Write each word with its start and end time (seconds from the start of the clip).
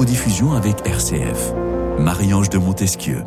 codiffusion 0.00 0.54
avec 0.54 0.76
RCF. 0.86 1.52
Marie-Ange 1.98 2.48
de 2.48 2.56
Montesquieu. 2.56 3.18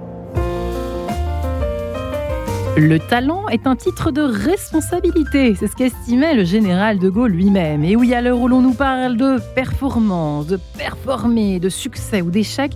Le 2.76 2.98
talent 2.98 3.48
est 3.50 3.68
un 3.68 3.76
titre 3.76 4.10
de 4.10 4.24
responsabilité, 4.24 5.54
c'est 5.54 5.68
ce 5.68 5.76
qu'estimait 5.76 6.34
le 6.34 6.44
général 6.44 6.98
de 6.98 7.12
Gaulle 7.12 7.30
lui-même. 7.30 7.84
Et 7.84 7.96
oui, 7.96 8.16
à 8.16 8.22
l'heure 8.22 8.40
où 8.40 8.48
l'on 8.48 8.64
nous 8.64 8.74
parle 8.74 9.18
de 9.18 9.38
performance, 9.54 10.48
de 10.48 10.60
performer, 10.76 11.60
de 11.60 11.70
succès 11.70 12.24
ou 12.24 12.32
d'échec, 12.32 12.72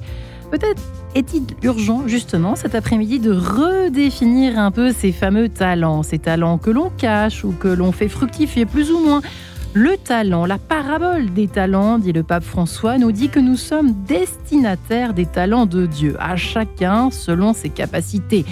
peut-être 0.52 0.84
est-il 1.16 1.48
urgent, 1.64 2.04
justement, 2.06 2.56
cet 2.56 2.76
après-midi, 2.76 3.20
de 3.20 3.32
redéfinir 3.32 4.60
un 4.60 4.70
peu 4.70 4.92
ces 4.92 5.12
fameux 5.12 5.50
talents, 5.50 6.04
ces 6.04 6.20
talents 6.20 6.60
que 6.60 6.70
l'on 6.70 6.92
cache 6.92 7.44
ou 7.44 7.52
que 7.52 7.68
l'on 7.68 7.92
fait 7.92 8.10
fructifier 8.10 8.68
plus 8.68 8.92
ou 8.92 9.00
moins 9.00 9.24
le 9.74 9.98
talent, 9.98 10.46
la 10.46 10.58
parabole 10.58 11.34
des 11.34 11.48
talents, 11.48 12.00
dit 12.00 12.12
le 12.12 12.24
pape 12.24 12.44
François, 12.44 12.98
nous 12.98 13.12
dit 13.12 13.30
que 13.30 13.40
nous 13.40 13.56
sommes 13.56 13.94
destinataires 14.06 15.14
des 15.14 15.26
talents 15.26 15.66
de 15.66 15.86
Dieu, 15.86 16.16
à 16.20 16.36
chacun 16.36 17.12
selon 17.12 17.54
ses 17.54 17.70
capacités. 17.70 18.46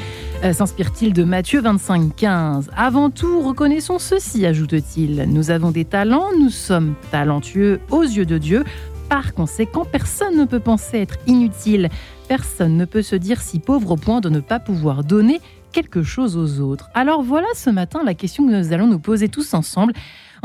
Euh, 0.43 0.53
s'inspire-t-il 0.53 1.13
de 1.13 1.23
Matthieu 1.23 1.61
25, 1.61 2.15
15 2.15 2.69
Avant 2.75 3.09
tout, 3.09 3.41
reconnaissons 3.41 3.99
ceci, 3.99 4.45
ajoute-t-il. 4.45 5.25
Nous 5.27 5.51
avons 5.51 5.71
des 5.71 5.85
talents, 5.85 6.29
nous 6.39 6.49
sommes 6.49 6.93
talentueux 7.11 7.79
aux 7.89 8.03
yeux 8.03 8.25
de 8.25 8.37
Dieu. 8.37 8.63
Par 9.09 9.33
conséquent, 9.33 9.85
personne 9.85 10.37
ne 10.37 10.45
peut 10.45 10.59
penser 10.59 10.97
être 10.99 11.17
inutile. 11.27 11.89
Personne 12.27 12.75
ne 12.75 12.85
peut 12.85 13.03
se 13.03 13.15
dire 13.15 13.41
si 13.41 13.59
pauvre 13.59 13.91
au 13.91 13.97
point 13.97 14.19
de 14.19 14.29
ne 14.29 14.39
pas 14.39 14.59
pouvoir 14.59 15.03
donner 15.03 15.39
quelque 15.71 16.03
chose 16.03 16.37
aux 16.37 16.61
autres. 16.61 16.89
Alors 16.93 17.21
voilà 17.21 17.47
ce 17.53 17.69
matin 17.69 18.01
la 18.05 18.13
question 18.13 18.47
que 18.47 18.51
nous 18.51 18.73
allons 18.73 18.87
nous 18.87 18.99
poser 18.99 19.27
tous 19.27 19.53
ensemble. 19.53 19.93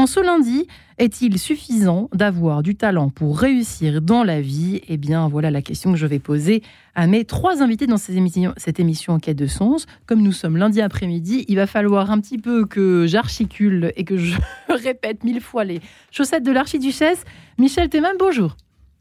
En 0.00 0.06
ce 0.06 0.18
lundi, 0.18 0.66
est-il 0.96 1.38
suffisant 1.38 2.08
d'avoir 2.14 2.62
du 2.62 2.74
talent 2.74 3.10
pour 3.10 3.38
réussir 3.38 4.00
dans 4.00 4.24
la 4.24 4.40
vie? 4.40 4.80
Eh 4.88 4.96
bien, 4.96 5.28
voilà 5.28 5.50
la 5.50 5.60
question 5.60 5.92
que 5.92 5.98
je 5.98 6.06
vais 6.06 6.18
poser 6.18 6.62
à 6.94 7.06
mes 7.06 7.26
trois 7.26 7.62
invités 7.62 7.86
dans 7.86 7.98
cette 7.98 8.16
émission, 8.80 9.12
en 9.12 9.18
quête 9.18 9.36
de 9.36 9.46
sens. 9.46 9.84
Comme 10.06 10.22
nous 10.22 10.32
sommes 10.32 10.56
lundi 10.56 10.80
après-midi, 10.80 11.44
il 11.48 11.56
va 11.56 11.66
falloir 11.66 12.10
un 12.10 12.18
petit 12.18 12.38
peu 12.38 12.64
que 12.64 13.04
j'articule 13.06 13.92
et 13.94 14.04
que 14.04 14.16
je 14.16 14.38
répète 14.70 15.22
mille 15.22 15.42
fois 15.42 15.64
les 15.64 15.82
chaussettes 16.10 16.44
de 16.44 16.52
l'archiduchesse. 16.52 17.22
Michel 17.58 17.90
Théman, 17.90 18.14
bonjour. 18.18 18.56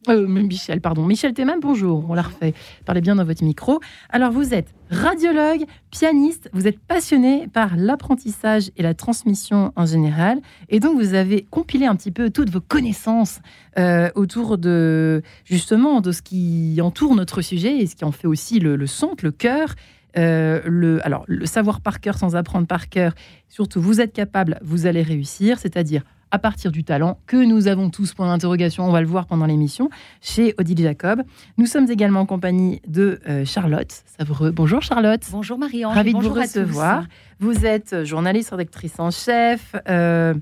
Euh, 0.08 0.28
Michel, 0.28 0.80
pardon. 0.80 1.05
Michel 1.05 1.33
Théman, 1.33 1.59
bonjour. 1.61 2.05
On 2.09 2.14
l'a 2.14 2.22
refait. 2.22 2.53
Parlez 2.86 3.02
bien 3.02 3.16
dans 3.16 3.25
votre 3.25 3.44
micro. 3.44 3.80
Alors, 4.09 4.31
vous 4.31 4.53
êtes 4.53 4.73
radiologue, 4.89 5.66
pianiste, 5.91 6.50
vous 6.53 6.67
êtes 6.67 6.80
passionné 6.80 7.47
par 7.50 7.75
l'apprentissage 7.75 8.72
et 8.78 8.81
la 8.81 8.94
transmission 8.94 9.73
en 9.75 9.86
général. 9.86 10.39
Et 10.69 10.80
donc, 10.80 10.97
vous 10.97 11.16
avez 11.16 11.45
compilé 11.50 11.86
un 11.86 11.95
petit 11.95 12.11
peu 12.11 12.30
toutes 12.30 12.50
vos 12.50 12.61
connaissances 12.61 13.41
euh, 13.78 14.09
autour 14.16 14.58
de, 14.58 15.22
justement, 15.44 16.00
de 16.00 16.13
ce 16.13 16.22
qui 16.22 16.80
entoure 16.81 17.13
notre 17.16 17.41
sujet 17.41 17.78
et 17.80 17.86
ce 17.86 17.95
qui 17.95 18.06
en 18.06 18.13
fait 18.13 18.28
aussi 18.28 18.59
le, 18.59 18.88
centre, 18.88 19.25
le 19.25 19.31
cœur. 19.31 19.75
Euh, 20.17 20.61
le, 20.66 21.06
alors, 21.06 21.25
le 21.28 21.45
savoir 21.45 21.81
par 21.81 22.00
cœur 22.00 22.17
sans 22.17 22.38
apprendre 22.38 22.67
par 22.67 22.88
cœur, 22.88 23.13
surtout, 23.50 23.81
vous 23.81 24.00
êtes 24.00 24.13
capable, 24.13 24.59
vous 24.63 24.88
allez 24.88 25.03
réussir, 25.03 25.59
c'est-à-dire 25.59 26.03
à 26.31 26.39
partir 26.39 26.72
du 26.72 26.83
talent 26.83 27.19
que 27.27 27.38
nous 27.38 27.67
avons 27.67 27.89
tous, 27.89 28.13
point 28.13 28.27
d'interrogation, 28.27 28.85
on 28.85 28.91
va 28.91 29.02
le 29.02 29.08
voir 29.08 29.25
pendant 29.25 29.45
l'émission, 29.45 29.89
chez 30.22 30.53
Odile 30.58 30.80
Jacob. 30.80 31.23
Nous 31.58 31.66
sommes 31.66 31.89
également 31.89 32.22
en 32.22 32.25
compagnie 32.25 32.81
de 32.88 33.19
euh, 33.27 33.45
Charlotte 33.45 34.03
Savreux. 34.17 34.52
Bonjour 34.52 34.81
Charlotte. 34.81 35.22
Bonjour 35.31 35.57
Marie-Ange. 35.57 35.95
Ravie 35.95 36.13
de 36.13 36.19
vous 36.19 36.34
recevoir. 36.34 37.06
Vous 37.39 37.66
êtes 37.66 38.03
journaliste, 38.03 38.51
rédactrice 38.51 39.00
en 39.00 39.12
chef. 39.12 39.75
Euh, 39.88 40.34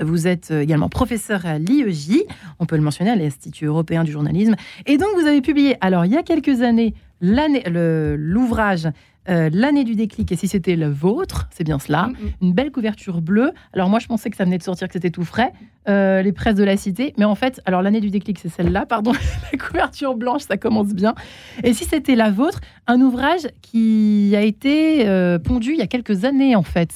vous 0.00 0.28
êtes 0.28 0.52
également 0.52 0.88
professeur 0.88 1.46
à 1.46 1.58
l'IEJ, 1.58 2.22
on 2.60 2.66
peut 2.66 2.76
le 2.76 2.82
mentionner, 2.82 3.10
à 3.10 3.16
l'Institut 3.16 3.64
européen 3.64 4.04
du 4.04 4.12
journalisme. 4.12 4.54
Et 4.86 4.98
donc, 4.98 5.08
vous 5.16 5.26
avez 5.26 5.40
publié, 5.40 5.76
alors 5.80 6.04
il 6.04 6.12
y 6.12 6.16
a 6.16 6.22
quelques 6.22 6.62
années, 6.62 6.94
l'ouvrage 7.20 8.88
euh, 9.28 9.50
l'année 9.52 9.84
du 9.84 9.96
déclic, 9.96 10.32
et 10.32 10.36
si 10.36 10.48
c'était 10.48 10.76
le 10.76 10.88
vôtre, 10.88 11.46
c'est 11.50 11.62
bien 11.62 11.78
cela, 11.78 12.06
mm, 12.06 12.10
mm. 12.10 12.32
une 12.42 12.52
belle 12.52 12.70
couverture 12.70 13.20
bleue. 13.20 13.52
Alors 13.74 13.90
moi, 13.90 13.98
je 13.98 14.06
pensais 14.06 14.30
que 14.30 14.36
ça 14.36 14.44
venait 14.44 14.56
de 14.56 14.62
sortir, 14.62 14.88
que 14.88 14.94
c'était 14.94 15.10
tout 15.10 15.24
frais, 15.24 15.52
euh, 15.88 16.22
les 16.22 16.32
presses 16.32 16.54
de 16.54 16.64
la 16.64 16.76
cité, 16.76 17.12
mais 17.18 17.26
en 17.26 17.34
fait, 17.34 17.60
alors 17.66 17.82
l'année 17.82 18.00
du 18.00 18.10
déclic, 18.10 18.38
c'est 18.38 18.48
celle-là, 18.48 18.86
pardon, 18.86 19.12
la 19.52 19.58
couverture 19.58 20.14
blanche, 20.14 20.42
ça 20.42 20.56
commence 20.56 20.94
bien. 20.94 21.14
Et 21.62 21.74
si 21.74 21.84
c'était 21.84 22.14
la 22.14 22.30
vôtre, 22.30 22.60
un 22.86 23.00
ouvrage 23.02 23.46
qui 23.60 24.32
a 24.34 24.40
été 24.40 25.06
euh, 25.06 25.38
pondu 25.38 25.72
il 25.72 25.78
y 25.78 25.82
a 25.82 25.86
quelques 25.86 26.24
années, 26.24 26.56
en 26.56 26.62
fait. 26.62 26.90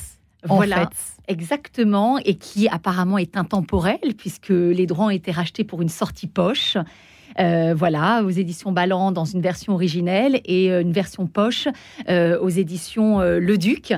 voilà. 0.45 0.89
Exactement, 1.27 2.19
et 2.19 2.35
qui 2.35 2.69
apparemment 2.69 3.17
est 3.17 3.37
intemporel, 3.37 3.99
puisque 4.19 4.51
les 4.51 4.87
droits 4.87 5.07
ont 5.07 5.11
été 5.11 5.31
rachetés 5.31 5.65
pour 5.65 5.81
une 5.81 5.89
sortie 5.89 6.27
poche. 6.27 6.77
Euh, 7.41 7.75
voilà, 7.77 8.23
aux 8.25 8.31
éditions 8.31 8.73
Ballant 8.73 9.13
dans 9.13 9.25
une 9.25 9.41
version 9.41 9.75
originelle 9.75 10.41
et 10.45 10.71
euh, 10.71 10.83
une 10.83 10.93
version 10.93 11.27
poche 11.27 11.69
euh, 12.09 12.39
aux 12.39 12.49
éditions 12.49 13.21
Le 13.21 13.59
Duc 13.59 13.93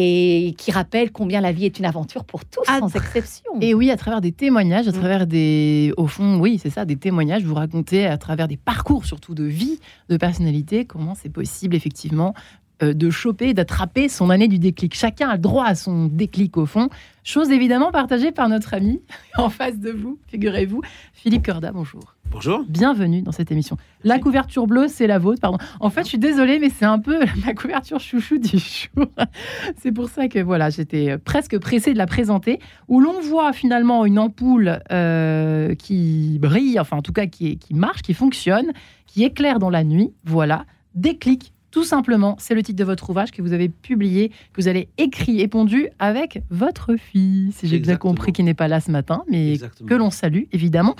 et 0.00 0.54
qui 0.56 0.70
rappelle 0.70 1.10
combien 1.10 1.40
la 1.40 1.50
vie 1.50 1.64
est 1.64 1.78
une 1.80 1.84
aventure 1.84 2.24
pour 2.24 2.44
tous, 2.44 2.64
sans 2.64 2.94
exception. 2.94 3.50
Et 3.60 3.74
oui, 3.74 3.90
à 3.90 3.96
travers 3.96 4.20
des 4.20 4.30
témoignages, 4.30 4.86
à 4.86 4.92
mm. 4.92 4.94
travers 4.94 5.26
des, 5.26 5.92
au 5.96 6.06
fond, 6.06 6.38
oui, 6.38 6.60
c'est 6.62 6.70
ça, 6.70 6.84
des 6.84 6.96
témoignages, 6.96 7.42
vous 7.42 7.54
racontez 7.54 8.06
à 8.06 8.16
travers 8.16 8.46
des 8.46 8.56
parcours 8.56 9.04
surtout 9.04 9.34
de 9.34 9.44
vie, 9.44 9.80
de 10.08 10.16
personnalité, 10.16 10.84
comment 10.84 11.14
c'est 11.16 11.30
possible 11.30 11.74
effectivement 11.74 12.32
de 12.80 13.10
choper, 13.10 13.54
d'attraper 13.54 14.08
son 14.08 14.30
année 14.30 14.48
du 14.48 14.58
déclic. 14.58 14.94
Chacun 14.94 15.28
a 15.28 15.34
le 15.34 15.40
droit 15.40 15.64
à 15.64 15.74
son 15.74 16.06
déclic 16.06 16.56
au 16.56 16.66
fond, 16.66 16.88
chose 17.24 17.50
évidemment 17.50 17.90
partagée 17.90 18.32
par 18.32 18.48
notre 18.48 18.74
ami 18.74 19.00
en 19.36 19.50
face 19.50 19.78
de 19.78 19.90
vous, 19.90 20.18
figurez-vous, 20.28 20.82
Philippe 21.12 21.46
Corda, 21.46 21.72
bonjour. 21.72 22.14
Bonjour. 22.30 22.62
Bienvenue 22.68 23.22
dans 23.22 23.32
cette 23.32 23.50
émission. 23.50 23.78
La 24.04 24.18
couverture 24.18 24.66
bleue, 24.66 24.86
c'est 24.88 25.06
la 25.06 25.18
vôtre, 25.18 25.40
pardon. 25.40 25.56
En 25.80 25.88
fait, 25.88 26.02
je 26.02 26.08
suis 26.08 26.18
désolée, 26.18 26.58
mais 26.58 26.68
c'est 26.68 26.84
un 26.84 26.98
peu 26.98 27.20
la 27.46 27.54
couverture 27.54 28.00
chouchou 28.00 28.38
du 28.38 28.58
jour. 28.58 29.06
c'est 29.78 29.92
pour 29.92 30.10
ça 30.10 30.28
que 30.28 30.38
voilà, 30.38 30.68
j'étais 30.68 31.16
presque 31.16 31.58
pressée 31.58 31.94
de 31.94 31.98
la 31.98 32.06
présenter, 32.06 32.60
où 32.86 33.00
l'on 33.00 33.20
voit 33.20 33.52
finalement 33.54 34.04
une 34.04 34.18
ampoule 34.18 34.80
euh, 34.92 35.74
qui 35.74 36.38
brille, 36.38 36.78
enfin 36.78 36.98
en 36.98 37.02
tout 37.02 37.12
cas 37.14 37.26
qui, 37.26 37.58
qui 37.58 37.74
marche, 37.74 38.02
qui 38.02 38.12
fonctionne, 38.12 38.72
qui 39.06 39.24
éclaire 39.24 39.58
dans 39.58 39.70
la 39.70 39.82
nuit. 39.82 40.12
Voilà, 40.24 40.66
déclic 40.94 41.52
tout 41.78 41.84
simplement, 41.84 42.34
c'est 42.40 42.56
le 42.56 42.62
titre 42.64 42.76
de 42.76 42.82
votre 42.82 43.08
ouvrage 43.08 43.30
que 43.30 43.40
vous 43.40 43.52
avez 43.52 43.68
publié, 43.68 44.30
que 44.30 44.60
vous 44.60 44.66
avez 44.66 44.88
écrit 44.98 45.40
et 45.40 45.46
pondu 45.46 45.86
avec 46.00 46.42
votre 46.50 46.96
fille, 46.96 47.52
si 47.52 47.68
j'ai 47.68 47.78
bien 47.78 47.94
compris, 47.94 48.32
qui 48.32 48.42
n'est 48.42 48.52
pas 48.52 48.66
là 48.66 48.80
ce 48.80 48.90
matin, 48.90 49.22
mais 49.30 49.54
que 49.86 49.94
l'on 49.94 50.10
salue 50.10 50.42
évidemment. 50.50 50.96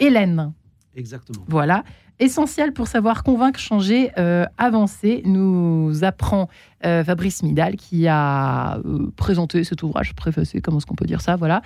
Hélène. 0.00 0.52
Exactement. 0.94 1.46
Voilà. 1.48 1.82
Essentiel 2.18 2.74
pour 2.74 2.88
savoir 2.88 3.22
convaincre, 3.22 3.58
changer, 3.58 4.10
euh, 4.18 4.44
avancer, 4.58 5.22
nous 5.24 6.04
apprend 6.04 6.50
euh, 6.84 7.02
Fabrice 7.02 7.42
Midal 7.42 7.76
qui 7.76 8.06
a 8.06 8.76
euh, 8.84 9.10
présenté 9.16 9.64
cet 9.64 9.82
ouvrage, 9.82 10.14
préfacé, 10.14 10.60
comment 10.60 10.76
est-ce 10.76 10.84
qu'on 10.84 10.94
peut 10.94 11.06
dire 11.06 11.22
ça 11.22 11.36
Voilà. 11.36 11.62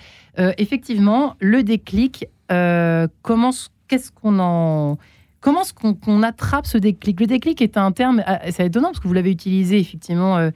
effectivement, 0.57 1.35
le 1.41 1.65
déclic, 1.65 2.29
comment, 2.49 3.51
qu'est-ce 3.89 4.13
qu'on 4.13 4.39
en. 4.39 4.99
Comment 5.43 5.63
est-ce 5.63 5.75
qu'on 5.75 6.23
attrape 6.23 6.67
ce 6.67 6.79
déclic? 6.79 7.21
Le 7.21 7.27
déclic 7.27 7.61
est 7.61 7.77
un 7.77 7.93
terme, 7.93 8.25
c'est 8.51 8.67
étonnant 8.67 8.89
parce 8.89 9.01
que 9.01 9.09
vous 9.09 9.15
l'avez 9.15 9.33
utilisé 9.33 9.79
effectivement 9.79 10.51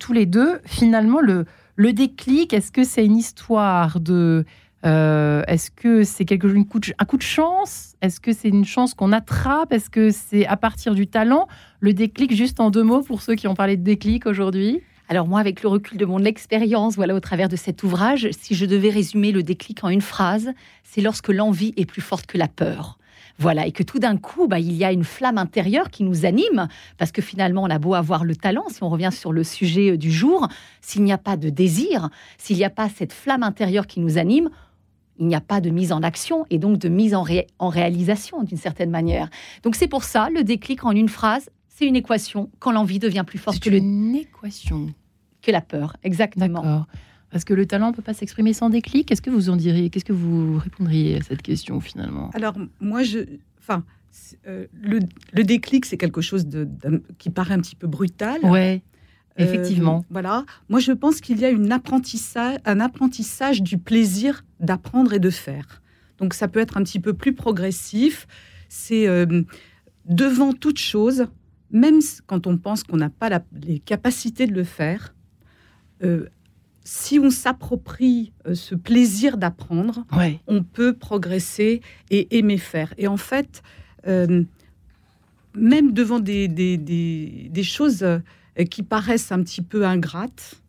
tous 0.00 0.12
les 0.12 0.26
deux. 0.26 0.58
Finalement, 0.64 1.20
le, 1.20 1.92
déclic, 1.92 2.54
est-ce 2.54 2.72
que 2.72 2.82
c'est 2.82 3.04
une 3.04 3.18
histoire 3.18 4.00
de 4.00 4.44
euh, 4.84 5.42
est-ce 5.46 5.70
que 5.70 6.02
c'est 6.02 6.24
quelque 6.24 6.48
chose, 6.48 6.64
un 6.98 7.04
coup 7.04 7.16
de 7.16 7.22
chance? 7.22 7.94
Est-ce 8.00 8.20
que 8.20 8.32
c'est 8.32 8.48
une 8.48 8.64
chance 8.64 8.94
qu'on 8.94 9.12
attrape? 9.12 9.72
Est-ce 9.72 9.90
que 9.90 10.10
c'est 10.10 10.46
à 10.46 10.56
partir 10.56 10.94
du 10.94 11.06
talent? 11.06 11.46
Le 11.80 11.92
déclic, 11.92 12.34
juste 12.34 12.58
en 12.58 12.70
deux 12.70 12.82
mots 12.82 13.02
pour 13.02 13.22
ceux 13.22 13.34
qui 13.34 13.46
ont 13.46 13.54
parlé 13.54 13.76
de 13.76 13.84
déclic 13.84 14.26
aujourd'hui. 14.26 14.80
Alors 15.08 15.28
moi, 15.28 15.40
avec 15.40 15.62
le 15.62 15.68
recul 15.68 15.98
de 15.98 16.04
mon 16.04 16.24
expérience, 16.24 16.96
voilà, 16.96 17.14
au 17.14 17.20
travers 17.20 17.48
de 17.48 17.56
cet 17.56 17.82
ouvrage, 17.82 18.28
si 18.32 18.54
je 18.54 18.66
devais 18.66 18.90
résumer 18.90 19.30
le 19.30 19.42
déclic 19.42 19.84
en 19.84 19.88
une 19.88 20.00
phrase, 20.00 20.52
c'est 20.82 21.00
lorsque 21.00 21.28
l'envie 21.28 21.74
est 21.76 21.86
plus 21.86 22.02
forte 22.02 22.26
que 22.26 22.38
la 22.38 22.48
peur. 22.48 22.98
Voilà, 23.42 23.66
et 23.66 23.72
que 23.72 23.82
tout 23.82 23.98
d'un 23.98 24.18
coup, 24.18 24.46
bah, 24.46 24.60
il 24.60 24.72
y 24.72 24.84
a 24.84 24.92
une 24.92 25.02
flamme 25.02 25.36
intérieure 25.36 25.90
qui 25.90 26.04
nous 26.04 26.24
anime, 26.24 26.68
parce 26.96 27.10
que 27.10 27.20
finalement, 27.20 27.64
on 27.64 27.70
a 27.70 27.80
beau 27.80 27.94
avoir 27.94 28.22
le 28.24 28.36
talent, 28.36 28.66
si 28.68 28.84
on 28.84 28.88
revient 28.88 29.10
sur 29.10 29.32
le 29.32 29.42
sujet 29.42 29.90
euh, 29.90 29.96
du 29.96 30.12
jour, 30.12 30.46
s'il 30.80 31.02
n'y 31.02 31.12
a 31.12 31.18
pas 31.18 31.36
de 31.36 31.50
désir, 31.50 32.08
s'il 32.38 32.56
n'y 32.56 32.64
a 32.64 32.70
pas 32.70 32.88
cette 32.88 33.12
flamme 33.12 33.42
intérieure 33.42 33.88
qui 33.88 33.98
nous 33.98 34.16
anime, 34.16 34.48
il 35.18 35.26
n'y 35.26 35.34
a 35.34 35.40
pas 35.40 35.60
de 35.60 35.70
mise 35.70 35.90
en 35.90 36.04
action 36.04 36.46
et 36.50 36.58
donc 36.58 36.78
de 36.78 36.88
mise 36.88 37.16
en, 37.16 37.24
en 37.58 37.68
réalisation 37.68 38.44
d'une 38.44 38.58
certaine 38.58 38.90
manière. 38.90 39.28
Donc 39.64 39.74
c'est 39.74 39.88
pour 39.88 40.04
ça, 40.04 40.28
le 40.30 40.44
déclic 40.44 40.84
en 40.84 40.92
une 40.92 41.08
phrase, 41.08 41.50
c'est 41.66 41.86
une 41.86 41.96
équation 41.96 42.48
quand 42.60 42.70
l'envie 42.70 43.00
devient 43.00 43.24
plus 43.26 43.38
forte 43.40 43.58
que 43.58 43.70
le... 43.70 43.78
une 43.78 44.14
équation. 44.14 44.94
Que 45.42 45.50
la 45.50 45.62
peur, 45.62 45.96
exactement. 46.04 46.86
Parce 47.32 47.44
que 47.44 47.54
le 47.54 47.66
talent 47.66 47.90
ne 47.90 47.94
peut 47.96 48.02
pas 48.02 48.14
s'exprimer 48.14 48.52
sans 48.52 48.68
déclic. 48.70 49.08
Qu'est-ce 49.08 49.22
que 49.22 49.30
vous 49.30 49.48
en 49.50 49.56
diriez? 49.56 49.88
Qu'est-ce 49.90 50.04
que 50.04 50.12
vous 50.12 50.58
répondriez 50.58 51.16
à 51.16 51.22
cette 51.22 51.42
question 51.42 51.80
finalement? 51.80 52.30
Alors 52.34 52.54
moi, 52.78 53.02
je, 53.02 53.20
enfin, 53.58 53.84
euh, 54.46 54.66
le, 54.74 55.42
déclic, 55.42 55.86
c'est 55.86 55.96
quelque 55.96 56.20
chose 56.20 56.46
de, 56.46 56.68
qui 57.18 57.30
paraît 57.30 57.54
un 57.54 57.60
petit 57.60 57.74
peu 57.76 57.86
brutal. 57.86 58.38
Ouais. 58.44 58.82
Euh, 59.40 59.44
Effectivement. 59.44 60.04
voilà. 60.10 60.44
Moi, 60.68 60.78
je 60.78 60.92
pense 60.92 61.22
qu'il 61.22 61.38
y 61.40 61.46
a 61.46 61.50
une 61.50 61.72
apprentissage, 61.72 62.58
un 62.66 62.80
apprentissage 62.80 63.62
du 63.62 63.78
plaisir 63.78 64.44
d'apprendre 64.60 65.14
et 65.14 65.18
de 65.18 65.30
faire. 65.30 65.80
Donc, 66.18 66.34
ça 66.34 66.48
peut 66.48 66.60
être 66.60 66.76
un 66.76 66.82
petit 66.82 67.00
peu 67.00 67.14
plus 67.14 67.32
progressif. 67.34 68.26
C'est 68.68 69.08
euh, 69.08 69.42
devant 70.04 70.52
toute 70.52 70.78
chose, 70.78 71.26
même 71.70 72.00
quand 72.26 72.46
on 72.46 72.58
pense 72.58 72.82
qu'on 72.84 72.98
n'a 72.98 73.08
pas 73.08 73.30
la- 73.30 73.44
les 73.66 73.78
capacités 73.78 74.46
de 74.46 74.52
le 74.52 74.64
faire, 74.64 75.14
euh, 76.02 76.26
si 76.84 77.18
on 77.18 77.30
s'approprie 77.30 78.32
euh, 78.46 78.54
ce 78.54 78.74
plaisir 78.74 79.36
d'apprendre, 79.36 80.04
Ouais. 80.16 80.40
on 80.46 80.62
peut 80.62 80.92
progresser 80.94 81.80
et 82.10 82.36
aimer 82.38 82.58
faire. 82.58 82.92
Et 82.98 83.06
en 83.06 83.16
fait, 83.16 83.62
euh, 84.08 84.42
même 85.54 85.92
devant 85.92 86.18
des, 86.20 86.48
des, 86.48 86.76
des- 86.76 87.48
des 87.50 87.62
choses 87.62 88.02
euh, 88.02 88.18
qui 88.70 88.82
paraissent 88.82 89.32
un 89.32 89.42
petit 89.42 89.62
peu 89.62 89.86
ingrates, 89.86 90.60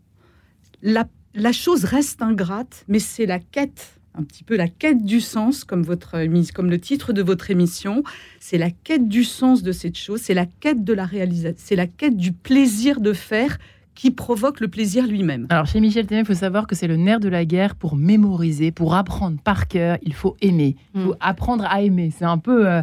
la, 0.81 1.07
la 1.33 1.51
chose 1.51 1.85
reste 1.85 2.21
ingrate, 2.21 2.83
mais 2.87 2.99
c'est 2.99 3.25
la 3.25 3.39
quête, 3.39 3.99
un 4.15 4.23
petit 4.23 4.43
peu 4.43 4.55
la 4.57 4.67
quête 4.67 5.03
du 5.03 5.21
sens, 5.21 5.63
comme, 5.63 5.81
votre, 5.83 6.17
comme 6.53 6.69
le 6.69 6.79
titre 6.79 7.13
de 7.13 7.21
votre 7.23 7.49
émission, 7.49 8.03
c'est 8.39 8.57
la 8.57 8.69
quête 8.69 9.07
du 9.07 9.23
sens 9.23 9.63
de 9.63 9.71
cette 9.71 9.97
chose, 9.97 10.21
c'est 10.21 10.33
la 10.35 10.45
quête 10.45 10.83
de 10.83 10.93
la 10.93 11.05
réalisation, 11.05 11.57
c'est 11.57 11.75
la 11.75 11.87
quête 11.87 12.17
du 12.17 12.33
plaisir 12.33 12.99
de 13.01 13.13
faire 13.13 13.57
qui 13.95 14.11
provoque 14.11 14.59
le 14.59 14.67
plaisir 14.67 15.05
lui-même. 15.07 15.47
Alors 15.49 15.65
chez 15.67 15.79
Michel 15.79 16.05
Témé, 16.07 16.21
il 16.21 16.25
faut 16.25 16.33
savoir 16.33 16.67
que 16.67 16.75
c'est 16.75 16.87
le 16.87 16.95
nerf 16.97 17.19
de 17.19 17.29
la 17.29 17.45
guerre 17.45 17.75
pour 17.75 17.95
mémoriser, 17.95 18.71
pour 18.71 18.95
apprendre 18.95 19.37
par 19.43 19.67
cœur. 19.67 19.97
Il 20.01 20.13
faut 20.13 20.35
aimer, 20.41 20.75
il 20.95 21.01
faut 21.01 21.11
Mm. 21.13 21.17
apprendre 21.19 21.65
à 21.69 21.81
aimer. 21.81 22.11
C'est 22.17 22.25
un 22.25 22.37
peu, 22.39 22.67
euh, 22.67 22.81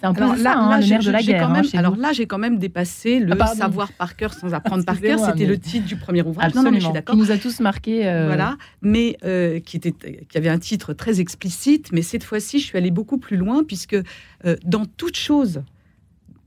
c'est 0.00 0.06
un 0.06 0.14
peu 0.14 0.22
Alors 0.22 0.36
ça, 0.36 0.54
hein, 0.56 0.78
le 0.80 0.86
nerf 0.86 1.02
de 1.02 1.10
la 1.10 1.22
guerre. 1.22 1.42
quand 1.42 1.48
hein, 1.54 1.62
même- 1.62 1.64
alors 1.74 1.96
là, 1.96 2.12
j'ai 2.12 2.26
quand 2.26 2.38
même 2.38 2.58
dépassé 2.58 3.18
le 3.20 3.32
Ah, 3.32 3.36
pardon. 3.36 3.54
savoir 3.56 3.92
par 3.92 4.14
cœur 4.16 4.34
sans 4.34 4.52
apprendre 4.54 4.84
par 4.84 5.00
cœur. 5.00 5.18
C'était 5.18 5.40
mais- 5.40 5.46
le 5.46 5.58
titre 5.58 5.86
du 5.86 5.96
premier 5.96 6.22
ouvrage. 6.22 6.54
Non, 6.54 6.60
Absolument, 6.60 6.64
non, 6.64 6.70
mais 6.74 6.80
je 6.80 6.84
suis 6.86 6.92
d'accord. 6.92 7.14
qui 7.14 7.20
nous 7.20 7.30
a 7.32 7.38
tous 7.38 7.60
marqué. 7.60 8.06
euh, 8.08 8.26
Voilà, 8.26 8.56
mais 8.82 9.16
euh, 9.24 9.58
qui, 9.60 9.76
était, 9.76 9.92
qui 9.92 10.38
avait 10.38 10.48
un 10.48 10.58
titre 10.58 10.92
très 10.92 11.20
explicite. 11.20 11.90
Mais 11.92 12.02
cette 12.02 12.24
fois-ci, 12.24 12.58
je 12.60 12.64
suis 12.66 12.78
allée 12.78 12.90
beaucoup 12.90 13.18
plus 13.18 13.36
loin, 13.36 13.62
puisque 13.64 13.96
dans 14.64 14.84
toute 14.96 15.16
chose, 15.16 15.62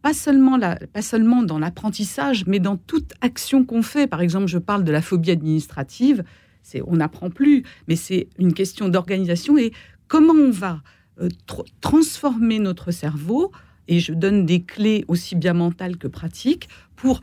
pas 0.06 0.13
seulement, 0.13 0.56
la, 0.56 0.75
pas 0.75 1.02
seulement 1.02 1.42
dans 1.42 1.57
l'apprentissage, 1.57 2.46
mais 2.46 2.60
dans 2.60 2.78
toute 2.78 3.16
action 3.22 3.66
qu'on 3.66 3.81
fait. 3.81 4.06
Par 4.06 4.22
exemple, 4.22 4.46
je 4.46 4.60
parle 4.60 4.84
de 4.84 4.92
la 4.92 5.02
phobie 5.02 5.31
administrative. 5.31 6.24
C'est, 6.62 6.84
on 6.86 6.98
n'apprend 6.98 7.31
plus, 7.31 7.63
mais 7.88 7.96
c'est 7.96 8.28
une 8.38 8.54
question 8.54 8.88
d'organisation 8.88 9.57
et 9.57 9.72
comment 10.07 10.34
on 10.34 10.52
va 10.52 10.84
euh, 11.19 11.30
tr- 11.48 11.66
transformer 11.81 12.60
notre 12.60 12.92
cerveau. 12.92 13.52
Et 13.88 14.00
je 14.00 14.13
donne 14.13 14.46
des 14.46 14.62
clés 14.62 15.06
aussi 15.07 15.36
bien 15.36 15.54
mentales 15.54 15.98
que 15.98 16.08
pratiques 16.08 16.69
pour 16.96 17.22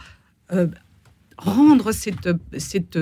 euh, 0.51 0.67
rendre 1.39 1.93
cette, 1.93 2.31
cette, 2.59 2.99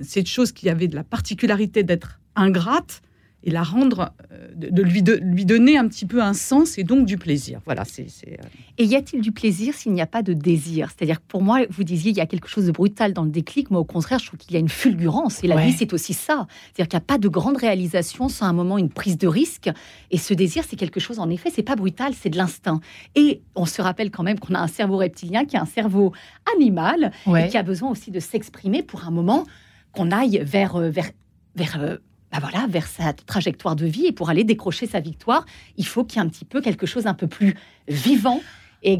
cette 0.00 0.28
chose 0.28 0.50
qui 0.50 0.70
avait 0.70 0.88
de 0.88 0.96
la 0.96 1.04
particularité 1.04 1.82
d'être 1.82 2.20
ingrate 2.36 3.02
et 3.42 3.50
la 3.50 3.62
rendre, 3.62 4.12
euh, 4.32 4.48
de, 4.54 4.82
lui, 4.82 5.02
de 5.02 5.14
lui 5.14 5.44
donner 5.46 5.78
un 5.78 5.88
petit 5.88 6.04
peu 6.06 6.22
un 6.22 6.34
sens 6.34 6.76
et 6.78 6.84
donc 6.84 7.06
du 7.06 7.16
plaisir. 7.16 7.60
Voilà, 7.64 7.84
c'est. 7.84 8.06
euh, 8.28 8.34
Et 8.78 8.84
y 8.84 8.96
a-t-il 8.96 9.22
du 9.22 9.32
plaisir 9.32 9.74
s'il 9.74 9.92
n'y 9.92 10.02
a 10.02 10.06
pas 10.06 10.22
de 10.22 10.32
désir? 10.34 10.90
C'est-à-dire 10.90 11.20
que 11.20 11.26
pour 11.26 11.42
moi, 11.42 11.60
vous 11.70 11.82
disiez, 11.84 12.10
il 12.10 12.16
y 12.16 12.20
a 12.20 12.26
quelque 12.26 12.48
chose 12.48 12.66
de 12.66 12.72
brutal 12.72 13.12
dans 13.14 13.24
le 13.24 13.30
déclic. 13.30 13.70
Moi, 13.70 13.80
au 13.80 13.84
contraire, 13.84 14.18
je 14.18 14.26
trouve 14.26 14.38
qu'il 14.38 14.52
y 14.52 14.56
a 14.56 14.60
une 14.60 14.68
fulgurance. 14.68 15.42
Et 15.42 15.46
la 15.46 15.56
Ouais. 15.56 15.66
vie, 15.66 15.72
c'est 15.72 15.92
aussi 15.94 16.12
ça. 16.12 16.46
C'est-à-dire 16.74 16.88
qu'il 16.88 16.96
n'y 16.98 17.02
a 17.02 17.06
pas 17.06 17.18
de 17.18 17.28
grande 17.28 17.56
réalisation 17.56 18.28
sans 18.28 18.46
un 18.46 18.52
moment 18.52 18.76
une 18.78 18.90
prise 18.90 19.16
de 19.16 19.26
risque. 19.26 19.70
Et 20.10 20.18
ce 20.18 20.34
désir, 20.34 20.64
c'est 20.68 20.76
quelque 20.76 21.00
chose, 21.00 21.18
en 21.18 21.30
effet, 21.30 21.50
c'est 21.54 21.62
pas 21.62 21.76
brutal, 21.76 22.12
c'est 22.20 22.30
de 22.30 22.36
l'instinct. 22.36 22.80
Et 23.14 23.40
on 23.54 23.64
se 23.64 23.80
rappelle 23.80 24.10
quand 24.10 24.22
même 24.22 24.38
qu'on 24.38 24.54
a 24.54 24.60
un 24.60 24.66
cerveau 24.68 24.98
reptilien 24.98 25.44
qui 25.46 25.56
est 25.56 25.60
un 25.60 25.64
cerveau 25.66 26.12
animal 26.56 27.10
ouais. 27.26 27.46
et 27.46 27.48
qui 27.50 27.56
a 27.56 27.62
besoin 27.62 27.90
aussi 27.90 28.10
de 28.10 28.20
s'exprimer 28.20 28.82
pour 28.82 29.04
un 29.06 29.10
moment 29.10 29.44
qu'on 29.92 30.10
aille 30.10 30.40
vers, 30.44 30.76
euh, 30.76 30.90
vers, 30.90 31.10
vers, 31.56 31.98
bah 32.32 32.38
voilà, 32.40 32.66
vers 32.68 32.86
sa 32.86 33.12
trajectoire 33.12 33.76
de 33.76 33.86
vie. 33.86 34.06
Et 34.06 34.12
pour 34.12 34.30
aller 34.30 34.44
décrocher 34.44 34.86
sa 34.86 35.00
victoire, 35.00 35.44
il 35.76 35.86
faut 35.86 36.04
qu'il 36.04 36.20
y 36.20 36.22
ait 36.22 36.26
un 36.26 36.28
petit 36.28 36.44
peu 36.44 36.60
quelque 36.60 36.86
chose 36.86 37.06
un 37.06 37.14
peu 37.14 37.26
plus 37.26 37.56
vivant 37.88 38.40
et. 38.82 38.98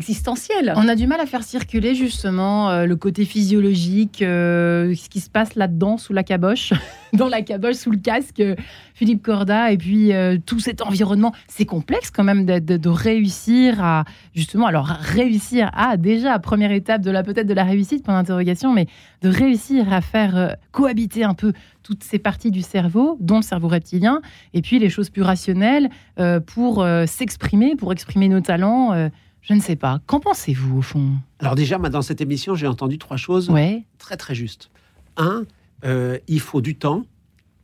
On 0.76 0.88
a 0.88 0.94
du 0.94 1.06
mal 1.06 1.20
à 1.20 1.26
faire 1.26 1.42
circuler 1.42 1.94
justement 1.94 2.70
euh, 2.70 2.84
le 2.84 2.96
côté 2.96 3.24
physiologique, 3.24 4.20
euh, 4.20 4.94
ce 4.94 5.08
qui 5.08 5.20
se 5.20 5.30
passe 5.30 5.54
là-dedans 5.54 5.96
sous 5.96 6.12
la 6.12 6.22
caboche, 6.22 6.74
dans 7.14 7.28
la 7.28 7.40
caboche 7.40 7.76
sous 7.76 7.90
le 7.90 7.96
casque, 7.96 8.40
euh, 8.40 8.56
Philippe 8.92 9.22
Corda, 9.22 9.72
et 9.72 9.78
puis 9.78 10.12
tout 10.44 10.60
cet 10.60 10.82
environnement. 10.82 11.32
C'est 11.48 11.64
complexe 11.64 12.10
quand 12.10 12.24
même 12.24 12.44
de, 12.44 12.88
réussir 12.90 13.82
à 13.82 14.04
justement, 14.34 14.66
alors 14.66 14.86
réussir 14.86 15.70
à 15.72 15.96
déjà 15.96 16.38
première 16.38 16.72
étape 16.72 17.00
de 17.00 17.10
la 17.10 17.22
peut-être 17.22 17.46
de 17.46 17.54
la 17.54 17.64
réussite 17.64 18.04
point 18.04 18.14
d'interrogation, 18.14 18.74
mais 18.74 18.86
de 19.22 19.30
réussir 19.30 19.90
à 19.90 20.02
faire 20.02 20.56
cohabiter 20.70 21.24
un 21.24 21.32
peu 21.32 21.54
toutes 21.82 22.04
ces 22.04 22.18
parties 22.18 22.50
du 22.50 22.60
cerveau, 22.60 23.16
dont 23.20 23.36
le 23.36 23.42
cerveau 23.42 23.68
reptilien, 23.68 24.20
et 24.52 24.60
puis 24.60 24.78
les 24.78 24.90
choses 24.90 25.08
plus 25.08 25.22
rationnelles 25.22 25.88
pour 26.46 26.84
s'exprimer, 27.06 27.76
pour 27.76 27.92
exprimer 27.92 28.28
nos 28.28 28.40
talents. 28.40 29.10
Je 29.42 29.54
ne 29.54 29.60
sais 29.60 29.76
pas. 29.76 30.00
Qu'en 30.06 30.20
pensez-vous 30.20 30.78
au 30.78 30.82
fond? 30.82 31.12
Alors 31.38 31.54
déjà, 31.54 31.78
dans 31.78 32.02
cette 32.02 32.20
émission, 32.20 32.54
j'ai 32.54 32.66
entendu 32.66 32.98
trois 32.98 33.16
choses 33.16 33.48
Ouais. 33.50 33.84
très 33.98 34.16
très 34.16 34.34
justes. 34.34 34.70
Un, 35.16 35.44
euh, 35.84 36.18
il 36.28 36.40
faut 36.40 36.60
du 36.60 36.76
temps 36.76 37.04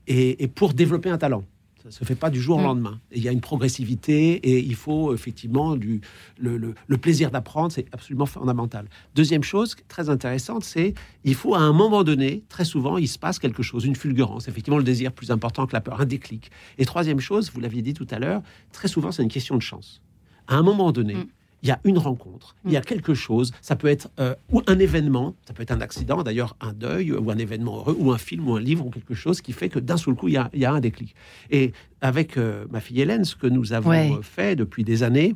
et, 0.07 0.43
et 0.43 0.49
pour 0.49 0.73
développer 0.75 1.11
un 1.11 1.19
talent. 1.19 1.45
Ça 1.85 1.91
se 2.01 2.05
fait 2.05 2.17
pas 2.17 2.31
du 2.31 2.41
jour 2.41 2.57
au 2.59 2.61
Mm. 2.61 2.65
lendemain. 2.65 3.01
Et 3.13 3.19
il 3.19 3.23
y 3.23 3.29
a 3.29 3.33
une 3.33 3.41
progressivité 3.41 4.33
et 4.35 4.59
il 4.59 4.75
faut 4.75 5.15
effectivement 5.15 5.77
du, 5.77 6.01
le, 6.37 6.57
le- 6.57 6.75
le 6.89 6.97
plaisir 6.99 7.31
d'apprendre, 7.31 7.71
c'est 7.71 7.87
absolument 7.93 8.27
fondamental. 8.27 8.87
Deuxième 9.15 9.45
chose 9.45 9.77
très 9.87 10.09
intéressante, 10.09 10.65
c'est 10.65 10.95
il 11.23 11.37
faut 11.37 11.55
à 11.55 11.61
un 11.61 11.73
moment 11.73 12.03
donné, 12.03 12.43
très 12.49 12.65
souvent, 12.65 12.99
il 12.99 13.07
se 13.07 13.21
passe 13.21 13.39
quelque 13.39 13.63
chose, 13.63 13.85
une 13.85 13.95
fulgurance, 13.95 14.49
effectivement 14.49 14.79
le 14.79 14.85
désir 14.85 15.13
plus 15.13 15.31
important 15.31 15.65
que 15.67 15.75
la 15.75 15.81
peur, 15.81 16.01
un 16.01 16.07
déclic. 16.07 16.51
Et 16.79 16.85
troisième 16.85 17.21
chose, 17.21 17.53
vous 17.55 17.61
l'aviez 17.61 17.83
dit 17.83 17.95
tout 17.95 18.07
à 18.11 18.19
l'heure, 18.19 18.43
très 18.73 18.89
souvent 18.89 19.13
c'est 19.13 19.23
une 19.23 19.29
question 19.29 19.55
de 19.57 19.63
chance. 19.63 20.03
À 20.49 20.57
un 20.57 20.63
moment 20.63 20.91
donné, 20.91 21.15
Mm. 21.15 21.27
Il 21.67 21.71
y 21.71 21.73
a 21.73 21.81
une 21.83 21.99
rencontre, 21.99 22.55
il 22.65 22.71
y 22.71 22.77
a 22.77 22.81
quelque 22.81 23.13
chose, 23.15 23.51
ça 23.61 23.75
peut 23.75 23.89
être 23.89 24.09
euh, 24.21 24.37
ou 24.53 24.63
un 24.69 24.79
événement, 24.79 25.35
ça 25.49 25.53
peut 25.53 25.65
être 25.65 25.73
un 25.73 25.81
accident, 25.81 26.23
d'ailleurs 26.23 26.55
un 26.61 26.73
deuil, 26.73 27.11
ou 27.11 27.29
un 27.29 27.39
événement 27.39 27.79
heureux, 27.79 27.97
ou 27.99 28.13
un 28.13 28.19
film, 28.19 28.49
ou 28.49 28.55
un 28.55 28.61
livre, 28.61 28.87
ou 28.87 28.91
quelque 28.91 29.15
chose 29.15 29.41
qui 29.41 29.53
fait 29.53 29.69
que 29.69 29.81
d'un 29.81 29.97
seul 29.97 30.15
coup, 30.15 30.29
il 30.29 30.35
y 30.35 30.37
a, 30.37 30.49
il 30.55 30.61
y 30.61 30.65
a 30.65 30.73
un 30.73 30.79
déclic. 30.79 31.17
Et 31.51 31.73
avec 32.01 32.37
euh, 32.37 32.67
ma 32.71 32.79
fille 32.81 33.01
Hélène, 33.01 33.25
ce 33.25 33.35
que 33.35 33.49
nous 33.49 33.73
avons 33.73 33.91
Ouais. 33.91 34.13
euh, 34.17 34.23
fait 34.23 34.55
depuis 34.55 34.85
des 34.85 35.03
années, 35.03 35.35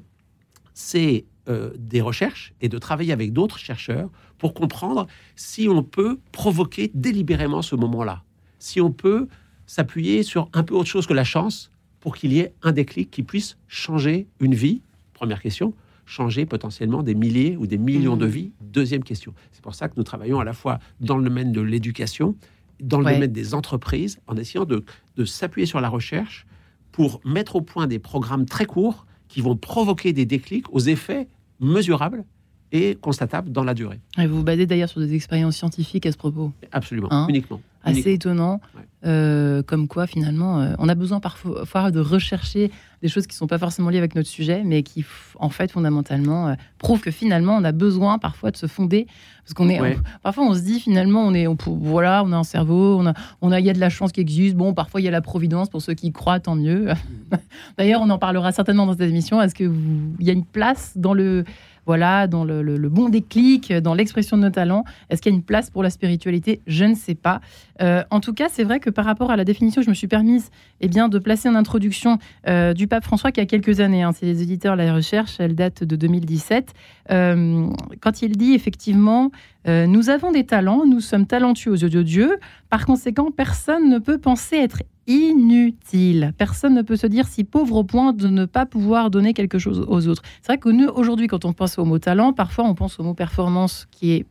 c'est 0.72 1.24
euh, 1.48 1.70
des 1.78 2.00
recherches 2.00 2.54
et 2.60 2.68
de 2.68 2.78
travailler 2.78 3.12
avec 3.12 3.32
d'autres 3.32 3.58
chercheurs 3.58 4.08
pour 4.38 4.54
comprendre 4.54 5.08
si 5.34 5.68
on 5.68 5.82
peut 5.82 6.20
provoquer 6.30 6.92
délibérément 6.94 7.60
ce 7.62 7.74
moment-là, 7.74 8.22
si 8.60 8.80
on 8.80 8.92
peut 8.92 9.26
s'appuyer 9.66 10.22
sur 10.22 10.48
un 10.52 10.62
peu 10.62 10.74
autre 10.74 10.88
chose 10.88 11.06
que 11.08 11.14
la 11.14 11.24
chance 11.24 11.72
pour 11.98 12.16
qu'il 12.16 12.32
y 12.32 12.38
ait 12.38 12.54
un 12.62 12.70
déclic 12.72 13.10
qui 13.10 13.22
puisse 13.24 13.56
changer 13.66 14.28
une 14.38 14.54
vie. 14.54 14.80
Première 15.12 15.42
question 15.42 15.74
changer 16.10 16.44
potentiellement 16.44 17.02
des 17.02 17.14
milliers 17.14 17.56
ou 17.56 17.66
des 17.66 17.78
millions 17.78 18.16
de 18.16 18.26
vies. 18.26 18.50
Deuxième 18.60 19.04
question. 19.04 19.32
C'est 19.52 19.62
pour 19.62 19.74
ça 19.76 19.88
que 19.88 19.94
nous 19.96 20.02
travaillons 20.02 20.40
à 20.40 20.44
la 20.44 20.52
fois 20.52 20.80
dans 21.00 21.16
le 21.16 21.22
domaine 21.24 21.52
de 21.52 21.60
l'éducation, 21.60 22.34
dans 22.80 22.98
le 22.98 23.04
Ouais. 23.06 23.14
domaine 23.14 23.32
des 23.32 23.54
entreprises, 23.54 24.18
en 24.26 24.36
essayant 24.36 24.64
de, 24.64 24.84
de 25.16 25.24
s'appuyer 25.24 25.66
sur 25.66 25.80
la 25.80 25.88
recherche 25.88 26.46
pour 26.90 27.20
mettre 27.24 27.54
au 27.56 27.60
point 27.62 27.86
des 27.86 28.00
programmes 28.00 28.44
très 28.44 28.66
courts 28.66 29.06
qui 29.28 29.40
vont 29.40 29.56
provoquer 29.56 30.12
des 30.12 30.26
déclics 30.26 30.66
aux 30.72 30.80
effets 30.80 31.28
mesurables 31.60 32.24
et 32.72 32.96
constatables 33.00 33.50
dans 33.52 33.64
la 33.64 33.74
durée. 33.74 34.00
Et 34.18 34.26
vous 34.26 34.36
vous 34.38 34.42
basez 34.44 34.66
d'ailleurs 34.66 34.88
sur 34.88 35.00
des 35.00 35.14
expériences 35.14 35.56
scientifiques 35.56 36.06
à 36.06 36.12
ce 36.12 36.16
propos. 36.16 36.52
Absolument, 36.72 37.08
Hein 37.10 37.26
uniquement. 37.28 37.60
Assez 37.82 37.94
Uniquement. 37.94 38.12
étonnant. 38.12 38.60
Ouais. 38.76 38.82
Euh, 39.06 39.62
comme 39.62 39.88
quoi, 39.88 40.06
finalement, 40.06 40.60
euh, 40.60 40.74
on 40.78 40.86
a 40.90 40.94
besoin 40.94 41.18
parfois 41.18 41.90
de 41.90 41.98
rechercher 41.98 42.70
des 43.00 43.08
choses 43.08 43.26
qui 43.26 43.32
ne 43.34 43.38
sont 43.38 43.46
pas 43.46 43.56
forcément 43.56 43.88
liées 43.88 43.96
avec 43.96 44.14
notre 44.14 44.28
sujet, 44.28 44.62
mais 44.66 44.82
qui, 44.82 45.02
en 45.38 45.48
fait, 45.48 45.70
fondamentalement, 45.72 46.48
euh, 46.48 46.54
prouvent 46.76 47.00
que 47.00 47.10
finalement, 47.10 47.56
on 47.56 47.64
a 47.64 47.72
besoin 47.72 48.18
parfois 48.18 48.50
de 48.50 48.58
se 48.58 48.66
fonder. 48.66 49.06
Parce 49.44 49.54
qu'on 49.54 49.70
est. 49.70 49.80
Ouais. 49.80 49.96
on- 49.98 50.02
parfois, 50.22 50.44
on 50.44 50.54
se 50.54 50.60
dit, 50.60 50.78
finalement, 50.78 51.22
on 51.26 51.32
est. 51.32 51.46
on 51.46 51.56
voilà, 51.66 52.22
on 52.22 52.32
a 52.32 52.36
un 52.36 52.42
cerveau, 52.44 52.98
on 53.00 53.06
a, 53.06 53.14
on 53.40 53.50
a, 53.50 53.60
il 53.60 53.64
y 53.64 53.70
a 53.70 53.72
de 53.72 53.80
la 53.80 53.88
chance 53.88 54.12
qui 54.12 54.20
existe. 54.20 54.56
Bon, 54.56 54.74
parfois, 54.74 55.00
il 55.00 55.04
y 55.04 55.08
a 55.08 55.10
la 55.10 55.22
providence 55.22 55.70
pour 55.70 55.80
ceux 55.80 55.94
qui 55.94 56.08
y 56.08 56.12
croient, 56.12 56.38
tant 56.38 56.54
mieux. 56.56 56.88
D'ailleurs, 57.78 58.02
on 58.02 58.10
en 58.10 58.18
parlera 58.18 58.52
certainement 58.52 58.84
dans 58.84 58.92
cette 58.92 59.08
émission. 59.08 59.40
Est-ce 59.40 59.54
que 59.54 59.64
vous- 59.64 60.14
il 60.18 60.26
y 60.26 60.30
a 60.30 60.34
une 60.34 60.44
place 60.44 60.92
dans 60.96 61.14
le. 61.14 61.44
Voilà, 61.90 62.28
dans 62.28 62.44
le, 62.44 62.88
bon 62.88 63.08
déclic, 63.08 63.72
dans 63.72 63.94
l'expression 63.94 64.36
de 64.36 64.42
nos 64.42 64.50
talents. 64.50 64.84
Est-ce 65.08 65.20
qu'il 65.20 65.32
y 65.32 65.34
a 65.34 65.36
une 65.36 65.42
place 65.42 65.70
pour 65.70 65.82
la 65.82 65.90
spiritualité? 65.90 66.60
Je 66.68 66.84
ne 66.84 66.94
sais 66.94 67.16
pas. 67.16 67.40
Euh, 67.82 68.04
en 68.10 68.20
tout 68.20 68.32
cas, 68.32 68.46
c'est 68.48 68.62
vrai 68.62 68.78
que 68.78 68.90
par 68.90 69.04
rapport 69.04 69.32
à 69.32 69.36
la 69.36 69.42
définition, 69.42 69.82
je 69.82 69.88
me 69.88 69.94
suis 69.94 70.06
permise 70.06 70.50
eh 70.80 70.86
bien, 70.86 71.08
de 71.08 71.18
placer 71.18 71.48
en 71.48 71.56
introduction 71.56 72.18
euh, 72.46 72.74
du 72.74 72.86
pape 72.86 73.02
François 73.02 73.32
qui 73.32 73.40
a 73.40 73.44
quelques 73.46 73.80
années. 73.80 74.04
hein, 74.04 74.12
c'est 74.12 74.24
les 74.24 74.40
éditeurs 74.40 74.76
La 74.76 74.94
Recherche, 74.94 75.40
elle 75.40 75.56
date 75.56 75.82
de 75.82 75.96
2017. 75.96 76.74
Euh, 77.10 77.68
quand 78.00 78.22
il 78.22 78.36
dit 78.36 78.52
effectivement, 78.54 79.30
euh, 79.66 79.86
nous 79.86 80.10
avons 80.10 80.32
des 80.32 80.44
talents, 80.44 80.84
nous 80.86 81.00
sommes 81.00 81.26
talentueux 81.26 81.72
aux 81.72 81.76
yeux 81.76 81.90
de 81.90 82.02
Dieu. 82.02 82.38
Par 82.68 82.86
conséquent, 82.86 83.30
personne 83.30 83.88
ne 83.88 83.98
peut 83.98 84.18
penser 84.18 84.56
être 84.56 84.82
inutile. 85.06 86.32
Personne 86.38 86.74
ne 86.74 86.82
peut 86.82 86.96
se 86.96 87.06
dire 87.06 87.26
si 87.26 87.44
pauvre 87.44 87.76
au 87.76 87.84
point 87.84 88.12
de 88.12 88.28
ne 88.28 88.44
pas 88.44 88.66
pouvoir 88.66 89.10
donner 89.10 89.34
quelque 89.34 89.58
chose 89.58 89.84
aux 89.88 90.08
autres. 90.08 90.22
C'est 90.42 90.52
vrai 90.52 90.58
que 90.58 90.68
nous, 90.68 90.88
aujourd'hui, 90.88 91.26
quand 91.26 91.44
on 91.44 91.52
pense 91.52 91.78
au 91.78 91.84
mot 91.84 91.98
talent, 91.98 92.32
parfois 92.32 92.64
on 92.64 92.74
pense 92.74 93.00
au 93.00 93.02
mot 93.02 93.14
performance 93.14 93.88
qui 93.90 94.12
est 94.12 94.26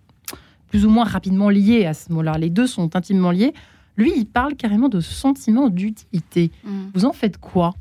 plus 0.69 0.85
ou 0.85 0.89
moins 0.89 1.03
rapidement 1.03 1.49
liés 1.49 1.85
à 1.85 1.93
ce 1.93 2.11
mot-là. 2.13 2.37
Les 2.37 2.49
deux 2.49 2.67
sont 2.67 2.95
intimement 2.95 3.31
liés. 3.31 3.53
Lui, 3.97 4.13
il 4.15 4.25
parle 4.25 4.55
carrément 4.55 4.87
de 4.87 5.01
sentiment 5.01 5.69
d'utilité. 5.69 6.51
Mm. 6.63 6.69
Vous 6.93 7.05
en 7.05 7.11
faites 7.11 7.37
quoi? 7.37 7.73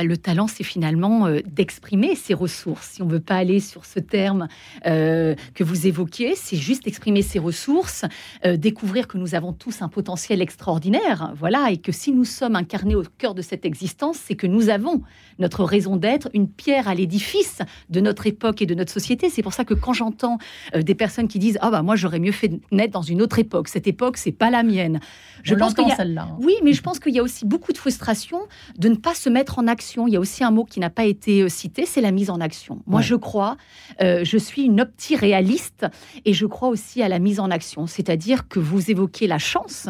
Bah, 0.00 0.04
le 0.06 0.16
talent, 0.16 0.46
c'est 0.46 0.64
finalement 0.64 1.26
euh, 1.26 1.40
d'exprimer 1.44 2.14
ses 2.14 2.32
ressources. 2.32 2.92
Si 2.92 3.02
on 3.02 3.04
ne 3.04 3.10
veut 3.10 3.20
pas 3.20 3.36
aller 3.36 3.60
sur 3.60 3.84
ce 3.84 4.00
terme 4.00 4.48
euh, 4.86 5.34
que 5.54 5.62
vous 5.62 5.86
évoquiez, 5.86 6.36
c'est 6.36 6.56
juste 6.56 6.86
exprimer 6.86 7.20
ses 7.20 7.38
ressources, 7.38 8.06
euh, 8.46 8.56
découvrir 8.56 9.08
que 9.08 9.18
nous 9.18 9.34
avons 9.34 9.52
tous 9.52 9.82
un 9.82 9.88
potentiel 9.88 10.40
extraordinaire, 10.40 11.34
voilà, 11.36 11.70
et 11.70 11.76
que 11.76 11.92
si 11.92 12.12
nous 12.12 12.24
sommes 12.24 12.56
incarnés 12.56 12.94
au 12.94 13.02
cœur 13.18 13.34
de 13.34 13.42
cette 13.42 13.66
existence, 13.66 14.16
c'est 14.24 14.36
que 14.36 14.46
nous 14.46 14.70
avons 14.70 15.02
notre 15.38 15.64
raison 15.64 15.96
d'être, 15.96 16.30
une 16.32 16.48
pierre 16.48 16.88
à 16.88 16.94
l'édifice 16.94 17.58
de 17.90 18.00
notre 18.00 18.26
époque 18.26 18.62
et 18.62 18.66
de 18.66 18.74
notre 18.74 18.92
société. 18.92 19.28
C'est 19.28 19.42
pour 19.42 19.52
ça 19.52 19.66
que 19.66 19.74
quand 19.74 19.92
j'entends 19.92 20.38
des 20.74 20.94
personnes 20.94 21.28
qui 21.28 21.38
disent 21.38 21.58
ah 21.60 21.70
bah 21.70 21.82
moi 21.82 21.96
j'aurais 21.96 22.20
mieux 22.20 22.32
fait 22.32 22.52
naître 22.72 22.92
dans 22.92 23.02
une 23.02 23.22
autre 23.22 23.38
époque, 23.38 23.68
cette 23.68 23.86
époque 23.86 24.16
c'est 24.18 24.32
pas 24.32 24.50
la 24.50 24.62
mienne. 24.62 25.00
Je 25.42 25.54
On 25.54 25.58
pense 25.58 25.78
a 25.78 25.96
celle-là. 25.96 26.28
hein. 26.30 26.38
oui, 26.40 26.54
mais 26.62 26.72
je 26.74 26.82
pense 26.82 26.98
qu'il 26.98 27.14
y 27.14 27.18
a 27.18 27.22
aussi 27.22 27.46
beaucoup 27.46 27.72
de 27.72 27.78
frustration 27.78 28.40
de 28.78 28.88
ne 28.88 28.96
pas 28.96 29.14
se 29.14 29.30
mettre 29.30 29.58
en 29.58 29.66
action. 29.66 29.89
Il 30.06 30.12
y 30.12 30.16
a 30.16 30.20
aussi 30.20 30.44
un 30.44 30.50
mot 30.50 30.64
qui 30.64 30.80
n'a 30.80 30.90
pas 30.90 31.04
été 31.04 31.42
euh, 31.42 31.48
cité, 31.48 31.86
c'est 31.86 32.00
la 32.00 32.10
mise 32.10 32.30
en 32.30 32.40
action. 32.40 32.82
Moi, 32.86 33.00
Ouais. 33.00 33.06
je 33.06 33.14
crois, 33.14 33.56
euh, 34.00 34.24
je 34.24 34.38
suis 34.38 34.62
une 34.62 34.80
opti-réaliste 34.80 35.86
et 36.24 36.32
je 36.32 36.46
crois 36.46 36.68
aussi 36.68 37.02
à 37.02 37.08
la 37.08 37.18
mise 37.18 37.40
en 37.40 37.50
action. 37.50 37.86
C'est-à-dire 37.86 38.48
que 38.48 38.58
vous 38.58 38.90
évoquez 38.90 39.26
la 39.26 39.38
chance. 39.38 39.88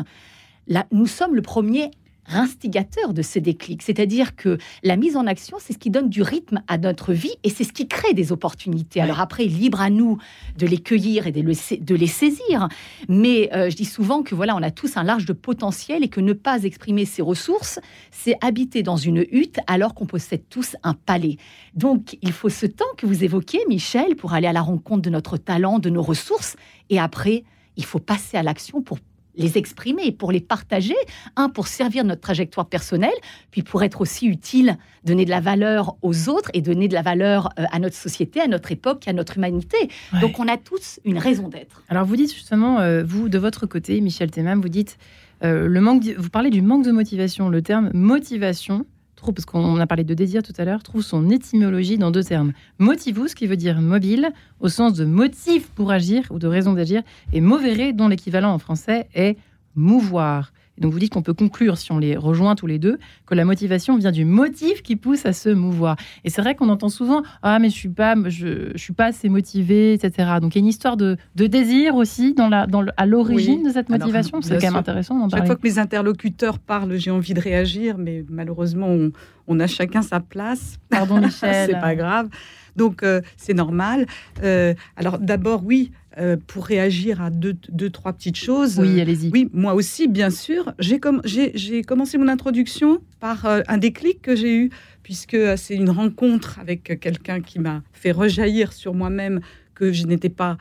Là, 0.67 0.87
nous 0.93 1.07
sommes 1.07 1.35
le 1.35 1.43
premier 1.43 1.91
instigateur 2.31 3.13
de 3.13 3.23
ces 3.23 3.41
déclics. 3.41 3.83
C'est-à-dire 3.83 4.37
que 4.37 4.59
la 4.83 4.97
mise 4.97 5.17
en 5.17 5.27
action, 5.27 5.59
c'est 5.61 5.73
ce 5.73 5.79
qui 5.79 5.91
donne 5.91 6.09
du 6.09 6.23
rythme 6.23 6.63
à 6.69 6.79
notre 6.79 7.13
vie 7.13 7.35
et 7.45 7.51
c'est 7.51 7.65
ce 7.65 7.73
qui 7.73 7.89
crée 7.89 8.15
des 8.15 8.33
opportunités. 8.33 9.01
Alors 9.01 9.21
après, 9.21 9.45
libre 9.45 9.81
à 9.81 9.91
nous 9.91 10.19
de 10.59 10.67
les 10.67 10.79
cueillir 10.79 11.27
et 11.27 11.33
de 11.33 11.41
les, 11.43 11.55
sa- 11.55 11.77
de 11.77 11.95
les 11.95 12.07
saisir. 12.07 12.69
Mais 13.09 13.51
euh, 13.55 13.71
je 13.71 13.77
dis 13.77 13.85
souvent 13.85 14.23
que 14.23 14.35
voilà, 14.35 14.55
on 14.57 14.63
a 14.63 14.71
tous 14.71 14.97
un 14.97 15.03
large 15.03 15.25
de 15.27 15.33
potentiel 15.33 16.05
et 16.05 16.09
que 16.09 16.21
ne 16.21 16.33
pas 16.33 16.63
exprimer 16.63 17.05
ses 17.05 17.23
ressources, 17.23 17.79
c'est 18.11 18.37
habiter 18.41 18.83
dans 18.83 18.97
une 18.97 19.25
hutte 19.31 19.59
alors 19.67 19.95
qu'on 19.95 20.07
possède 20.07 20.43
tous 20.49 20.77
un 20.83 20.95
palais. 20.95 21.37
Donc, 21.75 22.17
il 22.23 22.33
faut 22.33 22.49
ce 22.49 22.67
temps 22.67 22.85
que 22.97 23.07
vous 23.07 23.25
évoquez, 23.25 23.59
Michel, 23.69 24.17
pour 24.17 24.33
aller 24.33 24.47
à 24.47 24.53
la 24.53 24.63
rencontre 24.63 25.03
de 25.03 25.11
notre 25.11 25.37
talent, 25.37 25.79
de 25.79 25.91
nos 25.91 26.03
ressources. 26.03 26.57
Et 26.89 26.99
après, 26.99 27.45
il 27.77 27.85
faut 27.85 27.99
passer 27.99 28.37
à 28.37 28.43
l'action 28.43 28.83
pour 28.83 28.99
les 29.35 29.59
exprimer, 29.59 30.13
pour 30.13 30.33
les 30.33 30.41
partager. 30.41 30.97
Un, 31.37 31.49
pour 31.49 31.69
servir 31.69 32.05
notre 32.05 32.21
trajectoire 32.21 32.67
personnelle, 32.67 33.11
puis 33.51 33.63
pour 33.63 33.83
être 33.83 34.01
aussi 34.01 34.27
utile, 34.27 34.77
donner 35.05 35.25
de 35.25 35.31
la 35.31 35.41
valeur 35.41 35.97
aux 36.03 36.29
autres 36.29 36.51
et 36.55 36.61
donner 36.61 36.89
de 36.89 36.95
la 36.95 37.03
valeur 37.03 37.51
euh, 37.59 37.65
à 37.73 37.79
notre 37.79 37.97
société, 37.97 38.41
à 38.41 38.47
notre 38.47 38.73
époque, 38.73 39.07
à 39.09 39.13
notre 39.13 39.37
humanité. 39.37 39.77
Ouais. 40.13 40.21
Donc, 40.21 40.39
on 40.39 40.49
a 40.49 40.57
tous 40.57 41.01
une 41.05 41.19
raison 41.19 41.49
d'être. 41.49 41.83
Alors 41.89 42.05
vous 42.05 42.17
dites 42.17 42.33
justement, 42.33 42.81
euh, 42.81 43.03
vous 43.05 43.29
de 43.29 43.39
votre 43.39 43.67
côté, 43.67 44.01
Michel 44.01 44.31
Temam, 44.31 44.61
vous 44.61 44.69
dites 44.69 44.99
euh, 45.43 45.67
le 45.67 45.81
manque, 45.81 46.05
vous 46.19 46.31
parlez 46.31 46.51
du 46.51 46.63
manque 46.63 46.85
de 46.85 46.93
motivation. 46.93 47.49
Le 47.49 47.63
terme 47.63 47.91
motivation 47.95 48.85
trouve, 49.21 49.35
parce 49.35 49.47
qu'on 49.47 49.79
a 49.79 49.87
parlé 49.87 50.05
de 50.05 50.15
désir 50.15 50.43
tout 50.43 50.53
à 50.59 50.65
l'heure, 50.65 50.83
trouve 50.83 51.03
son 51.03 51.31
étymologie 51.31 51.99
dans 51.99 52.11
deux 52.11 52.25
termes. 52.25 52.53
Motivus, 52.79 53.35
qui 53.35 53.47
veut 53.47 53.57
dire 53.57 53.81
mobile, 53.81 54.31
au 54.61 54.69
sens 54.69 54.95
de 54.95 55.05
motif 55.05 55.69
pour 55.69 55.91
agir 55.91 56.25
ou 56.31 56.39
de 56.39 56.47
raison 56.47 56.73
d'agir, 56.73 57.03
et 57.33 57.41
movere, 57.41 57.93
dont 57.95 58.09
l'équivalent 58.09 58.53
en 58.53 58.59
français 58.59 59.09
est 59.15 59.37
mouvoir. 59.77 60.53
Donc 60.81 60.93
vous 60.93 60.99
dites 60.99 61.13
qu'on 61.13 61.23
peut 61.23 61.35
conclure, 61.35 61.77
si 61.79 61.93
on 61.93 61.99
les 61.99 62.17
rejoint 62.17 62.55
tous 62.55 62.67
les 62.67 62.79
deux, 62.79 62.99
que 63.27 63.35
la 63.35 63.45
motivation 63.45 63.97
vient 63.97 64.11
du 64.13 64.25
motif 64.25 64.83
qui 64.83 64.97
pousse 64.97 65.27
à 65.27 65.33
se 65.33 65.51
mouvoir. 65.51 65.97
Et 66.25 66.31
c'est 66.31 66.41
vrai 66.43 66.55
qu'on 66.55 66.69
entend 66.71 66.89
souvent 66.89 67.23
ah 67.43 67.59
mais 67.59 67.69
je 67.71 67.75
suis 67.75 67.89
pas 67.91 68.15
je, 68.27 68.71
je 68.75 68.79
suis 68.79 68.93
pas 68.95 69.07
assez 69.07 69.29
motivé, 69.29 69.93
etc. 69.93 70.33
Donc 70.41 70.55
il 70.55 70.59
y 70.59 70.61
a 70.61 70.65
une 70.65 70.67
histoire 70.69 70.97
de, 70.97 71.17
de 71.37 71.47
désir 71.47 71.95
aussi 71.95 72.35
dans 72.35 72.49
la 72.49 72.67
dans 72.67 72.83
le- 72.83 72.93
à 72.97 73.07
l'origine 73.07 73.61
Oui. 73.61 73.67
de 73.69 73.71
cette 73.73 73.89
motivation. 73.91 74.41
C'est 74.43 74.55
quand 74.59 74.67
même 74.69 74.77
intéressant 74.77 75.15
d'en 75.19 75.29
Chaque 75.29 75.41
parler. 75.41 75.47
fois 75.47 75.57
que 75.57 75.63
mes 75.69 75.79
interlocuteurs 75.79 76.59
parlent, 76.59 76.97
j'ai 76.97 77.11
envie 77.11 77.35
de 77.35 77.41
réagir, 77.41 77.97
mais 77.99 78.25
malheureusement, 78.29 78.89
on, 78.89 79.13
on 79.47 79.61
a 79.61 79.67
chacun 79.67 80.03
sa 80.03 80.21
place. 80.21 80.79
Pardon 80.89 81.21
Michel. 81.21 81.69
c'est 81.71 81.81
pas 81.81 81.95
grave. 81.95 82.29
Donc, 82.77 83.03
euh, 83.03 83.21
c'est 83.37 83.53
normal. 83.53 84.07
Euh, 84.45 84.75
alors, 84.97 85.19
d'abord, 85.19 85.63
oui, 85.65 85.91
euh, 86.19 86.37
pour 86.47 86.67
réagir 86.67 87.21
à 87.23 87.31
deux, 87.31 87.57
deux, 87.71 87.91
trois 87.91 88.13
petites 88.13 88.37
choses. 88.37 88.79
Oui, 88.79 89.01
allez-y. 89.01 89.31
oui, 89.33 89.49
moi 89.53 89.75
aussi, 89.75 90.09
bien 90.09 90.31
sûr. 90.31 90.73
J'ai 90.79 90.99
com- 90.99 91.21
j'ai- 91.25 91.53
j'ai 91.55 91.83
commencé 91.83 92.19
mon 92.19 92.29
introduction 92.29 93.01
par 93.21 93.47
euh, 93.47 93.61
un 93.69 93.79
déclic 93.79 94.21
que 94.23 94.35
j'ai 94.35 94.57
eu, 94.57 94.71
puisque 95.03 95.35
euh, 95.35 95.57
c'est 95.57 95.75
une 95.77 95.91
rencontre 95.91 96.59
avec 96.59 96.99
quelqu'un 97.01 97.41
qui 97.41 97.59
m'a 97.61 97.83
fait 97.93 98.11
rejaillir 98.13 98.73
sur 98.73 98.93
moi-même 98.95 99.41
que 99.75 99.93
je 99.93 100.05
n'étais 100.07 100.29
pas 100.29 100.59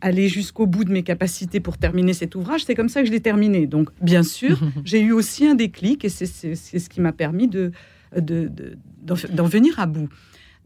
allée 0.00 0.28
jusqu'au 0.28 0.66
bout 0.66 0.84
de 0.84 0.92
mes 0.92 1.02
capacités 1.02 1.58
pour 1.58 1.76
terminer 1.76 2.12
cet 2.12 2.36
ouvrage. 2.36 2.64
C'est 2.64 2.76
comme 2.76 2.88
ça 2.88 3.00
que 3.00 3.06
je 3.08 3.10
l'ai 3.12 3.20
terminé. 3.20 3.66
Donc, 3.66 3.88
bien 4.00 4.22
sûr, 4.22 4.60
j'ai 4.84 5.00
eu 5.00 5.10
aussi 5.12 5.44
un 5.46 5.54
déclic 5.56 6.04
et 6.04 6.08
c'est 6.08 6.26
ce 6.26 6.88
qui 6.88 7.00
m'a 7.00 7.12
permis 7.12 7.48
de 7.48 7.72
de- 8.16 8.48
de- 8.48 8.76
d'en 9.02 9.14
d'en 9.32 9.44
venir 9.46 9.78
à 9.78 9.86
bout. 9.86 10.08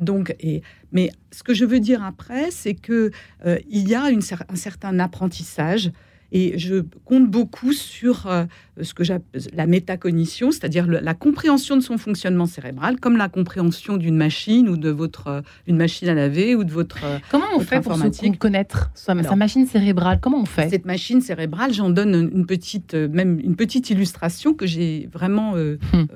Donc, 0.00 0.34
et, 0.40 0.62
mais 0.92 1.10
ce 1.30 1.42
que 1.42 1.54
je 1.54 1.64
veux 1.64 1.80
dire 1.80 2.02
après, 2.02 2.50
c'est 2.50 2.74
que 2.74 3.10
euh, 3.46 3.58
il 3.70 3.88
y 3.88 3.94
a 3.94 4.10
une 4.10 4.22
un 4.48 4.56
certain 4.56 4.98
apprentissage 4.98 5.92
et 6.32 6.58
je 6.58 6.82
compte 7.04 7.30
beaucoup 7.30 7.72
sur 7.72 8.26
euh, 8.26 8.44
ce 8.82 8.92
que 8.92 9.04
j'appelle 9.04 9.42
la 9.52 9.66
métacognition, 9.68 10.50
c'est-à-dire 10.50 10.88
la 10.88 11.14
compréhension 11.14 11.76
de 11.76 11.80
son 11.80 11.96
fonctionnement 11.96 12.46
cérébral, 12.46 12.98
comme 12.98 13.16
la 13.16 13.28
compréhension 13.28 13.96
d'une 13.96 14.16
machine 14.16 14.68
ou 14.68 14.76
de 14.76 14.88
votre 14.90 15.28
euh, 15.28 15.40
une 15.68 15.76
machine 15.76 16.08
à 16.08 16.14
laver 16.14 16.56
ou 16.56 16.64
de 16.64 16.72
votre 16.72 17.04
euh, 17.04 17.18
Comment 17.30 17.44
on 17.54 17.58
votre 17.58 17.68
fait 17.68 17.80
pour 17.80 17.94
se 17.94 18.36
connaître 18.36 18.90
sa, 18.94 19.14
machine 19.14 19.64
cérébrale? 19.66 20.18
Comment 20.20 20.40
on 20.40 20.44
fait? 20.44 20.68
cette 20.70 20.86
machine 20.86 21.20
cérébrale, 21.20 21.72
j'en 21.72 21.90
donne 21.90 22.30
une 22.34 22.46
petite, 22.46 22.94
même 22.94 23.38
une 23.38 23.54
petite 23.54 23.90
illustration 23.90 24.54
que 24.54 24.66
j'ai 24.66 25.08
vraiment 25.12 25.54
Hmm. 25.54 26.06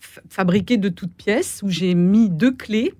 fa- 0.00 0.22
fabriquée 0.28 0.78
de 0.78 0.88
toutes 0.88 1.12
pièces, 1.12 1.60
où 1.62 1.68
j'ai 1.68 1.94
mis 1.94 2.28
deux 2.28 2.50
clés. 2.52 2.92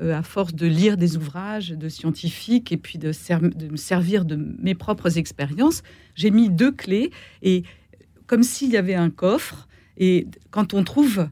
Euh, 0.00 0.14
à 0.16 0.22
force 0.22 0.54
de 0.54 0.66
lire 0.66 0.96
des 0.96 1.16
ouvrages 1.16 1.70
de 1.70 1.88
scientifiques 1.88 2.70
et 2.72 2.76
puis 2.76 2.98
de, 2.98 3.12
ser- 3.12 3.38
de 3.40 3.68
me 3.68 3.76
servir 3.76 4.24
de 4.24 4.36
mes 4.36 4.74
propres 4.74 5.16
expériences, 5.18 5.82
j'ai 6.14 6.30
mis 6.30 6.50
deux 6.50 6.72
clés 6.72 7.10
et 7.42 7.62
comme 8.26 8.42
s'il 8.42 8.70
y 8.70 8.76
avait 8.76 8.94
un 8.94 9.10
coffre. 9.10 9.68
Et 9.98 10.26
quand 10.50 10.74
on 10.74 10.84
trouve 10.84 11.26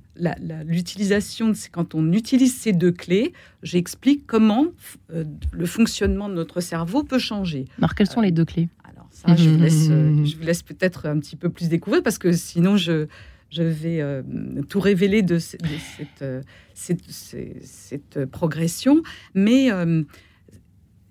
l'utilisation, 0.65 1.53
quand 1.73 1.95
on 1.95 2.13
utilise 2.13 2.55
ces 2.57 2.73
deux 2.73 2.93
clés, 2.93 3.33
j'explique 3.63 4.27
comment 4.27 4.67
euh, 5.13 5.25
le 5.53 5.67
fonctionnement 5.67 6.29
de 6.29 6.35
notre 6.35 6.61
cerveau 6.61 7.03
peut 7.05 7.19
changer. 7.19 7.67
Alors 7.79 7.95
quelles 7.95 8.09
sont 8.09 8.21
les 8.21 8.31
deux 8.33 8.45
clés? 8.45 8.69
Alors 8.85 9.07
ça, 9.11 9.35
je 9.37 9.51
vous 9.51 9.59
laisse, 9.59 9.89
euh, 9.91 10.25
je 10.25 10.37
vous 10.37 10.43
laisse 10.45 10.63
peut-être 10.63 11.07
un 11.07 11.19
petit 11.19 11.37
peu 11.37 11.51
plus 11.51 11.69
découvrir 11.69 12.03
parce 12.03 12.19
que 12.19 12.33
sinon 12.33 12.77
je, 12.77 13.07
je 13.55 13.63
vais 13.63 14.01
euh, 14.01 14.23
tout 14.69 14.81
révéler 14.81 15.23
de, 15.23 15.39
ce- 15.39 15.57
de 15.57 15.77
cette, 15.97 16.23
euh, 16.23 16.43
cette, 16.75 17.05
cette- 17.11 17.65
cette 17.65 18.25
progression. 18.27 19.03
Mais 19.35 19.71
euh, 19.71 20.03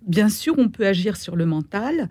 bien 0.06 0.30
sûr, 0.30 0.56
on 0.58 0.70
peut 0.70 0.86
agir 0.86 1.16
sur 1.18 1.36
le 1.36 1.46
mental 1.46 2.10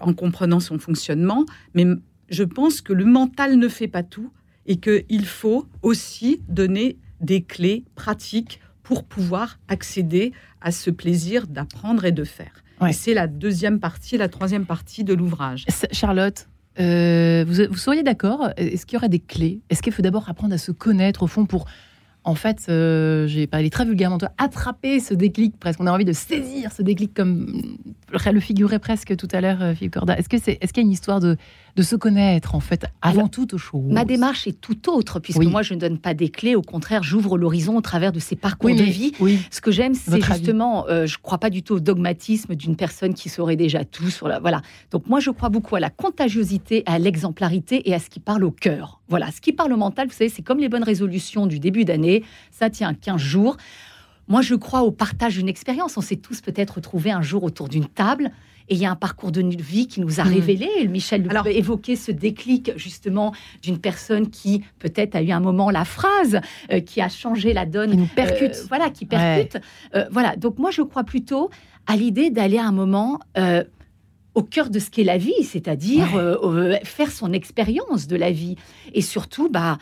en 0.00 0.14
comprenant 0.14 0.60
son 0.60 0.78
fonctionnement, 0.78 1.44
mais 1.74 1.84
je 2.28 2.44
pense 2.44 2.80
que 2.80 2.92
le 2.92 3.04
mental 3.04 3.56
ne 3.58 3.68
fait 3.68 3.88
pas 3.88 4.04
tout 4.04 4.30
et 4.66 4.76
qu'il 4.76 5.26
faut 5.26 5.66
aussi 5.82 6.40
donner 6.48 6.98
des 7.20 7.42
clés 7.42 7.84
pratiques 7.96 8.60
pour 8.84 9.04
pouvoir 9.04 9.58
accéder 9.68 10.32
à 10.60 10.70
ce 10.70 10.90
plaisir 10.90 11.46
d'apprendre 11.48 12.04
et 12.04 12.12
de 12.12 12.22
faire. 12.24 12.52
Ouais. 12.80 12.90
Et 12.90 12.92
c'est 12.92 13.14
la 13.14 13.26
deuxième 13.26 13.80
partie, 13.80 14.16
la 14.18 14.28
troisième 14.28 14.66
partie 14.66 15.02
de 15.04 15.14
l'ouvrage. 15.14 15.64
Charlotte, 15.92 16.48
euh, 16.80 17.44
vous, 17.46 17.76
seriez 17.76 18.02
d'accord? 18.02 18.50
Est-ce 18.56 18.86
qu'il 18.86 18.96
y 18.96 18.98
aurait 18.98 19.08
des 19.08 19.20
clés? 19.20 19.60
Est-ce 19.70 19.82
qu'il 19.82 19.92
faut 19.92 20.02
d'abord 20.02 20.28
apprendre 20.28 20.54
à 20.54 20.58
se 20.58 20.72
connaître 20.72 21.22
au 21.22 21.26
fond 21.26 21.44
pour, 21.44 21.66
en 22.24 22.34
fait, 22.34 22.66
euh, 22.68 23.26
j'ai 23.26 23.46
parlé 23.46 23.68
très 23.68 23.84
vulgairement, 23.84 24.18
toi, 24.18 24.30
attraper 24.38 25.00
ce 25.00 25.12
déclic 25.12 25.58
presque. 25.58 25.80
On 25.80 25.86
a 25.86 25.92
envie 25.92 26.04
de 26.04 26.12
saisir 26.12 26.72
ce 26.72 26.82
déclic 26.82 27.14
comme 27.14 27.76
le 28.10 28.40
figurait 28.40 28.78
presque 28.78 29.16
tout 29.16 29.28
à 29.32 29.40
l'heure 29.40 29.62
euh, 29.62 29.74
Philippe 29.74 29.94
Corda. 29.94 30.16
Est-ce 30.16 30.28
que 30.28 30.38
c'est, 30.38 30.58
est-ce 30.60 30.72
qu'il 30.72 30.82
y 30.82 30.84
a 30.84 30.86
une 30.86 30.92
histoire 30.92 31.20
de, 31.20 31.36
de 31.74 31.82
se 31.82 31.96
connaître 31.96 32.54
en 32.54 32.60
fait 32.60 32.84
avant 33.00 33.20
Alors, 33.20 33.30
toute 33.30 33.56
chose 33.56 33.90
Ma 33.90 34.04
démarche 34.04 34.46
est 34.46 34.60
tout 34.60 34.90
autre, 34.90 35.20
puisque 35.20 35.38
Oui. 35.40 35.46
moi, 35.46 35.62
je 35.62 35.72
ne 35.72 35.80
donne 35.80 35.98
pas 35.98 36.12
des 36.12 36.28
clés. 36.28 36.54
Au 36.54 36.60
contraire, 36.62 37.02
j'ouvre 37.02 37.38
l'horizon 37.38 37.76
au 37.78 37.80
travers 37.80 38.12
de 38.12 38.18
ces 38.20 38.36
parcours 38.36 38.70
Oui, 38.70 38.76
de 38.76 38.82
vie. 38.84 39.12
oui. 39.20 39.38
Ce 39.50 39.60
que 39.62 39.70
j'aime, 39.70 39.94
c'est 39.94 40.20
justement, 40.22 40.86
euh, 40.88 41.06
je 41.06 41.16
ne 41.16 41.22
crois 41.22 41.38
pas 41.38 41.48
du 41.48 41.62
tout 41.62 41.74
au 41.74 41.80
dogmatisme 41.80 42.54
d'une 42.54 42.76
personne 42.76 43.14
qui 43.14 43.30
saurait 43.30 43.56
déjà 43.56 43.84
tout 43.86 44.10
sur 44.10 44.28
la. 44.28 44.38
Voilà. 44.38 44.60
Donc 44.90 45.06
moi, 45.06 45.18
je 45.20 45.30
crois 45.30 45.48
beaucoup 45.48 45.74
à 45.74 45.80
la 45.80 45.88
contagiosité, 45.88 46.82
à 46.84 46.98
l'exemplarité 46.98 47.88
et 47.88 47.94
à 47.94 47.98
ce 47.98 48.10
qui 48.10 48.20
parle 48.20 48.44
au 48.44 48.50
cœur. 48.50 49.00
Voilà. 49.08 49.30
Ce 49.30 49.40
qui 49.40 49.52
parle 49.52 49.72
au 49.72 49.78
mental, 49.78 50.08
vous 50.08 50.14
savez, 50.14 50.28
c'est 50.30 50.42
comme 50.42 50.58
les 50.58 50.68
bonnes 50.68 50.84
résolutions 50.84 51.46
du 51.46 51.58
début 51.58 51.84
d'année. 51.86 52.22
Ça 52.50 52.68
tient 52.68 52.92
15 52.92 53.16
jours. 53.20 53.56
Moi, 54.28 54.42
je 54.42 54.54
crois 54.54 54.82
au 54.82 54.90
partage 54.90 55.36
d'une 55.36 55.48
expérience. 55.48 55.96
On 55.96 56.00
s'est 56.02 56.16
tous 56.16 56.42
peut-être 56.42 56.72
retrouvés 56.76 57.10
un 57.10 57.22
jour 57.22 57.42
autour 57.44 57.68
d'une 57.68 57.86
table. 57.86 58.30
Et 58.68 58.74
il 58.74 58.80
y 58.80 58.86
a 58.86 58.90
un 58.90 58.96
parcours 58.96 59.32
de 59.32 59.42
vie 59.42 59.86
qui 59.86 60.00
nous 60.00 60.20
a 60.20 60.24
Mhm. 60.24 60.32
révélé. 60.34 60.68
Et 60.78 60.88
Michel 60.88 61.26
Alors- 61.30 61.46
évoquer 61.46 61.96
ce 61.96 62.12
déclic 62.12 62.72
justement 62.76 63.32
d'une 63.62 63.78
personne 63.78 64.30
qui 64.30 64.62
peut-être 64.78 65.14
a 65.16 65.22
eu 65.22 65.30
un 65.30 65.40
moment 65.40 65.70
la 65.70 65.84
phrase, 65.84 66.40
euh, 66.72 66.80
qui 66.80 67.00
a 67.00 67.08
changé 67.08 67.52
la 67.52 67.66
donne 67.66 67.90
Qui 67.90 67.96
nous 67.96 68.06
percute. 68.06 68.54
euh, 68.54 68.64
voilà, 68.68 68.90
qui 68.90 69.04
percute. 69.06 69.58
Euh, 69.94 70.04
voilà. 70.10 70.36
Donc 70.36 70.58
moi, 70.58 70.70
je 70.70 70.82
crois 70.82 71.04
plutôt 71.04 71.50
à 71.86 71.96
l'idée 71.96 72.30
d'aller 72.30 72.58
à 72.58 72.66
un 72.66 72.72
moment 72.72 73.18
au 74.34 74.42
cœur 74.42 74.70
de 74.70 74.78
ce 74.78 74.88
qu'est 74.88 75.04
la 75.04 75.18
vie, 75.18 75.42
c'est-à-dire 75.44 76.16
euh, 76.16 76.36
euh, 76.42 76.76
faire 76.84 77.10
son 77.10 77.32
expérience 77.34 78.06
de 78.06 78.16
la 78.16 78.30
vie. 78.30 78.56
Et 78.94 79.02
surtout, 79.02 79.50
bah, 79.50 79.76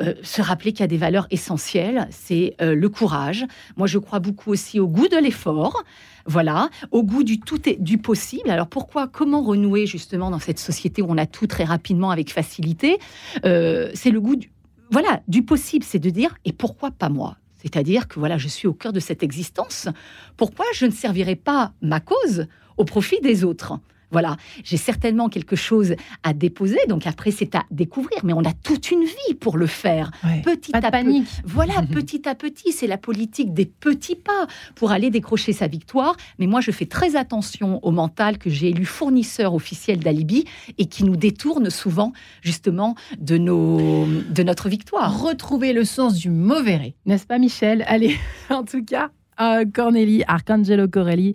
euh, 0.00 0.14
se 0.22 0.42
rappeler 0.42 0.72
qu'il 0.72 0.80
y 0.80 0.84
a 0.84 0.88
des 0.88 0.96
valeurs 0.96 1.26
essentielles, 1.30 2.08
c'est 2.10 2.56
le 2.60 2.88
courage. 2.88 3.44
Moi, 3.76 3.86
je 3.86 3.98
crois 3.98 4.18
beaucoup 4.18 4.50
aussi 4.50 4.80
au 4.80 4.88
goût 4.88 5.08
de 5.08 5.16
l'effort, 5.16 5.82
voilà, 6.26 6.70
au 6.90 7.02
goût 7.02 7.22
du 7.22 7.40
tout 7.40 7.68
et 7.68 7.76
du 7.76 7.98
possible. 7.98 8.50
Alors 8.50 8.68
pourquoi, 8.68 9.06
comment 9.08 9.42
renouer 9.42 9.86
justement 9.86 10.30
dans 10.30 10.38
cette 10.38 10.58
société 10.58 11.02
où 11.02 11.06
on 11.08 11.18
a 11.18 11.26
tout 11.26 11.46
très 11.46 11.64
rapidement 11.64 12.10
avec 12.10 12.32
facilité? 12.32 12.98
C'est 13.42 14.10
le 14.10 14.20
goût 14.20 14.36
du, 14.36 14.50
voilà, 14.90 15.20
du 15.28 15.42
possible, 15.42 15.84
c'est 15.84 15.98
de 15.98 16.10
dire 16.10 16.36
et 16.44 16.52
pourquoi 16.52 16.90
pas 16.90 17.08
moi? 17.08 17.36
C'est-à-dire 17.56 18.06
que 18.06 18.20
voilà, 18.20 18.38
je 18.38 18.48
suis 18.48 18.68
au 18.68 18.74
cœur 18.74 18.92
de 18.92 19.00
cette 19.00 19.22
existence. 19.22 19.88
Pourquoi 20.36 20.66
je 20.74 20.86
ne 20.86 20.92
servirai 20.92 21.34
pas 21.36 21.72
ma 21.82 22.00
cause 22.00 22.46
au 22.76 22.84
profit 22.84 23.20
des 23.20 23.44
autres? 23.44 23.78
Voilà, 24.10 24.36
j'ai 24.62 24.76
certainement 24.76 25.28
quelque 25.28 25.56
chose 25.56 25.94
à 26.22 26.32
déposer, 26.32 26.78
donc 26.88 27.06
après 27.06 27.30
c'est 27.30 27.54
à 27.54 27.64
découvrir, 27.70 28.20
mais 28.24 28.32
on 28.32 28.44
a 28.44 28.52
toute 28.52 28.90
une 28.90 29.04
vie 29.04 29.34
pour 29.40 29.56
le 29.56 29.66
faire. 29.66 30.10
petit 30.44 30.74
à 30.74 30.80
petit. 30.80 31.24
Voilà, 31.44 31.82
petit 31.92 32.28
à 32.28 32.34
petit, 32.34 32.72
c'est 32.72 32.86
la 32.86 32.98
politique 32.98 33.52
des 33.52 33.66
petits 33.66 34.16
pas 34.16 34.46
pour 34.74 34.92
aller 34.92 35.10
décrocher 35.10 35.52
sa 35.52 35.66
victoire. 35.66 36.16
Mais 36.38 36.46
moi, 36.46 36.60
je 36.60 36.70
fais 36.70 36.86
très 36.86 37.16
attention 37.16 37.80
au 37.84 37.90
mental 37.90 38.38
que 38.38 38.50
j'ai 38.50 38.68
élu 38.68 38.84
fournisseur 38.84 39.54
officiel 39.54 39.98
d'alibi 39.98 40.44
et 40.78 40.86
qui 40.86 41.04
nous 41.04 41.16
détourne 41.16 41.70
souvent 41.70 42.12
justement 42.42 42.94
de, 43.18 43.38
nos, 43.38 44.06
de 44.06 44.42
notre 44.42 44.68
victoire. 44.68 45.22
Retrouver 45.22 45.72
le 45.72 45.84
sens 45.84 46.14
du 46.14 46.30
mauvais 46.30 46.76
n'est-ce 47.06 47.26
pas 47.26 47.38
Michel? 47.38 47.84
Allez, 47.86 48.16
en 48.50 48.64
tout 48.64 48.84
cas, 48.84 49.10
euh, 49.40 49.64
Cornélie, 49.72 50.24
Arcangelo 50.26 50.88
Corelli 50.88 51.34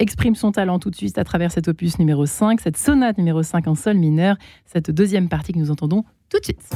exprime 0.00 0.34
son 0.34 0.50
talent 0.50 0.80
tout 0.80 0.90
de 0.90 0.96
suite 0.96 1.18
à 1.18 1.24
travers 1.24 1.52
cet 1.52 1.68
opus 1.68 1.98
numéro 1.98 2.26
5, 2.26 2.60
cette 2.60 2.76
sonate 2.76 3.18
numéro 3.18 3.42
5 3.42 3.68
en 3.68 3.74
sol 3.76 3.96
mineur, 3.96 4.36
cette 4.66 4.90
deuxième 4.90 5.28
partie 5.28 5.52
que 5.52 5.58
nous 5.58 5.70
entendons 5.70 6.04
tout 6.28 6.40
de 6.40 6.44
suite. 6.44 6.74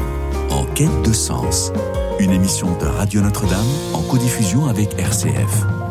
En 0.50 0.64
quête 0.74 1.02
de 1.04 1.12
sens, 1.12 1.72
une 2.20 2.30
émission 2.30 2.78
de 2.78 2.84
Radio 2.84 3.20
Notre-Dame 3.20 3.66
en 3.92 4.02
codiffusion 4.02 4.66
avec 4.66 4.96
RCF. 4.98 5.83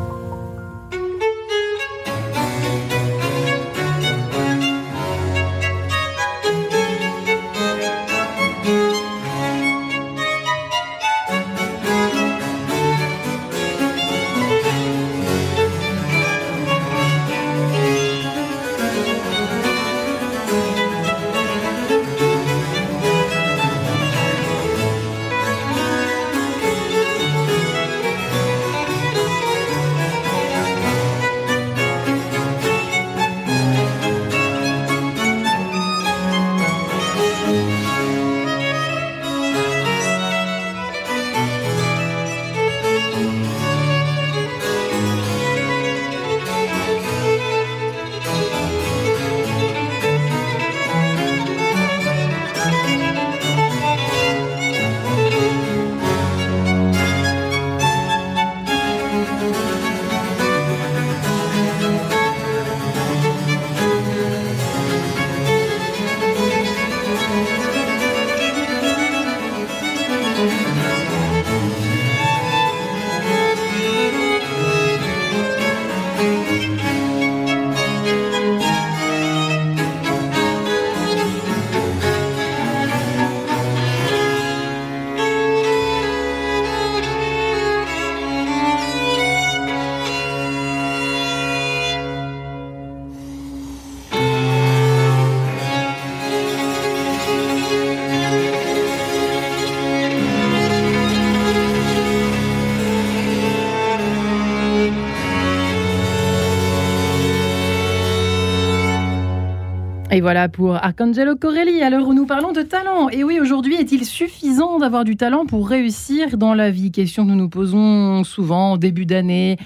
Voilà 110.33 110.49
pour 110.49 110.73
Arcangelo 110.73 111.35
Corelli, 111.35 111.83
à 111.83 111.91
l'heure 111.91 112.07
où 112.07 112.15
nous 112.15 112.25
parlons 112.25 112.53
de 112.53 112.63
talent. 112.63 113.07
Et 113.09 113.23
oui, 113.23 113.39
aujourd'hui, 113.39 113.75
est-il 113.75 114.03
suffisant 114.03 114.79
d'avoir 114.79 115.03
du 115.03 115.15
talent 115.15 115.45
pour 115.45 115.69
réussir 115.69 116.39
dans 116.39 116.55
la 116.55 116.71
vie? 116.71 116.91
Question 116.91 117.23
que 117.23 117.29
nous 117.29 117.35
nous 117.35 117.49
posons 117.49 118.23
souvent 118.23 118.71
au 118.73 118.77
début 118.79 119.05
d'année. 119.05 119.57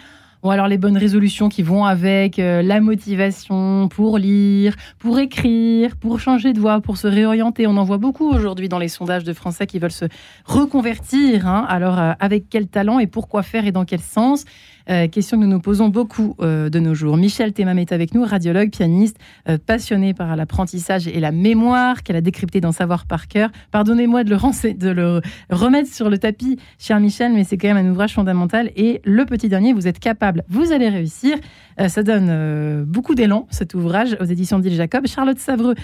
Ou 0.44 0.52
alors 0.52 0.68
les 0.68 0.78
bonnes 0.78 0.98
résolutions 0.98 1.48
qui 1.48 1.64
vont 1.64 1.86
avec 1.86 2.38
euh, 2.38 2.62
la 2.62 2.82
motivation 2.82 3.88
pour 3.88 4.18
lire, 4.18 4.76
pour 5.00 5.18
écrire, 5.20 5.96
pour 5.96 6.20
changer 6.20 6.52
de 6.52 6.60
voie, 6.60 6.82
pour 6.82 6.98
se 6.98 7.08
réorienter. 7.08 7.66
On 7.66 7.78
en 7.78 7.86
voit 7.86 7.98
beaucoup 7.98 8.30
aujourd'hui 8.30 8.68
dans 8.68 8.78
les 8.78 8.90
sondages 8.90 9.24
de 9.24 9.32
Français 9.32 9.68
qui 9.68 9.80
veulent 9.80 9.90
se 9.90 10.06
reconvertir. 10.44 11.48
Hein. 11.48 11.66
Alors 11.70 11.98
euh, 11.98 12.12
avec 12.20 12.50
quel 12.50 12.68
talent 12.68 13.00
et 13.00 13.08
pourquoi 13.08 13.42
faire 13.42 13.66
et 13.66 13.72
dans 13.72 13.86
quel 13.86 14.02
sens? 14.02 14.44
Euh, 14.90 15.08
question 15.08 15.38
que 15.38 15.44
nous 15.44 15.50
nous 15.50 15.60
posons 15.60 15.90
beaucoup 15.90 16.36
euh, 16.40 16.70
de 16.70 16.80
nos 16.80 16.94
jours. 16.94 17.18
Michel 17.18 17.54
Temam 17.54 17.78
est 17.80 17.92
avec 17.92 18.14
nous, 18.14 18.24
radiologue, 18.24 18.70
pianiste, 18.70 19.18
euh, 19.50 19.58
passionné 19.64 20.14
par 20.14 20.36
l'apprentissage 20.36 21.08
et 21.08 21.20
la 21.20 21.32
mémoire 21.32 22.04
qu'elle 22.04 22.16
a 22.16 22.22
décrypté 22.22 22.62
dans 22.62 22.72
Savoir 22.72 23.06
par 23.06 23.28
cœur. 23.28 23.50
Pardonnez-moi 23.72 24.24
de 24.24 24.30
le, 24.30 24.74
de 24.74 24.90
le 24.90 25.22
remettre 25.50 25.94
sur 25.94 26.10
le 26.10 26.18
tapis, 26.18 26.58
cher 26.78 27.00
Michel, 27.00 27.34
mais 27.34 27.44
c'est 27.44 27.58
quand 27.58 27.74
même 27.74 27.86
un 27.86 27.90
ouvrage 27.90 28.14
fondamental. 28.14 28.72
Et 28.76 29.02
le 29.04 29.26
petit 29.26 29.50
dernier, 29.50 29.74
vous 29.74 29.88
êtes 29.88 30.00
capable, 30.00 30.44
vous 30.48 30.72
allez 30.72 30.90
réussir. 30.90 31.38
ça 31.88 32.04
donne 32.04 32.84
beaucoup 32.86 33.16
d'élan, 33.16 33.48
cet 33.50 33.74
ouvrage, 33.74 34.18
aux 34.20 34.26
éditions 34.26 34.60
d'Île 34.60 34.76
Jacob. 34.76 35.08
Charlotte 35.08 35.40
Savreux, 35.40 35.76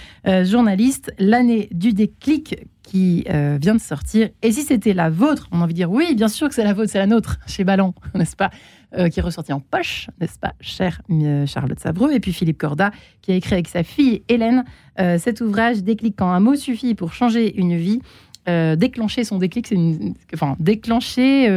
journaliste, 0.44 1.12
l'année 1.18 1.68
du 1.72 1.92
déclic 1.92 2.56
qui 2.84 3.24
vient 3.60 3.74
de 3.74 3.80
sortir. 3.80 4.28
Et 4.42 4.52
si 4.52 4.62
c'était 4.62 4.92
la 4.92 5.10
vôtre, 5.10 5.48
on 5.50 5.60
a 5.60 5.64
envie 5.64 5.72
de 5.72 5.78
dire 5.78 5.90
oui, 5.90 6.14
bien 6.14 6.28
sûr 6.28 6.48
que 6.48 6.54
c'est 6.54 6.64
la 6.64 6.74
vôtre, 6.74 6.90
c'est 6.90 6.98
la 6.98 7.06
nôtre, 7.06 7.38
chez 7.46 7.64
Ballon, 7.64 7.94
n'est-ce 8.14 8.36
pas 8.36 8.50
euh, 8.96 9.08
qui 9.08 9.18
est 9.18 9.22
ressorti 9.22 9.52
en 9.52 9.58
poche, 9.58 10.08
n'est-ce 10.20 10.38
pas, 10.38 10.52
chère 10.60 11.00
euh, 11.10 11.46
Charlotte 11.46 11.80
Sabreux, 11.80 12.12
et 12.12 12.20
puis 12.20 12.32
Philippe 12.32 12.58
Corda, 12.58 12.92
qui 13.22 13.32
a 13.32 13.34
écrit 13.34 13.54
avec 13.54 13.66
sa 13.66 13.82
fille 13.82 14.22
Hélène 14.28 14.64
euh, 15.00 15.18
cet 15.18 15.40
ouvrage 15.40 15.82
Déclic 15.82 16.14
quand 16.16 16.30
un 16.30 16.38
mot 16.38 16.54
suffit 16.54 16.94
pour 16.94 17.12
changer 17.12 17.58
une 17.58 17.76
vie. 17.76 18.00
Déclencher 18.46 19.24
son 19.24 19.38
déclic, 19.38 19.66
c'est 19.66 19.74
une, 19.74 20.14
enfin 20.34 20.56
déclencher, 20.58 21.48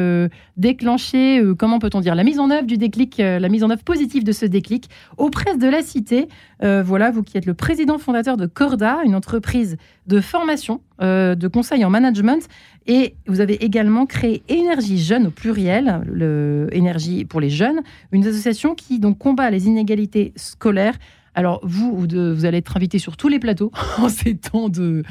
déclencher, 0.55 1.43
comment 1.57 1.79
peut-on 1.79 1.99
dire, 1.99 2.15
la 2.15 2.23
mise 2.23 2.39
en 2.39 2.49
œuvre 2.49 2.65
du 2.65 2.77
déclic, 2.77 3.17
la 3.17 3.49
mise 3.49 3.63
en 3.63 3.69
œuvre 3.69 3.83
positive 3.83 4.23
de 4.23 4.31
ce 4.31 4.45
déclic 4.45 4.89
auprès 5.17 5.57
de 5.57 5.67
la 5.67 5.81
cité. 5.81 6.27
voilà, 6.61 7.11
vous 7.11 7.23
qui 7.23 7.37
êtes 7.37 7.45
le 7.45 7.53
président 7.53 7.97
fondateur 7.97 8.37
de 8.37 8.45
Corda, 8.45 8.99
une 9.03 9.15
entreprise 9.15 9.77
de 10.07 10.21
formation, 10.21 10.81
de 11.01 11.47
conseil 11.47 11.83
en 11.83 11.89
management 11.89 12.47
et 12.87 13.15
vous 13.27 13.41
avez 13.41 13.63
également 13.63 14.05
créé 14.05 14.43
Énergie 14.47 14.97
Jeune 14.97 15.27
au 15.27 15.31
pluriel, 15.31 16.01
le, 16.05 16.69
Énergie 16.71 17.25
pour 17.25 17.41
les 17.41 17.49
jeunes, 17.49 17.81
une 18.11 18.25
association 18.25 18.75
qui 18.75 18.99
donc 18.99 19.17
combat 19.17 19.49
les 19.49 19.67
inégalités 19.67 20.31
scolaires. 20.37 20.95
Alors 21.35 21.59
vous, 21.63 21.95
vous 21.95 22.45
allez 22.45 22.57
être 22.59 22.77
invité 22.77 22.97
sur 22.97 23.17
tous 23.17 23.27
les 23.27 23.39
plateaux 23.39 23.71
en 23.97 24.09
ces 24.09 24.35
temps 24.35 24.69
de 24.69 25.03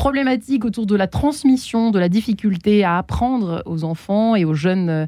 problématiques 0.00 0.64
autour 0.64 0.86
de 0.86 0.96
la 0.96 1.06
transmission, 1.06 1.90
de 1.90 1.98
la 1.98 2.08
difficulté 2.08 2.84
à 2.84 2.96
apprendre 2.96 3.62
aux 3.66 3.84
enfants 3.84 4.34
et 4.34 4.46
aux 4.46 4.54
jeunes 4.54 5.06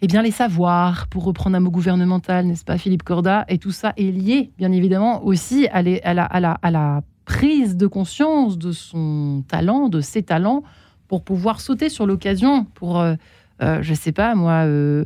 eh 0.00 0.06
bien, 0.06 0.22
les 0.22 0.30
savoirs, 0.30 1.08
pour 1.08 1.24
reprendre 1.24 1.56
un 1.56 1.60
mot 1.60 1.72
gouvernemental, 1.72 2.46
n'est-ce 2.46 2.64
pas, 2.64 2.78
Philippe 2.78 3.02
Corda? 3.02 3.44
Et 3.48 3.58
tout 3.58 3.72
ça 3.72 3.94
est 3.96 4.12
lié, 4.12 4.52
bien 4.58 4.70
évidemment, 4.70 5.24
aussi 5.24 5.66
à, 5.72 5.82
la, 5.82 7.02
prise 7.24 7.76
de 7.76 7.88
conscience 7.88 8.58
de 8.58 8.70
son 8.70 9.42
talent, 9.48 9.88
de 9.88 10.00
ses 10.00 10.22
talents, 10.22 10.62
pour 11.08 11.24
pouvoir 11.24 11.60
sauter 11.60 11.88
sur 11.88 12.06
l'occasion, 12.06 12.64
pour, 12.74 13.00
euh, 13.00 13.14
euh, 13.60 13.82
je 13.82 13.92
sais 13.92 14.12
pas 14.12 14.36
moi, 14.36 14.66
euh, 14.66 15.04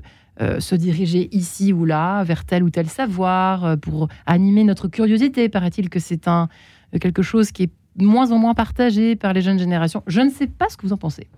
se 0.58 0.74
diriger 0.74 1.34
ici 1.34 1.72
ou 1.72 1.86
là 1.86 2.22
vers 2.22 2.44
tel 2.44 2.62
ou 2.62 2.68
tel 2.68 2.90
savoir, 2.90 3.78
pour 3.78 4.08
animer 4.26 4.64
notre 4.64 4.88
curiosité. 4.88 5.48
Paraît-il 5.48 5.88
que 5.88 6.00
c'est 6.00 6.28
un 6.28 6.50
quelque 7.00 7.22
chose 7.22 7.50
qui 7.50 7.64
est 7.64 7.72
moins 7.98 8.30
en 8.32 8.38
moins 8.38 8.54
partagé 8.54 9.16
par 9.16 9.32
les 9.32 9.42
jeunes 9.42 9.58
générations. 9.58 10.02
Je 10.06 10.20
ne 10.20 10.30
sais 10.30 10.46
pas 10.46 10.68
ce 10.68 10.76
que 10.76 10.86
vous 10.86 10.92
en 10.92 10.98
pensez. 10.98 11.28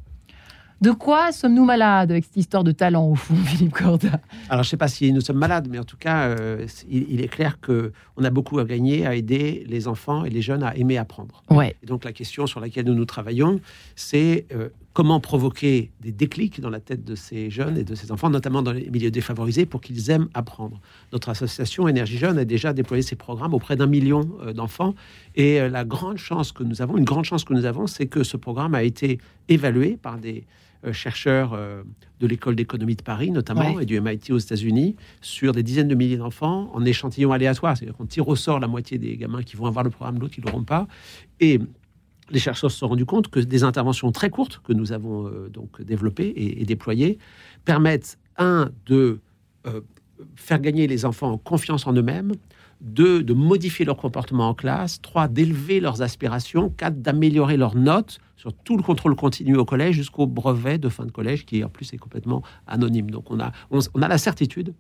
De 0.81 0.93
quoi 0.93 1.33
sommes-nous 1.33 1.65
malades 1.65 2.13
avec 2.13 2.25
cette 2.25 2.37
histoire 2.37 2.63
de 2.63 2.71
talent, 2.71 3.09
au 3.09 3.17
fond, 3.17 3.35
Philippe 3.45 3.73
Corda? 3.73 4.21
Alors, 4.49 4.63
je 4.63 4.69
ne 4.69 4.71
sais 4.71 4.77
pas 4.77 4.87
si 4.87 5.13
nous 5.13 5.21
sommes 5.21 5.39
malades, 5.39 5.67
mais 5.69 5.79
en 5.79 5.85
tout 5.85 5.97
cas, 5.97 6.29
euh, 6.29 6.67
il, 6.89 7.21
est 7.21 7.29
clair 7.29 7.59
qu'on 7.61 8.25
a 8.25 8.31
beaucoup 8.31 8.61
à 8.61 8.65
gagner 8.65 9.05
à 9.05 9.17
aider 9.17 9.65
les 9.67 9.89
enfants 9.89 10.25
et 10.25 10.31
les 10.31 10.41
jeunes 10.41 10.63
à 10.63 10.77
aimer 10.77 10.97
apprendre. 10.97 11.43
Ouais. 11.51 11.75
Et 11.83 11.87
donc, 11.87 12.05
la 12.05 12.13
question 12.13 12.47
sur 12.47 12.61
laquelle 12.61 12.85
nous 12.85 12.95
nous 12.95 13.07
travaillons, 13.07 13.61
c'est 13.97 14.47
euh, 14.55 14.69
comment 14.99 15.21
provoquer 15.21 15.93
des 16.01 16.11
déclics 16.11 16.61
dans 16.61 16.71
la 16.71 16.81
tête 16.81 17.05
de 17.05 17.15
ces 17.15 17.51
jeunes 17.51 17.79
et 17.79 17.85
de 17.85 17.95
ces 17.95 18.11
enfants, 18.11 18.31
notamment 18.31 18.63
dans 18.63 18.73
les 18.73 18.91
milieux 18.91 19.13
défavorisés, 19.13 19.65
pour 19.65 19.81
qu'ils 19.81 20.11
aiment 20.11 20.29
apprendre. 20.35 20.81
Notre 21.13 21.29
association 21.29 21.87
Énergie 21.87 22.19
Jeune 22.19 22.37
a 22.37 22.45
déjà 22.45 22.73
déployé 22.73 23.05
ses 23.05 23.15
programmes 23.15 23.55
auprès 23.55 23.77
d'un 23.77 23.87
million 23.87 24.29
euh, 24.43 24.53
d'enfants. 24.53 24.97
Et 25.37 25.61
la 25.69 25.85
grande 25.85 26.17
chance 26.17 26.51
que 26.51 26.65
nous 26.65 26.83
avons, 26.83 26.97
une 26.97 27.05
grande 27.05 27.25
chance 27.25 27.45
que 27.45 27.55
nous 27.55 27.65
avons, 27.65 27.87
c'est 27.87 28.07
que 28.07 28.25
ce 28.25 28.37
programme 28.37 28.75
a 28.75 28.83
été 28.83 29.21
évalué 29.49 29.97
par 29.97 30.19
des 30.19 30.43
euh, 30.85 30.93
chercheurs 30.93 31.55
euh, 31.55 31.83
de 32.21 32.27
l'école 32.29 32.55
d'économie 32.55 32.95
de 32.95 33.03
Paris, 33.03 33.33
notamment, 33.33 33.81
et 33.81 33.85
du 33.85 34.01
MIT 34.01 34.31
aux 34.33 34.39
États-Unis, 34.39 34.95
sur 35.21 35.53
des 35.53 35.65
dizaines 35.65 35.89
de 35.89 35.95
milliers 35.97 36.17
d'enfants 36.17 36.71
en 36.73 36.85
échantillon 36.85 37.33
aléatoire. 37.33 37.77
C'est-à-dire 37.77 37.97
qu'on 37.97 38.07
tire 38.07 38.29
au 38.29 38.37
sort 38.37 38.61
la 38.61 38.69
moitié 38.69 38.97
des 38.97 39.17
gamins 39.17 39.43
qui 39.43 39.57
vont 39.57 39.67
avoir 39.67 39.85
le 39.85 39.91
programme, 39.91 40.21
l'autre 40.21 40.35
qui 40.35 40.41
ne 40.41 40.47
l'auront 40.47 40.63
pas. 40.63 40.87
Et 41.41 41.61
les 42.31 42.39
chercheurs 42.39 42.71
se 42.71 42.79
sont 42.79 42.89
rendus 42.89 43.07
compte 43.07 43.29
que 43.29 43.41
des 43.41 43.65
interventions 43.65 44.13
très 44.13 44.31
courtes 44.31 44.61
que 44.63 44.73
nous 44.73 44.93
avons 44.93 45.27
euh, 45.27 45.49
donc 45.49 45.83
développées 45.83 46.33
et, 46.37 46.65
déployées 46.65 47.19
permettent, 47.65 48.19
un, 48.37 48.71
de 48.87 49.21
faire 50.37 50.61
gagner 50.61 50.87
les 50.87 51.05
enfants 51.05 51.33
en 51.33 51.39
confiance 51.39 51.87
en 51.87 51.93
eux-mêmes, 51.93 52.33
deux, 52.81 53.23
de 53.23 53.35
modifier 53.35 53.85
leur 53.85 53.97
comportement 53.97 54.49
en 54.49 54.55
classe, 54.55 55.01
trois, 55.03 55.29
d'élever 55.29 55.81
leurs 55.81 56.03
aspirations, 56.03 56.71
quatre, 56.71 57.01
d'améliorer 57.01 57.57
leurs 57.57 57.75
notes, 57.75 58.19
sur 58.37 58.53
tout 58.53 58.77
le 58.77 58.83
contrôle 58.83 59.17
continu 59.17 59.57
au 59.57 59.65
collège 59.65 59.97
jusqu'au 59.97 60.27
brevet 60.27 60.79
de 60.79 60.89
fin 60.89 61.05
de 61.05 61.11
collège 61.11 61.45
qui 61.45 61.65
en 61.65 61.69
plus 61.69 61.93
est 61.93 61.99
complètement 61.99 62.43
anonyme. 62.67 63.11
Donc 63.11 63.31
on 63.31 63.41
a, 63.41 63.53
on, 63.71 63.81
a 64.03 64.09
la 64.09 64.19
certitude 64.19 64.75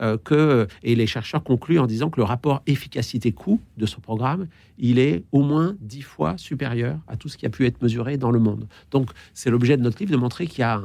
euh, 0.00 0.16
que, 0.16 0.66
et 0.82 0.94
les 0.94 1.06
chercheurs 1.06 1.44
concluent 1.44 1.78
en 1.78 1.86
disant 1.86 2.08
que 2.08 2.18
le 2.18 2.24
rapport 2.24 2.62
efficacité-coût 2.66 3.60
de 3.76 3.86
ce 3.86 3.96
programme, 3.96 4.46
il 4.78 4.98
est 4.98 5.24
au 5.32 5.42
moins 5.42 5.76
dix 5.80 6.02
fois 6.02 6.38
supérieur 6.38 6.98
à 7.08 7.16
tout 7.16 7.28
ce 7.28 7.36
qui 7.36 7.46
a 7.46 7.50
pu 7.50 7.66
être 7.66 7.82
mesuré 7.82 8.16
dans 8.16 8.30
le 8.30 8.38
monde. 8.38 8.66
Donc 8.90 9.10
c'est 9.34 9.50
l'objet 9.50 9.76
de 9.76 9.82
notre 9.82 9.98
livre 9.98 10.12
de 10.12 10.16
montrer 10.16 10.46
qu'il 10.46 10.60
y 10.60 10.64
a 10.64 10.80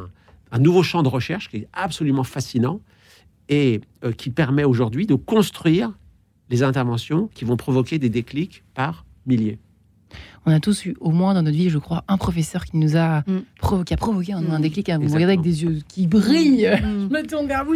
un, 0.51 0.59
nouveau 0.59 0.83
champ 0.83 1.03
de 1.03 1.07
recherche 1.07 1.49
qui 1.49 1.57
est 1.57 1.67
absolument 1.73 2.23
fascinant 2.23 2.81
et 3.49 3.81
euh, 4.03 4.11
qui 4.11 4.29
permet 4.29 4.65
aujourd'hui 4.65 5.05
de 5.05 5.15
construire 5.15 5.97
les 6.49 6.63
interventions 6.63 7.29
qui 7.33 7.45
vont 7.45 7.57
provoquer 7.57 7.99
des 7.99 8.09
déclics 8.09 8.63
par 8.73 9.05
milliers 9.25 9.59
on 10.47 10.51
a 10.51 10.61
tous 10.61 10.85
eu 10.85 10.95
au 11.01 11.11
moins 11.11 11.33
dans 11.33 11.41
notre 11.41 11.57
vie, 11.57 11.69
je 11.69 11.77
crois, 11.77 12.05
un 12.07 12.15
professeur 12.15 12.63
qui 12.63 12.77
nous 12.77 12.95
a, 12.95 13.19
mm. 13.19 13.41
provoqué, 13.59 13.93
a 13.93 13.97
provoqué 13.97 14.31
un, 14.31 14.37
un 14.49 14.59
mm. 14.59 14.61
déclic. 14.61 14.89
Vous 14.89 15.01
me 15.01 15.05
regardez 15.07 15.33
avec 15.33 15.41
des 15.41 15.63
yeux 15.63 15.79
qui 15.89 16.07
brillent. 16.07 16.69
Mm. 16.81 17.09
Je 17.11 17.13
me 17.13 17.27
tourne 17.27 17.47
vers 17.47 17.65
vous. 17.65 17.75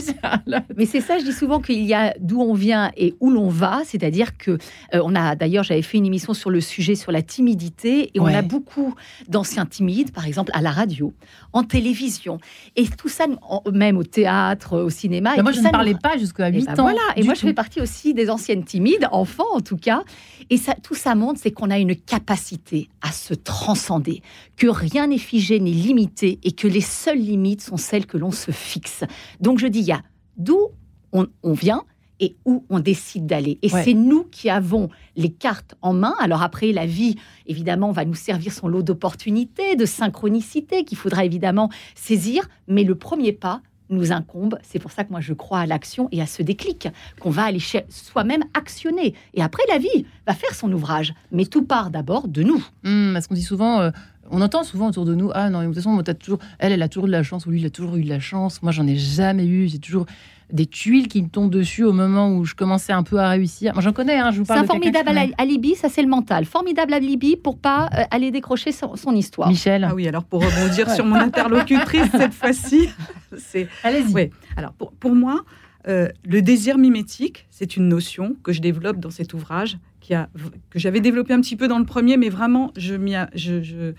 Mais 0.78 0.86
c'est 0.86 1.02
ça, 1.02 1.20
je 1.20 1.26
dis 1.26 1.34
souvent 1.34 1.60
qu'il 1.60 1.84
y 1.84 1.94
a 1.94 2.14
d'où 2.20 2.40
on 2.42 2.54
vient 2.54 2.92
et 2.96 3.14
où 3.20 3.30
l'on 3.30 3.50
va. 3.50 3.82
C'est-à-dire 3.86 4.38
que 4.38 4.52
euh, 4.52 5.02
on 5.04 5.16
a 5.16 5.36
d'ailleurs, 5.36 5.66
j'avais 5.66 5.82
fait 5.82 5.98
une 5.98 6.06
émission 6.06 6.34
sur 6.34 6.50
le 6.50 6.62
sujet 6.62 6.96
sur 6.96 7.12
la 7.12 7.22
timidité 7.22 8.12
et 8.14 8.20
on 8.20 8.26
a 8.26 8.42
beaucoup 8.42 8.96
d'anciens 9.28 9.66
timides, 9.66 10.12
par 10.12 10.26
exemple 10.26 10.52
à 10.54 10.62
la 10.62 10.72
radio, 10.72 11.14
en 11.52 11.64
télévision 11.64 12.40
et 12.78 12.88
tout 12.88 13.10
ça, 13.10 13.26
même 13.72 13.98
au 13.98 14.04
théâtre, 14.04 14.80
au 14.80 14.90
cinéma. 14.90 15.36
et 15.36 15.42
moi, 15.42 15.52
je 15.52 15.60
ne 15.60 15.70
parlais 15.70 15.96
pas 15.96 16.18
jusqu'à 16.18 16.48
8 16.48 16.66
ben 16.66 16.72
ans. 16.72 16.84
Voilà. 16.84 17.02
Et 17.18 17.24
moi, 17.24 17.34
je 17.34 17.42
fais 17.42 17.54
partie 17.54 17.82
aussi 17.82 18.14
des 18.14 18.30
anciennes 18.30 18.64
timides, 18.64 19.08
enfants 19.12 19.44
en 19.54 19.60
tout 19.60 19.78
cas. 19.78 20.04
Et 20.50 20.58
ça, 20.58 20.74
tout 20.82 20.96
ça 20.96 21.16
montre, 21.16 21.40
c'est 21.42 21.52
qu'on 21.52 21.70
a 21.70 21.78
une 21.78 21.96
capacité 21.96 22.61
à 23.02 23.12
se 23.12 23.34
transcender, 23.34 24.22
que 24.58 24.68
rien 24.68 25.08
n'est 25.08 25.18
figé 25.18 25.60
n'est 25.60 25.72
limité 25.72 26.40
et 26.44 26.52
que 26.52 26.68
les 26.68 26.82
seules 26.82 27.20
limites 27.20 27.62
sont 27.62 27.78
celles 27.78 28.06
que 28.06 28.18
l'on 28.18 28.32
se 28.32 28.52
fixe. 28.52 29.04
Donc 29.40 29.60
je 29.60 29.68
dis, 29.68 29.80
il 29.80 29.88
y 29.88 29.92
a 29.92 30.04
d'où 30.38 30.70
on, 31.12 31.54
vient 31.54 31.84
et 32.20 32.38
où 32.46 32.66
on 32.70 32.80
décide 32.80 33.26
d'aller. 33.26 33.60
Et 33.62 33.70
c'est 33.70 33.94
nous 33.94 34.24
qui 34.24 34.50
avons 34.50 34.90
les 35.16 35.30
cartes 35.30 35.76
en 35.82 35.94
main. 35.94 36.16
Alors 36.20 36.42
après, 36.42 36.72
la 36.72 36.86
vie, 36.86 37.18
évidemment, 37.48 37.92
va 37.92 38.06
nous 38.06 38.16
servir 38.16 38.54
son 38.54 38.68
lot 38.68 38.82
d'opportunités, 38.82 39.76
de 39.76 39.86
synchronicité 39.86 40.84
qu'il 40.86 40.98
faudra 40.98 41.26
évidemment 41.26 41.70
saisir. 41.96 42.48
Mais 42.68 42.84
le 42.84 42.96
premier 42.96 43.34
pas, 43.34 43.62
nous 43.92 44.12
incombe. 44.12 44.58
C'est 44.64 44.80
pour 44.80 44.92
ça 44.92 45.04
que 45.04 45.12
moi 45.12 45.22
je 45.22 45.34
crois 45.34 45.60
à 45.60 45.66
l'action 45.66 46.08
et 46.12 46.22
à 46.22 46.26
ce 46.26 46.42
déclic 46.42 46.88
qu'on 47.20 47.30
va 47.30 47.44
aller 47.44 47.62
soi-même 47.90 48.44
actionner. 48.54 49.14
Et 49.34 49.42
après 49.42 49.64
la 49.70 49.78
vie 49.78 50.06
va 50.26 50.34
faire 50.34 50.54
son 50.56 50.72
ouvrage. 50.72 51.14
Mais 51.32 51.46
tout 51.46 51.64
part 51.64 51.92
d'abord 51.92 52.28
de 52.28 52.44
nous. 52.44 52.64
Mmh, 52.84 53.14
parce 53.14 53.28
qu'on 53.28 53.36
dit 53.36 53.44
souvent, 53.44 53.82
euh, 53.82 53.92
on 54.30 54.42
entend 54.42 54.64
souvent 54.64 54.88
autour 54.88 55.06
de 55.06 55.14
nous, 55.14 55.30
ah 55.34 55.50
non, 55.50 55.62
de 55.62 55.66
toute 55.68 55.76
façon, 55.76 56.02
toujours, 56.20 56.40
elle, 56.60 56.72
elle 56.72 56.82
a 56.82 56.88
toujours 56.88 57.08
de 57.08 57.12
la 57.12 57.24
chance, 57.24 57.46
ou 57.46 57.52
lui, 57.52 57.60
il 57.60 57.66
a 57.66 57.70
toujours 57.70 57.98
eu 57.98 58.04
de 58.04 58.10
la 58.10 58.20
chance. 58.20 58.64
Moi, 58.64 58.72
j'en 58.72 58.88
ai 58.88 58.96
jamais 58.96 59.46
eu. 59.46 59.68
J'ai 59.68 59.80
toujours 59.80 60.06
des 60.52 60.66
tuiles 60.66 61.08
qui 61.08 61.22
me 61.22 61.30
tombent 61.30 61.52
dessus 61.52 61.84
au 61.84 61.94
moment 61.94 62.36
où 62.36 62.46
je 62.46 62.56
commençais 62.56 62.94
un 62.94 63.04
peu 63.04 63.18
à 63.20 63.30
réussir. 63.30 63.74
Moi, 63.74 63.82
j'en 63.82 63.94
connais, 63.94 64.18
hein, 64.18 64.32
je 64.32 64.40
vous 64.40 64.46
parle 64.46 64.60
C'est 64.60 64.66
un 64.66 64.68
formidable 64.68 65.12
alibi, 65.38 65.76
ça 65.76 65.90
c'est 65.90 66.02
le 66.02 66.08
mental. 66.08 66.46
Formidable 66.46 66.94
alibi 66.94 67.36
pour 67.36 67.58
pas 67.58 67.90
euh, 67.94 68.04
aller 68.12 68.32
décrocher 68.32 68.72
son, 68.72 69.16
histoire. 69.16 69.50
Michel. 69.50 69.84
Ah 69.84 69.96
oui, 69.96 70.08
alors 70.08 70.24
pour 70.24 70.44
rebondir 70.44 70.90
sur 70.90 71.06
mon 71.06 71.16
interlocutrice 71.16 72.10
cette 72.12 72.34
fois-ci, 72.34 72.90
c'est. 73.38 73.68
Allez-y. 73.84 74.14
Oui. 74.14 74.30
Alors 74.58 74.74
pour, 74.74 74.92
pour 74.94 75.16
moi, 75.16 75.44
euh, 75.88 76.10
le 76.24 76.42
désir 76.42 76.78
mimétique, 76.78 77.48
c'est 77.50 77.76
une 77.76 77.88
notion 77.88 78.36
que 78.44 78.52
je 78.52 78.62
développe 78.62 78.98
dans 78.98 79.10
cet 79.10 79.34
ouvrage, 79.34 79.78
qui 80.00 80.14
a, 80.14 80.30
que 80.70 80.80
j'avais 80.80 81.00
développé 81.00 81.34
un 81.34 81.42
petit 81.42 81.56
peu 81.56 81.68
dans 81.68 81.80
le 81.80 81.86
premier, 81.86 82.18
mais 82.18 82.30
vraiment, 82.30 82.72
je 82.76 82.96
m'y 82.96 83.16
je, 83.36 83.62
je 83.62 83.94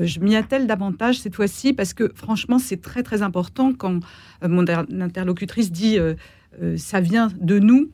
je 0.00 0.20
m'y 0.20 0.36
attelle 0.36 0.66
davantage 0.66 1.18
cette 1.20 1.34
fois-ci 1.34 1.72
parce 1.72 1.94
que 1.94 2.10
franchement, 2.14 2.58
c'est 2.58 2.80
très 2.80 3.02
très 3.02 3.22
important 3.22 3.72
quand 3.72 4.00
euh, 4.42 4.48
mon 4.48 4.64
interlocutrice 4.68 5.72
dit 5.72 5.98
euh, 5.98 6.14
ça 6.76 7.00
vient 7.00 7.28
de 7.40 7.58
nous. 7.58 7.90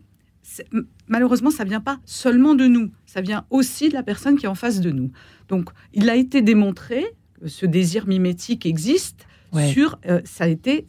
Malheureusement, 1.08 1.50
ça 1.50 1.64
vient 1.64 1.80
pas 1.80 1.98
seulement 2.04 2.54
de 2.54 2.66
nous, 2.66 2.90
ça 3.06 3.20
vient 3.20 3.46
aussi 3.50 3.88
de 3.88 3.94
la 3.94 4.02
personne 4.02 4.36
qui 4.36 4.44
est 4.44 4.48
en 4.48 4.54
face 4.54 4.80
de 4.80 4.90
nous. 4.90 5.10
Donc, 5.48 5.70
il 5.94 6.10
a 6.10 6.16
été 6.16 6.42
démontré 6.42 7.04
que 7.40 7.48
ce 7.48 7.64
désir 7.66 8.06
mimétique 8.06 8.66
existe. 8.66 9.26
Sur, 9.72 10.00
ça 10.24 10.44
a 10.44 10.48
été 10.48 10.84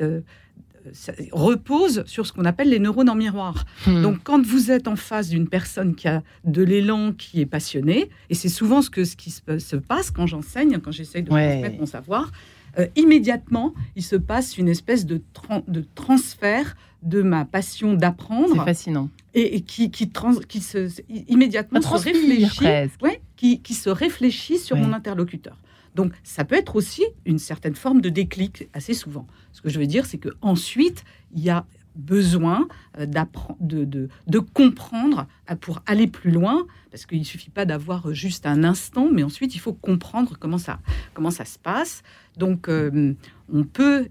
repose 1.32 2.04
sur 2.06 2.26
ce 2.26 2.34
qu'on 2.34 2.46
appelle 2.46 2.70
les 2.70 2.80
neurones 2.80 3.10
en 3.10 3.16
miroir. 3.16 3.66
Hmm. 3.88 4.02
Donc, 4.02 4.18
quand 4.24 4.46
vous 4.46 4.72
êtes 4.72 4.88
en 4.88 4.96
face 4.96 5.30
d'une 5.30 5.48
personne 5.48 5.96
qui 5.96 6.08
a 6.08 6.24
de 6.44 6.64
l'élan, 6.64 7.14
qui 7.14 7.42
est 7.42 7.46
passionnée, 7.46 8.10
et 8.30 8.36
c'est 8.36 8.50
souvent 8.50 8.82
ce, 8.82 8.90
que, 8.90 9.04
ce 9.04 9.16
qui 9.16 9.32
se, 9.32 9.76
passe 9.76 10.12
quand 10.12 10.28
j'enseigne, 10.28 10.80
quand 10.80 10.92
j'essaye 10.92 11.24
de 11.24 11.30
transmettre 11.30 11.80
mon 11.80 11.86
savoir, 11.86 12.32
euh, 12.78 12.88
immédiatement, 12.96 13.74
il 13.96 14.04
se 14.04 14.16
passe 14.16 14.58
une 14.58 14.68
espèce 14.68 15.06
de, 15.06 15.22
de 15.68 15.86
transfert 15.96 16.76
de 17.04 17.22
ma 17.22 17.46
passion 17.46 17.94
d'apprendre. 17.94 18.54
C'est 18.54 18.66
fascinant. 18.66 19.10
Et, 19.34 19.62
qui, 19.62 19.92
qui, 19.92 20.10
qui 20.48 20.62
se, 20.62 20.90
immédiatement 21.28 21.82
se 21.82 21.88
réfléchit, 21.94 22.66
ouais, 23.02 23.22
qui, 23.36 23.60
qui, 23.60 23.74
se 23.74 23.90
réfléchit 23.90 24.58
sur 24.58 24.78
mon 24.78 24.94
interlocuteur. 24.94 25.58
Donc, 25.96 26.14
ça 26.24 26.46
peut 26.46 26.56
être 26.56 26.76
aussi 26.76 27.04
une 27.26 27.40
certaine 27.40 27.76
forme 27.76 28.02
de 28.02 28.10
déclic 28.10 28.70
assez 28.74 28.94
souvent. 28.94 29.26
Ce 29.52 29.62
que 29.62 29.70
je 29.70 29.80
veux 29.80 29.88
dire, 29.88 30.06
c'est 30.06 30.18
que 30.18 30.30
ensuite, 30.42 31.04
il 31.34 31.42
y 31.42 31.50
a 31.50 31.66
besoin 31.96 32.68
euh, 33.00 33.06
de, 33.06 34.40
comprendre 34.40 35.28
euh, 35.50 35.56
pour 35.56 35.82
aller 35.86 36.08
plus 36.08 36.32
loin, 36.32 36.66
parce 36.92 37.06
qu'il 37.06 37.20
ne 37.20 37.24
suffit 37.24 37.50
pas 37.50 37.66
d'avoir 37.66 38.14
juste 38.14 38.46
un 38.46 38.64
instant, 38.64 39.10
mais 39.12 39.24
ensuite 39.24 39.56
il 39.56 39.60
faut 39.60 39.74
comprendre 39.74 40.36
comment 40.40 40.58
ça, 40.58 40.80
comment 41.14 41.32
ça 41.32 41.46
se 41.46 41.58
passe. 41.58 42.04
Donc 42.38 42.68
euh, 42.68 43.14
on 43.52 43.64
peut, 43.64 44.08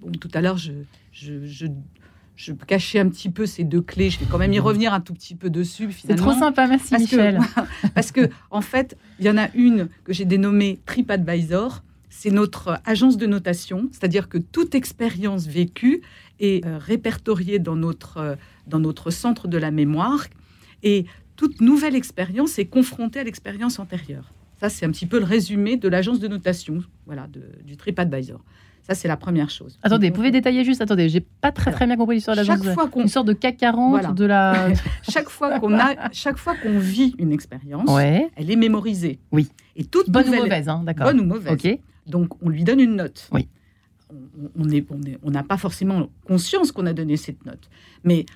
bon, 0.00 0.10
tout 0.12 0.30
à 0.34 0.40
l'heure 0.40 0.58
je, 0.58 0.72
je, 1.12 1.44
je 1.44 1.66
cachais 2.66 2.98
un 2.98 3.08
petit 3.08 3.30
peu 3.30 3.46
ces 3.46 3.64
deux 3.64 3.80
clés. 3.80 4.10
Je 4.10 4.18
vais 4.18 4.26
quand 4.26 4.38
même 4.38 4.52
y 4.52 4.58
revenir 4.58 4.92
un 4.94 5.00
tout 5.00 5.14
petit 5.14 5.34
peu 5.34 5.50
dessus. 5.50 5.88
C'est 5.92 6.14
trop 6.16 6.32
sympa, 6.32 6.66
merci 6.66 6.94
Michel. 6.96 7.38
parce 7.94 8.12
que, 8.12 8.28
en 8.50 8.60
fait, 8.60 8.96
il 9.18 9.26
y 9.26 9.30
en 9.30 9.38
a 9.38 9.48
une 9.54 9.88
que 10.04 10.12
j'ai 10.12 10.24
dénommée 10.24 10.80
TripAdvisor. 10.86 11.82
C'est 12.08 12.30
notre 12.30 12.80
agence 12.84 13.16
de 13.16 13.26
notation, 13.26 13.88
c'est-à-dire 13.90 14.28
que 14.28 14.38
toute 14.38 14.74
expérience 14.74 15.46
vécue 15.46 16.02
est 16.40 16.64
euh, 16.66 16.78
répertoriée 16.78 17.58
dans 17.58 17.74
notre, 17.74 18.18
euh, 18.18 18.34
dans 18.66 18.80
notre 18.80 19.10
centre 19.10 19.48
de 19.48 19.56
la 19.56 19.70
mémoire 19.70 20.26
et 20.82 21.06
toute 21.36 21.60
nouvelle 21.60 21.96
expérience 21.96 22.58
est 22.58 22.66
confrontée 22.66 23.20
à 23.20 23.24
l'expérience 23.24 23.78
antérieure. 23.78 24.32
Ça, 24.60 24.68
c'est 24.68 24.86
un 24.86 24.90
petit 24.90 25.06
peu 25.06 25.18
le 25.18 25.24
résumé 25.24 25.76
de 25.76 25.88
l'agence 25.88 26.20
de 26.20 26.28
notation, 26.28 26.84
voilà, 27.06 27.28
du 27.64 27.76
TripAdvisor. 27.76 28.44
Ça, 28.82 28.94
c'est 28.96 29.06
la 29.06 29.16
première 29.16 29.48
chose. 29.48 29.78
Attendez, 29.82 30.08
vous 30.08 30.14
pouvez 30.14 30.32
détailler 30.32 30.64
juste 30.64 30.80
Attendez, 30.80 31.08
j'ai 31.08 31.20
pas 31.20 31.52
très 31.52 31.70
très 31.70 31.86
bien 31.86 31.96
compris 31.96 32.16
l'histoire 32.16 32.36
de 32.36 32.40
l'agence. 32.40 32.64
Chaque 32.64 32.74
fois 32.74 32.88
qu'on 32.88 33.02
une 33.02 33.08
sorte 33.08 33.28
de 33.28 33.32
CAC 33.32 33.56
40 33.58 34.14
de 34.14 34.24
la. 34.24 34.68
chaque 35.08 35.28
fois 35.28 35.60
qu'on 35.60 35.78
a, 35.78 36.10
chaque 36.10 36.36
fois 36.36 36.54
qu'on 36.56 36.78
vit 36.78 37.14
une 37.18 37.32
expérience, 37.32 37.88
elle 38.36 38.50
est 38.50 38.56
mémorisée. 38.56 39.20
Oui. 39.30 39.48
Et 39.76 39.84
toute 39.84 40.10
bonne 40.10 40.28
ou 40.28 40.34
mauvaise, 40.34 40.68
hein, 40.68 40.82
d'accord. 40.84 41.06
Bonne 41.06 41.20
ou 41.20 41.24
mauvaise. 41.24 41.52
Ok. 41.52 41.78
Donc 42.06 42.42
on 42.42 42.48
lui 42.48 42.64
donne 42.64 42.80
une 42.80 42.96
note. 42.96 43.28
Oui. 43.32 43.48
on 44.58 44.66
n'est 44.66 44.84
on 45.22 45.30
n'a 45.30 45.44
pas 45.44 45.56
forcément 45.56 46.08
conscience 46.26 46.72
qu'on 46.72 46.86
a 46.86 46.92
donné 46.92 47.16
cette 47.16 47.46
note. 47.46 47.70
Mais 48.02 48.26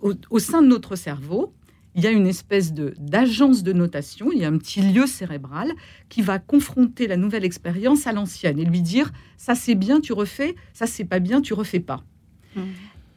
au, 0.00 0.14
au, 0.30 0.38
sein 0.38 0.62
de 0.62 0.68
notre 0.68 0.94
cerveau, 0.94 1.52
il 1.94 2.02
y 2.02 2.06
a 2.06 2.10
une 2.10 2.26
espèce 2.26 2.72
de 2.72 2.94
d'agence 2.98 3.62
de 3.62 3.72
notation, 3.72 4.30
il 4.32 4.38
y 4.38 4.44
a 4.44 4.48
un 4.48 4.58
petit 4.58 4.80
lieu 4.80 5.06
cérébral 5.06 5.72
qui 6.08 6.22
va 6.22 6.38
confronter 6.38 7.06
la 7.06 7.16
nouvelle 7.16 7.44
expérience 7.44 8.06
à 8.06 8.12
l'ancienne 8.12 8.58
et 8.58 8.64
lui 8.64 8.82
dire 8.82 9.10
ça 9.36 9.54
c'est 9.54 9.74
bien, 9.74 10.00
tu 10.00 10.12
refais, 10.12 10.54
ça 10.72 10.86
c'est 10.86 11.04
pas 11.04 11.18
bien, 11.18 11.40
tu 11.40 11.54
refais 11.54 11.80
pas. 11.80 12.02
Mmh. 12.54 12.60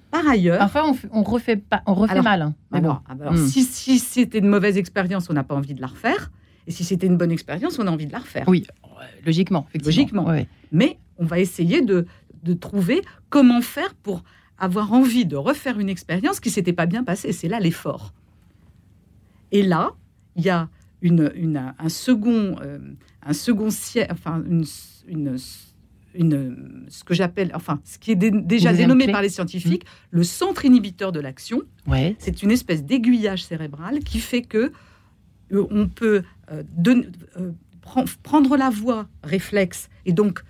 Par 0.09 0.27
ailleurs, 0.27 0.61
enfin 0.61 0.83
on, 1.11 1.23
refait 1.23 1.57
pas, 1.57 1.83
on 1.85 1.93
refait 1.93 2.21
mal. 2.21 2.41
Hein. 2.41 2.55
alors, 2.71 3.01
mmh. 3.33 3.47
si, 3.47 3.63
si 3.63 3.99
c'était 3.99 4.39
une 4.39 4.47
mauvaise 4.47 4.77
expérience, 4.77 5.29
on 5.29 5.33
n'a 5.33 5.43
pas 5.43 5.55
envie 5.55 5.73
de 5.73 5.81
la 5.81 5.87
refaire. 5.87 6.31
Et 6.67 6.71
si 6.71 6.83
c'était 6.83 7.07
une 7.07 7.17
bonne 7.17 7.31
expérience, 7.31 7.79
on 7.79 7.87
a 7.87 7.91
envie 7.91 8.05
de 8.05 8.11
la 8.11 8.19
refaire. 8.19 8.47
Oui, 8.47 8.67
logiquement. 9.25 9.67
Logiquement. 9.83 10.27
Mais 10.71 10.99
on 11.17 11.25
va 11.25 11.39
essayer 11.39 11.81
de, 11.81 12.05
de 12.43 12.53
trouver 12.53 13.01
comment 13.29 13.61
faire 13.61 13.93
pour 13.95 14.23
avoir 14.57 14.93
envie 14.93 15.25
de 15.25 15.35
refaire 15.35 15.79
une 15.79 15.89
expérience 15.89 16.39
qui 16.39 16.49
s'était 16.49 16.73
pas 16.73 16.85
bien 16.85 17.03
passée. 17.03 17.31
C'est 17.31 17.47
là 17.47 17.59
l'effort. 17.59 18.13
Et 19.51 19.63
là, 19.63 19.91
il 20.35 20.43
y 20.43 20.49
a 20.49 20.69
une, 21.01 21.73
un 21.77 21.89
second, 21.89 22.55
euh, 22.61 22.79
un 23.23 23.33
second 23.33 23.69
enfin 24.09 24.43
une, 24.47 24.65
une, 26.13 26.85
ce 26.89 27.03
que 27.03 27.13
j'appelle, 27.13 27.51
enfin, 27.55 27.79
ce 27.83 27.97
qui 27.97 28.11
est 28.11 28.15
déjà 28.15 28.73
dénommé 28.73 29.11
par 29.11 29.21
les 29.21 29.29
scientifiques, 29.29 29.85
mmh. 29.85 30.17
le 30.17 30.23
centre 30.23 30.65
inhibiteur 30.65 31.11
de 31.11 31.19
l'action. 31.19 31.61
Ouais. 31.87 32.15
C'est 32.19 32.43
une 32.43 32.51
espèce 32.51 32.83
d'aiguillage 32.83 33.43
cérébral 33.43 33.99
qui 33.99 34.19
fait 34.19 34.41
que 34.41 34.71
euh, 35.51 35.67
on 35.69 35.87
peut 35.87 36.23
euh, 36.51 36.63
prendre 38.23 38.57
la 38.57 38.69
voie 38.69 39.07
réflexe 39.23 39.89
et 40.05 40.13
donc 40.13 40.43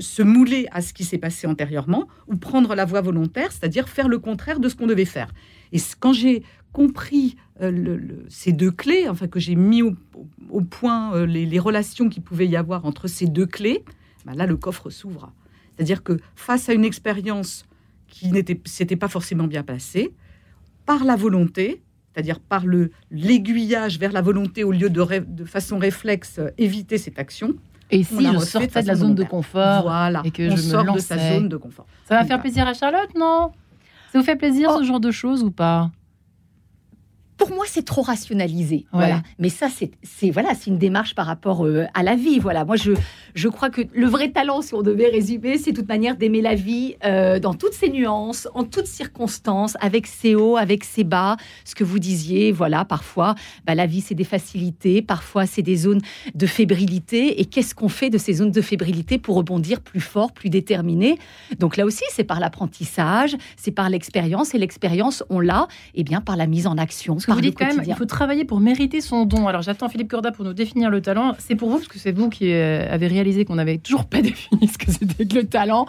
se 0.00 0.22
mouler 0.22 0.66
à 0.72 0.80
ce 0.80 0.92
qui 0.92 1.04
s'est 1.04 1.18
passé 1.18 1.46
antérieurement, 1.46 2.08
ou 2.26 2.36
prendre 2.36 2.74
la 2.74 2.84
voie 2.84 3.00
volontaire, 3.00 3.52
c'est-à-dire 3.52 3.88
faire 3.88 4.08
le 4.08 4.18
contraire 4.18 4.60
de 4.60 4.68
ce 4.68 4.76
qu'on 4.76 4.86
devait 4.86 5.04
faire. 5.04 5.32
Et 5.72 5.78
quand 6.00 6.12
j'ai 6.12 6.42
compris 6.72 7.36
euh, 7.60 7.98
ces 8.28 8.52
deux 8.52 8.70
clés, 8.70 9.08
enfin 9.08 9.26
que 9.26 9.40
j'ai 9.40 9.54
mis 9.54 9.82
au, 9.82 10.60
point 10.60 11.14
euh, 11.14 11.26
les, 11.26 11.58
relations 11.58 12.08
qu'il 12.08 12.22
pouvait 12.22 12.46
y 12.46 12.56
avoir 12.56 12.84
entre 12.84 13.08
ces 13.08 13.26
deux 13.26 13.46
clés, 13.46 13.84
ben 14.24 14.34
là 14.34 14.46
le 14.46 14.56
coffre 14.56 14.90
s'ouvre. 14.90 15.32
C'est-à-dire 15.74 16.02
que 16.02 16.18
face 16.34 16.68
à 16.68 16.74
une 16.74 16.84
expérience 16.84 17.64
qui 18.06 18.30
n'était 18.32 18.60
s'était 18.64 18.96
pas 18.96 19.08
forcément 19.08 19.46
bien 19.46 19.62
passée, 19.62 20.14
par 20.86 21.04
la 21.04 21.16
volonté, 21.16 21.82
c'est-à-dire 22.12 22.40
par 22.40 22.64
le 22.64 22.90
l'aiguillage 23.10 23.98
vers 23.98 24.12
la 24.12 24.22
volonté 24.22 24.64
au 24.64 24.72
lieu 24.72 24.90
de, 24.90 25.18
de 25.18 25.44
façon 25.44 25.78
réflexe 25.78 26.38
euh, 26.38 26.50
éviter 26.58 26.98
cette 26.98 27.18
action. 27.18 27.54
Et 27.90 28.04
si 28.04 28.26
je 28.26 28.38
sortais 28.38 28.82
de, 28.82 28.86
la 28.86 28.94
zone 28.94 29.14
de 29.14 29.24
confort 29.24 29.82
voilà, 29.82 30.22
et 30.24 30.30
que 30.30 30.50
on 30.50 30.56
je 30.56 30.62
sort 30.62 30.84
me 30.84 30.92
de 30.92 30.98
sa 30.98 31.16
zone 31.16 31.48
de 31.48 31.56
confort. 31.56 31.86
Ça 32.04 32.16
va 32.16 32.24
faire 32.24 32.40
plaisir 32.40 32.66
à 32.66 32.74
Charlotte, 32.74 33.14
non? 33.16 33.52
Ça 34.12 34.18
vous 34.18 34.24
fait 34.24 34.36
plaisir 34.36 34.70
oh. 34.72 34.78
ce 34.78 34.84
genre 34.84 35.00
de 35.00 35.10
choses 35.10 35.42
ou 35.42 35.50
pas? 35.50 35.90
Pour 37.38 37.50
moi, 37.50 37.64
c'est 37.68 37.84
trop 37.84 38.02
rationalisé. 38.02 38.84
Voilà. 38.92 39.22
Mais 39.38 39.48
ça, 39.48 39.68
c'est 39.70 40.30
voilà, 40.30 40.54
c'est 40.54 40.66
une 40.66 40.76
démarche 40.76 41.14
par 41.14 41.24
rapport 41.24 41.64
euh, 41.64 41.86
à 41.94 42.02
la 42.02 42.16
vie. 42.16 42.40
Voilà. 42.40 42.64
Moi, 42.64 42.76
je, 42.76 42.92
je 43.34 43.48
crois 43.48 43.70
que 43.70 43.82
le 43.92 44.06
vrai 44.06 44.30
talent, 44.30 44.60
si 44.60 44.74
on 44.74 44.82
devait 44.82 45.08
résumer, 45.08 45.56
c'est 45.56 45.72
toute 45.72 45.88
manière 45.88 46.16
d'aimer 46.16 46.42
la 46.42 46.56
vie 46.56 46.96
euh, 47.04 47.38
dans 47.38 47.54
toutes 47.54 47.74
ses 47.74 47.90
nuances, 47.90 48.48
en 48.54 48.64
toutes 48.64 48.88
circonstances, 48.88 49.76
avec 49.80 50.08
ses 50.08 50.34
hauts, 50.34 50.56
avec 50.56 50.82
ses 50.82 51.04
bas. 51.04 51.36
Ce 51.64 51.76
que 51.76 51.84
vous 51.84 52.00
disiez, 52.00 52.50
voilà, 52.50 52.84
parfois, 52.84 53.36
bah, 53.64 53.76
la 53.76 53.86
vie, 53.86 54.00
c'est 54.00 54.16
des 54.16 54.24
facilités, 54.24 55.00
parfois, 55.00 55.46
c'est 55.46 55.62
des 55.62 55.76
zones 55.76 56.00
de 56.34 56.46
fébrilité. 56.46 57.40
Et 57.40 57.44
qu'est-ce 57.44 57.74
qu'on 57.74 57.88
fait 57.88 58.10
de 58.10 58.18
ces 58.18 58.34
zones 58.34 58.50
de 58.50 58.60
fébrilité 58.60 59.16
pour 59.18 59.36
rebondir 59.36 59.80
plus 59.80 60.00
fort, 60.00 60.32
plus 60.32 60.50
déterminé 60.50 61.18
Donc 61.60 61.76
là 61.76 61.84
aussi, 61.84 62.04
c'est 62.10 62.24
par 62.24 62.40
l'apprentissage, 62.40 63.36
c'est 63.56 63.70
par 63.70 63.88
l'expérience. 63.90 64.54
Et 64.54 64.58
l'expérience, 64.58 65.22
on 65.30 65.38
l'a, 65.38 65.68
et 65.94 66.00
eh 66.00 66.02
bien, 66.02 66.20
par 66.20 66.36
la 66.36 66.48
mise 66.48 66.66
en 66.66 66.76
action 66.76 67.18
vous 67.34 67.40
dites 67.40 67.58
quand 67.58 67.66
même, 67.66 67.82
il 67.86 67.94
faut 67.94 68.04
travailler 68.04 68.44
pour 68.44 68.60
mériter 68.60 69.00
son 69.00 69.24
don. 69.24 69.46
Alors 69.46 69.62
j'attends 69.62 69.88
Philippe 69.88 70.08
Corda 70.08 70.32
pour 70.32 70.44
nous 70.44 70.52
définir 70.52 70.90
le 70.90 71.00
talent. 71.00 71.34
C'est 71.38 71.54
pour 71.54 71.68
vous, 71.70 71.76
parce 71.76 71.88
que 71.88 71.98
c'est 71.98 72.12
vous 72.12 72.28
qui 72.28 72.52
euh, 72.52 72.90
avez 72.90 73.06
réalisé 73.06 73.44
qu'on 73.44 73.56
n'avait 73.56 73.78
toujours 73.78 74.06
pas 74.06 74.22
défini 74.22 74.68
ce 74.68 74.78
que 74.78 74.90
c'était 74.90 75.26
que 75.26 75.34
le 75.34 75.44
talent. 75.44 75.86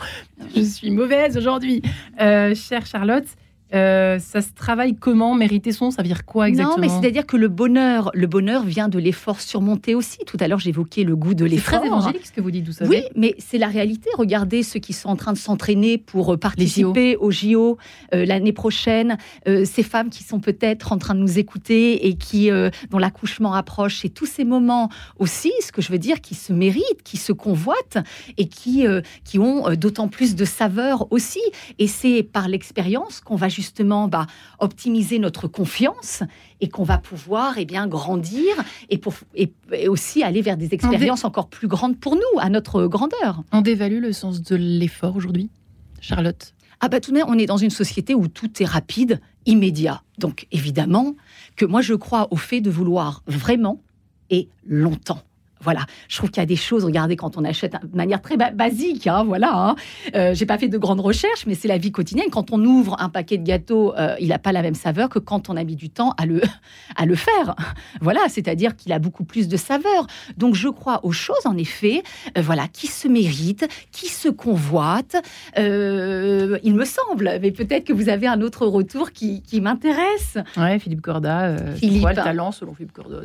Je 0.56 0.62
suis 0.62 0.92
mauvaise 0.92 1.38
aujourd'hui. 1.38 1.82
Euh, 2.22 2.54
chère 2.56 2.86
Charlotte, 2.86 3.28
euh, 3.74 4.18
ça 4.20 4.42
se 4.42 4.50
travaille 4.54 4.96
comment? 4.96 5.36
Mériter 5.36 5.72
son, 5.72 5.92
ça 5.92 6.02
veut 6.02 6.08
dire 6.08 6.26
quoi 6.26 6.50
exactement 6.50 6.76
Non, 6.76 6.82
mais 6.82 6.90
c'est-à-dire 6.90 7.26
que 7.26 7.38
le 7.38 7.48
bonheur, 7.48 8.10
le 8.14 8.28
bonheur 8.28 8.64
vient 8.64 8.90
de 8.90 8.98
l'effort 8.98 9.42
surmonté 9.42 9.96
aussi. 9.96 10.18
Tout 10.26 10.38
à 10.40 10.48
l'heure, 10.48 10.60
j'évoquais 10.60 11.04
le 11.04 11.16
goût 11.16 11.34
de 11.34 11.46
l'effort. 11.46 11.74
C'est 11.74 11.78
très 11.80 11.88
évangélique 11.88 12.26
ce 12.26 12.32
que 12.32 12.42
vous 12.42 12.52
dites, 12.52 12.66
vous 12.66 12.74
savez. 12.74 12.90
Oui, 12.90 13.04
mais 13.16 13.36
c'est 13.38 13.58
la 13.58 13.68
réalité. 13.68 14.10
Regardez 14.18 14.64
ceux 14.64 14.80
qui 14.80 14.94
sont 14.94 15.10
en 15.10 15.16
train 15.16 15.34
de 15.34 15.38
s'entraîner 15.38 15.98
pour 15.98 16.34
euh, 16.34 16.38
participer 16.38 17.16
aux 17.18 17.32
JO 17.32 17.78
euh, 18.14 18.26
l'année 18.26 18.54
prochaine. 18.54 19.18
ces 19.46 19.84
femmes 19.84 20.10
qui 20.10 20.24
sont 20.24 20.40
peut-être 20.40 20.92
en 20.92 20.98
train 20.98 21.16
de 21.16 21.20
nous 21.20 21.40
écouter 21.40 22.08
et 22.08 22.16
qui 22.16 22.50
dont 22.90 22.98
l'accouchement 22.98 23.54
approche. 23.54 24.00
C'est 24.02 24.10
tous 24.10 24.26
ces 24.26 24.46
moments 24.46 24.90
aussi, 25.18 25.52
ce 25.62 25.72
que 25.72 25.82
je 25.82 25.92
veux 25.92 25.98
dire, 25.98 26.22
qui 26.22 26.36
se 26.36 26.54
méritent, 26.54 27.04
qui 27.04 27.18
se 27.18 27.32
convoitent 27.32 27.98
et 28.38 28.48
qui 28.48 28.86
qui 29.24 29.40
ont 29.40 29.74
d'autant 29.76 30.08
plus 30.08 30.36
de 30.36 30.46
saveur 30.46 31.12
aussi. 31.12 31.42
Et 31.78 31.88
c'est 31.88 32.24
par 32.24 32.48
l'expérience 32.48 33.22
qu'on 33.22 33.36
va 33.36 33.50
justement 33.60 34.08
bah, 34.08 34.26
optimiser 34.60 35.20
notre 35.20 35.48
confiance 35.48 36.24
et 36.62 36.70
qu'on 36.70 36.84
va 36.84 36.98
pouvoir 36.98 37.58
et 37.58 37.62
eh 37.62 37.66
bien, 37.66 37.88
grandir 37.88 38.56
et, 38.90 38.98
pour, 38.98 39.14
et, 39.36 39.52
aussi 39.88 40.24
aller 40.24 40.42
vers 40.42 40.58
des 40.58 40.74
expériences 40.74 41.26
encore 41.26 41.50
plus 41.50 41.68
grandes 41.68 41.98
pour 41.98 42.16
nous, 42.16 42.40
à 42.40 42.50
notre 42.50 42.88
grandeur. 42.88 43.44
On 43.52 43.62
dévalue 43.62 44.02
le 44.02 44.14
sens 44.14 44.42
de 44.42 44.56
l'effort 44.56 45.16
aujourd'hui, 45.16 45.50
Charlotte? 46.00 46.54
Ah 46.82 46.88
bah 46.88 47.02
tout 47.02 47.12
de 47.12 47.18
même, 47.18 47.26
on 47.28 47.38
est 47.38 47.46
dans 47.46 47.58
une 47.58 47.70
société 47.70 48.16
où 48.16 48.30
tout 48.30 48.64
est 48.64 48.66
rapide, 48.66 49.20
immédiat. 49.46 50.02
Donc 50.18 50.48
évidemment 50.52 51.16
que 51.58 51.66
moi 51.66 51.82
je 51.82 51.94
crois 51.94 52.30
au 52.32 52.38
fait 52.38 52.62
de 52.62 52.70
vouloir 52.70 53.22
vraiment 53.28 53.82
et 54.30 54.48
longtemps. 54.66 55.22
Voilà, 55.62 55.86
je 56.08 56.18
trouve 56.18 56.30
qu'il 56.30 56.42
y 56.42 56.44
a 56.44 56.46
des 56.46 56.56
choses, 56.56 56.86
regardez, 56.86 57.18
quand 57.18 57.38
on 57.38 57.44
achète 57.44 57.76
de 57.84 57.98
manière 57.98 58.22
très 58.22 58.38
basique, 58.38 59.08
hein, 59.08 59.26
voilà. 59.26 59.52
Hein. 59.54 59.76
Euh, 60.16 60.34
j'ai 60.34 60.46
pas 60.46 60.58
fait 60.58 60.70
de 60.70 60.78
grandes 60.78 61.02
recherches, 61.02 61.46
mais 61.46 61.56
c'est 61.56 61.68
la 61.68 61.78
vie 61.78 61.92
quotidienne. 61.92 62.30
Quand 62.32 62.52
on 62.52 62.64
ouvre 62.64 62.96
un 63.00 63.10
paquet 63.10 63.38
de 63.38 63.44
gâteaux, 63.44 63.94
euh, 63.96 64.16
il 64.22 64.30
n'a 64.30 64.40
pas 64.40 64.54
la 64.54 64.62
même 64.62 64.76
saveur 64.76 65.10
que 65.10 65.20
quand 65.20 65.50
on 65.50 65.58
a 65.58 65.64
mis 65.66 65.76
du 65.76 65.90
temps 65.90 66.14
à 66.18 66.26
le, 66.26 66.42
à 66.96 67.06
le 67.06 67.16
faire. 67.16 67.56
Voilà, 68.00 68.22
c'est-à-dire 68.30 68.76
qu'il 68.78 68.94
a 68.94 69.00
beaucoup 69.00 69.26
plus 69.26 69.50
de 69.50 69.58
saveur. 69.58 70.08
Donc 70.38 70.56
je 70.56 70.70
crois 70.70 71.02
aux 71.04 71.12
choses, 71.12 71.46
en 71.46 71.58
effet, 71.58 72.04
euh, 72.38 72.42
voilà, 72.42 72.68
qui 72.70 72.88
se 72.88 73.10
méritent, 73.10 73.68
qui 73.92 74.08
se 74.08 74.30
convoitent. 74.30 75.18
il 75.58 76.74
me 76.74 76.86
semble, 76.86 77.40
mais 77.42 77.52
peut-être 77.52 77.84
que 77.84 77.94
vous 77.94 78.08
avez 78.08 78.28
un 78.28 78.42
autre 78.42 78.66
retour 78.66 79.12
qui, 79.12 79.42
qui 79.42 79.60
m'intéresse. 79.60 80.38
Ouais, 80.56 80.80
Philippe 80.80 81.02
Corda. 81.02 81.58
Philippe. 81.76 82.02
Quoi, 82.02 82.14
le 82.14 82.24
talent 82.24 82.52
selon 82.54 82.74
Philippe 82.74 82.94
Corda? 82.94 83.18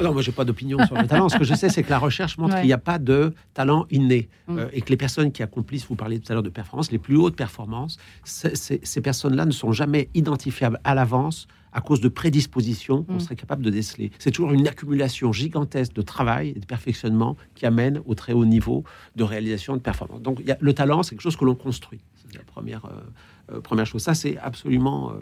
Non, 0.00 0.12
moi 0.12 0.22
j'ai 0.22 0.32
pas 0.32 0.44
d'opinion 0.44 0.84
sur 0.86 0.96
le 0.96 1.06
talent. 1.06 1.28
Ce 1.28 1.36
que 1.36 1.44
je 1.44 1.54
c'est 1.68 1.82
que 1.82 1.90
la 1.90 1.98
recherche 1.98 2.38
montre 2.38 2.56
qu'il 2.56 2.66
n'y 2.66 2.72
a 2.72 2.78
pas 2.78 2.98
de 2.98 3.34
talent 3.52 3.86
inné 3.90 4.28
mm. 4.48 4.58
euh, 4.58 4.68
et 4.72 4.80
que 4.82 4.90
les 4.90 4.96
personnes 4.96 5.32
qui 5.32 5.42
accomplissent, 5.42 5.86
vous 5.86 5.96
parliez 5.96 6.18
tout 6.18 6.30
à 6.32 6.34
l'heure 6.34 6.42
de 6.42 6.50
performance, 6.50 6.90
les 6.90 6.98
plus 6.98 7.16
hautes 7.16 7.36
performances, 7.36 7.98
ces 8.24 9.00
personnes-là 9.00 9.46
ne 9.46 9.52
sont 9.52 9.72
jamais 9.72 10.08
identifiables 10.14 10.80
à 10.84 10.94
l'avance 10.94 11.46
à 11.76 11.80
cause 11.80 12.00
de 12.00 12.08
prédispositions 12.08 13.02
qu'on 13.02 13.14
mm. 13.14 13.20
serait 13.20 13.36
capable 13.36 13.64
de 13.64 13.70
déceler. 13.70 14.12
C'est 14.20 14.30
toujours 14.30 14.52
une 14.52 14.68
accumulation 14.68 15.32
gigantesque 15.32 15.92
de 15.92 16.02
travail 16.02 16.50
et 16.50 16.60
de 16.60 16.66
perfectionnement 16.66 17.36
qui 17.56 17.66
amène 17.66 18.00
au 18.06 18.14
très 18.14 18.32
haut 18.32 18.44
niveau 18.44 18.84
de 19.16 19.24
réalisation 19.24 19.74
de 19.74 19.80
performance. 19.80 20.22
Donc 20.22 20.40
le 20.60 20.72
talent, 20.72 21.02
c'est 21.02 21.16
quelque 21.16 21.22
chose 21.22 21.36
que 21.36 21.44
l'on 21.44 21.56
construit. 21.56 22.00
C'est 22.14 22.38
la 22.38 22.44
première, 22.44 22.84
euh, 22.84 23.56
euh, 23.56 23.60
première 23.60 23.86
chose. 23.86 24.02
Ça, 24.02 24.14
c'est 24.14 24.38
absolument 24.38 25.12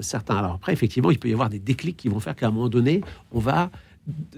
certain. 0.00 0.36
Alors 0.36 0.54
après, 0.54 0.72
effectivement, 0.72 1.10
il 1.10 1.18
peut 1.18 1.28
y 1.28 1.32
avoir 1.32 1.50
des 1.50 1.58
déclics 1.58 1.98
qui 1.98 2.08
vont 2.08 2.18
faire 2.18 2.34
qu'à 2.34 2.48
un 2.48 2.50
moment 2.50 2.70
donné, 2.70 3.02
on 3.30 3.38
va 3.38 3.70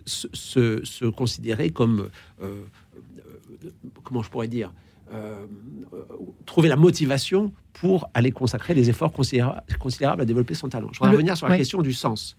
se, 0.04 1.08
considérer 1.10 1.70
comme, 1.70 2.08
euh, 2.42 2.62
euh, 3.64 3.70
comment 4.04 4.22
je 4.22 4.30
pourrais 4.30 4.48
dire, 4.48 4.72
euh, 5.12 5.46
trouver 6.46 6.68
la 6.68 6.76
motivation 6.76 7.52
pour 7.72 8.10
aller 8.14 8.32
consacrer 8.32 8.74
des 8.74 8.90
efforts 8.90 9.12
considérables, 9.12 10.22
à 10.22 10.24
développer 10.24 10.54
son 10.54 10.68
talent. 10.68 10.88
Je 10.92 11.00
vais 11.00 11.10
revenir 11.10 11.36
sur 11.36 11.48
la 11.48 11.56
question 11.56 11.82
du 11.82 11.92
sens. 11.92 12.36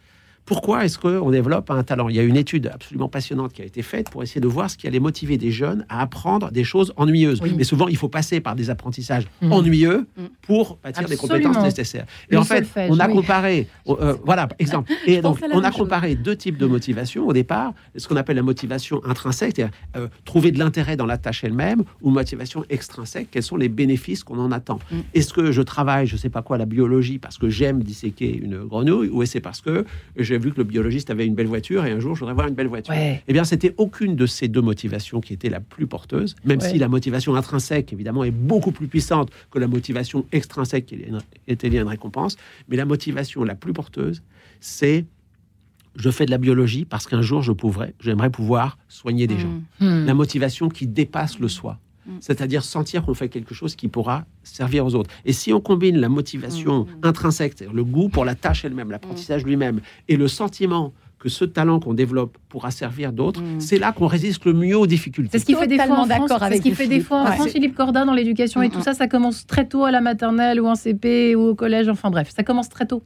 Pourquoi 0.48 0.86
est-ce 0.86 0.98
qu'on 0.98 1.30
développe 1.30 1.70
un 1.70 1.84
talent? 1.84 2.08
Il 2.08 2.16
y 2.16 2.20
a 2.20 2.24
une 2.24 2.38
étude 2.38 2.72
absolument 2.74 3.10
passionnante 3.10 3.52
qui 3.52 3.62
a 3.62 3.66
été 3.66 3.82
faite 3.82 4.10
pour 4.10 4.24
essayer 4.24 4.40
de 4.40 4.48
voir 4.48 4.70
ce 4.70 4.78
qui 4.78 4.88
allait 4.88 5.02
motiver 5.02 5.38
des 5.38 5.52
jeunes 5.52 5.86
à 5.90 6.02
apprendre 6.02 6.52
des 6.52 6.64
choses 6.64 6.94
ennuyeuses. 6.96 7.42
Mais 7.42 7.66
souvent, 7.66 7.90
il 7.90 7.98
faut 7.98 8.08
passer 8.08 8.40
par 8.40 8.56
des 8.56 8.70
apprentissages 8.70 9.28
mmh. 9.42 9.52
ennuyeux 9.52 10.08
mmh. 10.16 10.24
pour 10.42 10.78
bâtir 10.82 11.08
des 11.10 11.18
compétences 11.18 11.62
nécessaires. 11.62 12.06
Et 12.32 12.38
en 12.38 12.46
fait, 12.46 12.66
on 12.90 12.98
a 12.98 13.10
comparé, 13.10 13.68
euh, 13.90 14.16
voilà, 14.24 14.48
exemple. 14.58 14.94
Et 15.06 15.22
donc, 15.22 15.40
on 15.52 15.64
a 15.64 15.72
comparé 15.72 16.16
deux 16.16 16.38
types 16.38 16.58
de 16.58 16.66
motivation 16.66 17.28
au 17.28 17.34
départ. 17.34 17.74
Ce 17.98 18.08
qu'on 18.08 18.16
appelle 18.16 18.38
la 18.38 18.42
motivation 18.42 19.02
intrinsèque, 19.04 19.56
c'est-à-dire 19.58 19.76
euh, 19.98 20.08
trouver 20.24 20.52
de 20.52 20.60
l'intérêt 20.60 20.96
dans 20.96 21.06
la 21.06 21.18
tâche 21.18 21.44
elle-même, 21.44 21.84
ou 22.02 22.10
motivation 22.10 22.64
extrinsèque, 22.70 23.28
quels 23.32 23.44
sont 23.44 23.58
les 23.58 23.70
bénéfices 23.70 24.24
qu'on 24.24 24.40
en 24.40 24.54
attend. 24.54 24.80
Mmh. 24.92 24.96
Est-ce 25.14 25.34
que 25.34 25.52
je 25.52 25.62
travaille, 25.62 26.08
je 26.08 26.16
sais 26.16 26.30
pas 26.30 26.42
quoi, 26.42 26.58
la 26.58 26.66
biologie 26.66 27.20
parce 27.20 27.38
que 27.38 27.50
j'aime 27.50 27.84
disséquer 27.84 28.34
une 28.34 28.64
grenouille, 28.64 29.10
ou 29.10 29.24
est-ce 29.24 29.40
parce 29.40 29.60
que 29.60 29.86
je 30.16 30.37
j'ai 30.38 30.44
vu 30.44 30.52
que 30.52 30.58
le 30.58 30.64
biologiste 30.64 31.10
avait 31.10 31.26
une 31.26 31.36
belle 31.36 31.48
voiture 31.48 31.86
et 31.86 31.92
un 31.92 32.00
jour 32.00 32.16
je 32.16 32.20
voudrais 32.22 32.36
voir 32.36 32.48
une 32.48 32.54
belle 32.54 32.68
voiture. 32.68 32.94
Ouais. 32.94 33.24
Eh 33.28 33.34
bien, 33.34 33.44
c'était 33.44 33.74
aucune 33.78 34.16
de 34.16 34.26
ces 34.26 34.48
deux 34.48 34.62
motivations 34.62 35.20
qui 35.20 35.34
était 35.34 35.50
la 35.50 35.60
plus 35.60 35.88
porteuse, 35.88 36.36
même 36.46 36.60
Ouais. 36.62 36.70
si 36.70 36.78
la 36.78 36.88
motivation 36.88 37.36
intrinsèque, 37.36 37.92
évidemment, 37.94 38.24
est 38.24 38.32
beaucoup 38.32 38.72
plus 38.72 38.88
puissante 38.88 39.32
que 39.52 39.60
la 39.60 39.68
motivation 39.68 40.26
extrinsèque 40.32 40.86
qui 40.86 41.00
était 41.48 41.70
liée 41.70 41.80
à 41.80 41.82
une 41.82 41.88
récompense. 41.88 42.38
Mais 42.70 42.78
la 42.78 42.86
motivation 42.86 43.44
la 43.44 43.56
plus 43.56 43.74
porteuse, 43.74 44.22
c'est 44.60 45.06
je 45.96 46.12
fais 46.12 46.26
de 46.28 46.32
la 46.32 46.38
biologie 46.38 46.86
parce 46.86 47.08
qu'un 47.08 47.24
jour 47.24 47.42
je 47.42 47.52
pourrais, 47.52 47.96
j'aimerais 48.00 48.30
pouvoir 48.30 48.78
soigner 48.88 49.26
des 49.26 49.40
gens. 49.40 49.50
Mm. 49.80 49.86
Hmm. 49.88 50.06
La 50.06 50.14
motivation 50.14 50.70
qui 50.70 50.86
dépasse 50.86 51.40
le 51.40 51.48
soi. 51.48 51.80
Mm. 52.08 52.12
C'est-à-dire 52.22 52.64
sentir 52.64 53.04
qu'on 53.04 53.14
fait 53.14 53.30
quelque 53.30 53.54
chose 53.54 53.76
qui 53.76 53.88
pourra 53.90 54.26
servir 54.44 54.86
aux 54.86 54.96
autres. 54.96 55.10
Et 55.26 55.34
si 55.34 55.52
on 55.54 55.60
combine 55.62 55.98
la 55.98 56.10
motivation 56.10 56.86
Mm. 56.86 56.88
intrinsèque, 57.08 57.54
c'est-à-dire 57.58 57.76
le 57.76 57.84
goût 57.84 58.10
pour 58.10 58.24
la 58.26 58.36
tâche 58.36 58.64
elle-même, 58.66 58.92
l'apprentissage 58.92 59.44
lui-même, 59.46 59.82
et 60.08 60.16
le 60.18 60.28
sentiment 60.28 60.94
que 61.20 61.30
ce 61.30 61.44
talent 61.46 61.80
qu'on 61.80 61.96
développe 61.96 62.38
pourra 62.48 62.70
servir 62.72 63.12
d'autres, 63.12 63.42
Mm. 63.42 63.60
c'est 63.60 63.80
là 63.80 63.92
qu'on 63.92 64.06
résiste 64.08 64.46
le 64.46 64.54
mieux 64.54 64.78
aux 64.78 64.86
difficultés. 64.88 65.32
C'est 65.38 65.40
ce 65.40 65.46
qui 65.46 65.56
fait 65.56 65.66
des 65.68 65.76
fois 65.78 65.86
en 65.86 65.88
Totalement 66.04 66.16
France, 66.16 66.30
d'accord 66.30 66.44
avec 66.44 66.58
ce 66.60 66.64
qui 66.64 66.76
fait 66.76 66.88
des 66.88 67.00
fois 67.00 67.22
en 67.22 67.26
Ouais. 67.26 67.36
France, 67.36 67.50
Philippe 67.50 67.76
Corda 67.76 68.06
dans 68.06 68.14
l'éducation 68.14 68.62
et 68.62 68.68
Mm, 68.68 68.72
tout 68.72 68.80
mm. 68.80 68.84
ça, 68.84 68.94
ça 68.94 69.08
commence 69.08 69.46
très 69.48 69.68
tôt 69.68 69.84
à 69.84 69.92
la 69.92 70.00
maternelle 70.02 70.62
ou 70.62 70.68
en 70.68 70.76
CP 70.76 71.36
ou 71.36 71.42
au 71.50 71.56
collège, 71.56 71.90
enfin 71.90 72.12
bref, 72.12 72.30
ça 72.36 72.44
commence 72.44 72.70
très 72.70 72.86
tôt. 72.86 73.04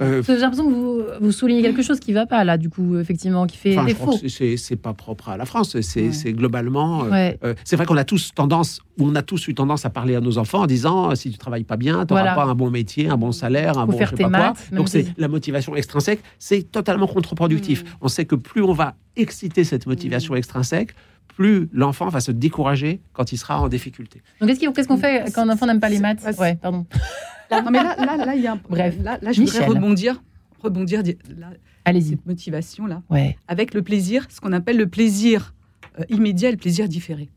Euh, 0.00 0.22
J'ai 0.26 0.36
l'impression 0.38 0.66
que 0.68 0.72
vous, 0.74 1.02
vous 1.20 1.30
soulignez 1.30 1.62
quelque 1.62 1.82
chose 1.82 2.00
qui 2.00 2.12
va 2.12 2.26
pas 2.26 2.42
là, 2.42 2.58
du 2.58 2.68
coup, 2.68 2.98
effectivement, 2.98 3.46
qui 3.46 3.56
fait 3.56 3.76
défaut. 3.86 4.18
c'est- 4.28 4.74
pas 4.76 4.92
propre 4.92 5.28
à 5.28 5.36
la 5.36 5.44
France, 5.44 5.80
c'est 5.82 6.08
Ouais. 6.08 6.32
globalement. 6.32 7.04
euh, 7.04 7.10
Ouais. 7.10 7.38
euh, 7.44 7.54
c'est 7.64 7.76
vrai 7.76 7.86
qu'on 7.86 7.96
a 7.96 8.02
tous 8.04 8.32
tendance, 8.34 8.80
ou 8.98 9.06
on 9.06 9.14
a 9.14 9.22
tous 9.22 9.46
eu 9.46 9.54
tendance 9.54 9.84
à 9.84 9.90
parler 9.90 10.16
à 10.16 10.20
nos 10.20 10.36
enfants 10.38 10.62
en 10.62 10.66
disant 10.66 11.14
si 11.14 11.30
tu 11.30 11.38
travailles 11.38 11.62
pas 11.62 11.76
bien, 11.76 12.04
tu 12.06 12.12
n'auras 12.12 12.22
Voilà. 12.22 12.34
pas 12.34 12.44
un 12.44 12.54
bon 12.56 12.70
métier, 12.70 13.08
un 13.08 13.16
bon 13.16 13.30
salaire, 13.30 13.78
un 13.78 13.86
Faut 13.86 13.92
bon 13.92 13.98
faire 13.98 14.08
je 14.08 14.12
sais 14.12 14.16
tes 14.16 14.22
pas 14.24 14.28
maths, 14.30 14.68
Donc 14.72 14.88
c'est 14.88 15.04
si- 15.04 15.12
la 15.16 15.28
motivation 15.28 15.76
extrinsèque, 15.76 16.22
c'est 16.40 16.64
totalement 16.72 17.06
contre-productif. 17.06 17.84
Mm. 17.84 17.86
On 18.00 18.08
sait 18.08 18.24
que 18.24 18.34
plus 18.34 18.62
on 18.62 18.72
va 18.72 18.96
exciter 19.14 19.62
cette 19.62 19.86
motivation 19.86 20.34
extrinsèque, 20.34 20.94
plus 21.36 21.68
l'enfant 21.72 22.08
va 22.08 22.18
se 22.20 22.32
décourager 22.32 23.00
quand 23.12 23.30
il 23.32 23.36
sera 23.38 23.60
en 23.60 23.68
difficulté. 23.68 24.22
Donc 24.40 24.50
qu'est-ce 24.58 24.88
qu'on 24.88 24.96
fait 24.96 25.32
quand 25.32 25.42
un 25.42 25.50
enfant 25.52 25.66
n'aime 25.66 25.80
pas 25.80 25.88
les 25.88 26.00
maths? 26.00 26.24
Ouais, 26.38 26.56
pardon. 26.60 26.84
Non, 27.50 27.70
mais 27.70 27.82
là, 27.82 27.96
là, 27.96 28.16
là, 28.24 28.34
il 28.34 28.42
y 28.42 28.46
a 28.46 28.52
un... 28.52 28.60
Bref. 28.68 28.96
Là, 29.02 29.18
là, 29.22 29.32
je 29.32 29.40
voudrais 29.42 29.66
rebondir, 29.66 30.22
rebondir 30.60 31.02
di- 31.02 31.16
là, 31.38 31.50
Allez-y. 31.84 32.10
cette 32.10 32.26
motivation-là, 32.26 33.02
Ouais. 33.10 33.36
avec 33.48 33.74
le 33.74 33.82
plaisir, 33.82 34.26
ce 34.30 34.40
qu'on 34.40 34.52
appelle 34.52 34.76
le 34.76 34.88
plaisir 34.88 35.54
euh, 36.00 36.04
immédiat 36.08 36.48
et 36.48 36.52
le 36.52 36.58
plaisir 36.58 36.88
différé. 36.88 37.28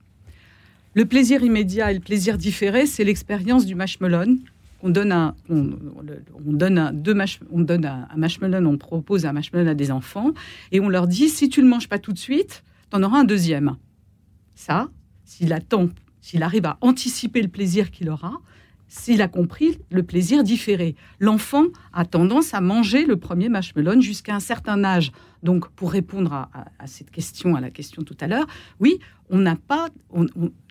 Le 0.94 1.06
plaisir 1.06 1.44
immédiat 1.44 1.92
et 1.92 1.96
le 1.96 2.00
plaisir 2.00 2.38
différé, 2.38 2.86
c'est 2.88 3.04
l'expérience 3.04 3.66
du 3.66 3.76
marshmallow. 3.76 4.36
On 4.84 4.90
donne 4.90 5.12
un, 5.12 5.36
on, 5.50 5.72
donne 6.46 6.78
un, 6.78 6.94
deux 6.94 7.14
mash- 7.14 7.40
on 7.52 7.60
donne 7.62 7.86
un, 7.86 8.08
un 8.12 8.18
marshmallow, 8.18 8.66
on 8.68 8.78
propose 8.78 9.26
un 9.26 9.34
marshmallow 9.34 9.70
à 9.70 9.74
des 9.74 9.92
enfants 9.92 10.32
et 10.72 10.80
on 10.80 10.88
leur 10.90 11.08
dit 11.08 11.30
si 11.30 11.50
tu 11.50 11.62
le 11.62 11.68
manges 11.68 11.88
pas 11.90 12.00
tout 12.00 12.14
de 12.14 12.18
suite, 12.20 12.64
tu 12.92 12.98
en 12.98 13.04
auras 13.04 13.20
un 13.20 13.24
deuxième. 13.26 13.76
Ça, 14.56 14.88
s'il 15.26 15.52
attend, 15.54 15.90
s'il 16.22 16.42
arrive 16.44 16.66
à 16.66 16.78
anticiper 16.82 17.42
le 17.42 17.48
plaisir 17.48 17.92
qu'il 17.92 18.10
aura, 18.10 18.34
s'il 18.88 19.22
a 19.22 19.28
compris 19.28 19.80
le 19.90 20.04
plaisir 20.04 20.44
différé. 20.44 20.96
L'enfant 21.20 21.66
a 21.94 22.06
tendance 22.06 22.54
à 22.54 22.62
manger 22.62 23.06
le 23.06 23.18
premier 23.18 23.50
marshmallow 23.50 24.00
jusqu'à 24.02 24.36
un 24.36 24.40
certain 24.40 24.84
âge. 24.84 25.12
Donc, 25.44 25.70
pour 25.70 25.92
répondre 25.92 26.34
à, 26.34 26.50
à- 26.54 26.66
à 26.80 26.88
cette 26.88 27.12
question, 27.12 27.56
à 27.56 27.62
la 27.62 27.70
question 27.70 28.04
tout 28.04 28.18
à 28.22 28.28
l'heure, 28.28 28.48
oui, 28.80 29.00
on 29.30 29.40
n'a 29.40 29.56
pas, 29.56 29.90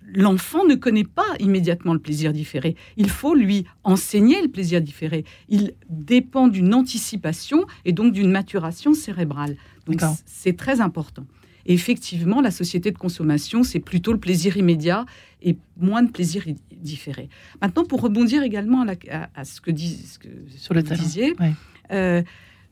l'enfant 0.07 0.65
ne 0.67 0.75
connaît 0.75 1.05
pas 1.05 1.27
immédiatement 1.41 1.93
le 1.93 1.99
plaisir 1.99 2.33
différé. 2.33 2.75
Il 2.97 3.11
faut 3.11 3.35
lui 3.35 3.65
enseigner 3.85 4.41
le 4.43 4.49
plaisir 4.49 4.81
différé. 4.81 5.25
Il 5.49 5.75
dépend 5.91 6.49
d'une 6.49 6.73
anticipation 6.75 7.65
et 7.85 7.93
donc 7.93 8.13
d'une 8.13 8.31
maturation 8.31 8.95
cérébrale. 8.95 9.57
Donc, 9.87 10.01
c'est 10.25 10.57
très 10.57 10.81
important. 10.81 11.27
Et 11.69 11.75
effectivement, 11.75 12.41
la 12.41 12.53
société 12.53 12.93
de 12.93 12.99
consommation, 12.99 13.65
c'est 13.65 13.81
plutôt 13.81 14.13
le 14.13 14.21
plaisir 14.21 14.57
immédiat 14.57 15.05
et 15.43 15.57
moins 15.77 16.03
de 16.05 16.11
plaisir 16.11 16.45
différé. 16.81 17.29
Maintenant, 17.61 17.85
pour 17.85 18.01
rebondir 18.03 18.43
également 18.43 18.83
à, 18.83 18.85
la- 18.85 18.95
à- 19.25 19.29
à 19.35 19.45
ce 19.45 19.61
que, 19.61 19.71
dit, 19.71 19.97
ce 20.07 20.19
que 20.19 20.29
Sur 20.57 20.75
le 20.75 20.81
vous 20.81 20.89
talent, 20.89 21.03
disiez, 21.03 21.35
ouais. 21.41 21.53
euh, 21.93 22.23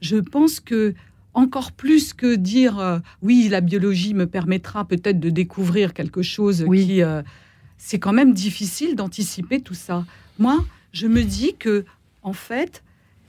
je 0.01 0.17
pense 0.17 0.61
que 0.61 0.95
encore 1.33 1.73
plus 1.73 2.13
que 2.15 2.35
dire 2.37 2.79
euh, 2.79 2.99
oui, 3.23 3.49
la 3.51 3.61
biologie 3.61 4.15
me 4.15 4.27
permettra 4.27 4.85
peut-être 4.87 5.19
de 5.19 5.31
découvrir 5.31 5.93
quelque 5.95 6.23
chose 6.23 6.65
Oui. 6.69 6.87
qui, 6.87 7.03
euh, 7.03 7.23
c'est 7.79 7.99
quand 7.99 8.13
même 8.13 8.33
difficile 8.35 8.95
d'anticiper 8.95 9.61
tout 9.61 9.75
ça. 9.75 10.05
Moi, 10.39 10.65
je 10.93 11.07
me 11.07 11.23
dis 11.23 11.55
que 11.59 11.85
en 12.23 12.33
fait, 12.33 12.83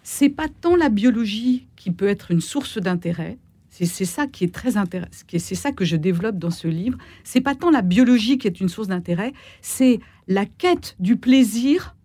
c'est 0.03 0.29
pas 0.29 0.47
tant 0.61 0.75
la 0.75 0.89
biologie 0.89 1.65
qui 1.75 1.89
peut 1.91 2.07
être 2.07 2.29
une 2.31 2.41
source 2.41 2.77
d'intérêt. 2.77 3.37
C'est 3.71 3.85
c'est 3.85 4.05
ça 4.05 4.27
qui 4.27 4.43
est 4.45 4.53
très 4.53 4.77
intéressant. 4.77 5.11
C'est 5.37 5.55
ça 5.55 5.71
que 5.71 5.83
je 5.83 5.97
développe 5.97 6.37
dans 6.37 6.51
ce 6.51 6.67
livre. 6.67 6.97
C'est 7.23 7.41
pas 7.41 7.55
tant 7.55 7.71
la 7.71 7.81
biologie 7.81 8.37
qui 8.37 8.47
est 8.47 8.61
une 8.61 8.69
source 8.69 8.87
d'intérêt, 8.87 9.33
c'est 9.61 9.99
la 10.27 10.45
quête 10.45 10.95
du 10.99 11.17
plaisir 11.17 11.95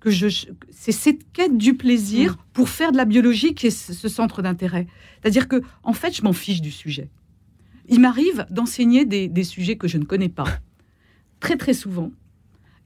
que 0.00 0.10
je. 0.10 0.28
C'est 0.70 0.92
cette 0.92 1.30
quête 1.32 1.56
du 1.58 1.74
plaisir 1.74 2.36
pour 2.52 2.68
faire 2.68 2.90
de 2.92 2.96
la 2.96 3.04
biologie 3.04 3.54
qui 3.54 3.66
est 3.66 3.70
ce 3.70 3.92
ce 3.92 4.08
centre 4.08 4.42
d'intérêt. 4.42 4.86
C'est-à-dire 5.20 5.46
que, 5.48 5.62
en 5.82 5.92
fait, 5.92 6.14
je 6.16 6.22
m'en 6.22 6.32
fiche 6.32 6.60
du 6.62 6.70
sujet. 6.70 7.10
Il 7.88 8.00
m'arrive 8.00 8.46
d'enseigner 8.50 9.04
des, 9.04 9.28
des 9.28 9.44
sujets 9.44 9.76
que 9.76 9.88
je 9.88 9.98
ne 9.98 10.04
connais 10.04 10.28
pas, 10.28 10.46
très 11.40 11.56
très 11.56 11.74
souvent, 11.74 12.12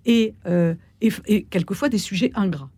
et, 0.07 0.35
euh, 0.47 0.75
et, 1.01 1.11
et 1.27 1.45
quelquefois 1.45 1.89
des 1.89 1.99
sujets 1.99 2.33
ingrats. 2.35 2.71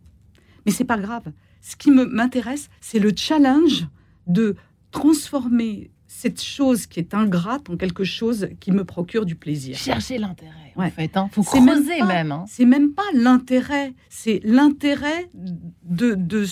Mais 0.64 0.72
c'est 0.72 0.84
pas 0.84 0.98
grave. 0.98 1.32
Ce 1.62 1.76
qui 1.76 1.90
me- 1.90 2.04
m'intéresse, 2.06 2.68
c'est 2.80 2.98
le 2.98 3.12
challenge 3.16 3.86
de 4.26 4.56
transformer 4.90 5.90
cette 6.18 6.42
chose 6.42 6.86
qui 6.86 6.98
est 6.98 7.12
ingrate 7.12 7.68
en 7.68 7.76
quelque 7.76 8.02
chose 8.04 8.48
qui 8.58 8.72
me 8.72 8.84
procure 8.84 9.26
du 9.26 9.34
plaisir. 9.34 9.76
Chercher 9.76 10.16
l'intérêt, 10.16 10.72
en 10.74 10.90
fait. 10.90 11.14
Hein. 11.16 11.28
Faut 11.30 11.42
C'est 11.42 11.60
même 11.60 11.84
creuser 11.84 11.98
pas- 11.98 12.06
même. 12.06 12.32
hein. 12.32 12.44
C'est 12.48 12.64
même 12.64 12.92
pas 12.94 13.02
l'intérêt, 13.14 13.92
c'est 14.08 14.40
l'intérêt 14.42 15.28
de, 15.34 16.14
de, 16.14 16.46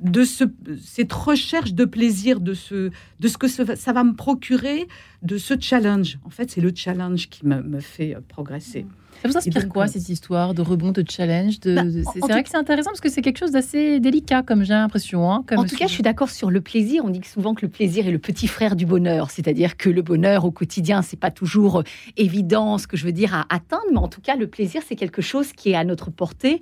de 0.00 0.24
ce, 0.24 0.44
cette 0.82 1.12
recherche 1.12 1.72
de 1.72 1.84
plaisir, 1.84 2.40
de 2.40 2.52
ce, 2.54 2.90
de 3.20 3.28
ce 3.28 3.38
que 3.38 3.46
ce- 3.46 3.76
ça 3.76 3.92
va 3.92 4.02
me 4.02 4.14
procurer, 4.14 4.88
de 5.22 5.38
ce 5.38 5.54
challenge. 5.60 6.18
En 6.24 6.30
fait, 6.30 6.50
c'est 6.50 6.60
le 6.60 6.72
challenge 6.74 7.28
qui 7.28 7.46
me, 7.46 7.62
me 7.62 7.78
fait 7.80 8.16
euh, 8.16 8.20
progresser. 8.26 8.86
Ça 9.22 9.28
vous 9.28 9.36
inspire 9.36 9.62
donc, 9.62 9.68
quoi, 9.72 9.84
euh, 9.84 9.88
cette 9.88 10.08
histoire 10.08 10.54
de 10.54 10.62
rebond, 10.62 10.92
de 10.92 11.04
challenge 11.08 11.60
de... 11.60 11.74
Bah, 11.74 11.82
de- 11.84 12.02
C'est 12.12 12.18
vrai 12.20 12.36
tout- 12.38 12.42
que 12.44 12.48
c'est 12.50 12.56
intéressant 12.56 12.90
parce 12.90 13.00
que 13.00 13.10
c'est 13.10 13.22
quelque 13.22 13.38
chose 13.38 13.52
d'assez 13.52 14.00
délicat, 14.00 14.42
comme 14.42 14.64
j'ai 14.64 14.72
l'impression. 14.72 15.30
hein, 15.30 15.44
En 15.56 15.64
tout 15.64 15.76
cas, 15.76 15.86
je 15.86 15.92
suis 15.92 16.02
d'accord 16.02 16.30
sur 16.30 16.50
le 16.50 16.60
plaisir. 16.60 17.04
On 17.04 17.10
dit 17.10 17.20
souvent 17.24 17.54
que 17.54 17.62
le 17.66 17.70
plaisir 17.70 18.06
est 18.06 18.10
le 18.12 18.18
petit 18.18 18.46
frère 18.46 18.76
du 18.76 18.86
bonheur, 18.86 19.30
c'est-à-dire 19.30 19.76
que 19.76 19.90
le 19.90 20.02
bonheur 20.02 20.44
au 20.44 20.50
quotidien, 20.50 21.02
c'est 21.02 21.18
pas 21.18 21.30
toujours 21.30 21.80
euh, 21.80 21.82
évident, 22.16 22.78
ce 22.78 22.86
que 22.86 22.96
je 22.96 23.04
veux 23.04 23.12
dire 23.12 23.34
à 23.34 23.46
atteindre, 23.50 23.82
mais 23.90 23.98
en 23.98 24.08
tout 24.08 24.20
cas, 24.20 24.36
le 24.36 24.46
plaisir, 24.46 24.82
c'est 24.86 24.96
quelque 24.96 25.22
chose 25.22 25.52
qui 25.52 25.70
est 25.70 25.74
à 25.76 25.84
notre 25.84 26.10
portée. 26.10 26.60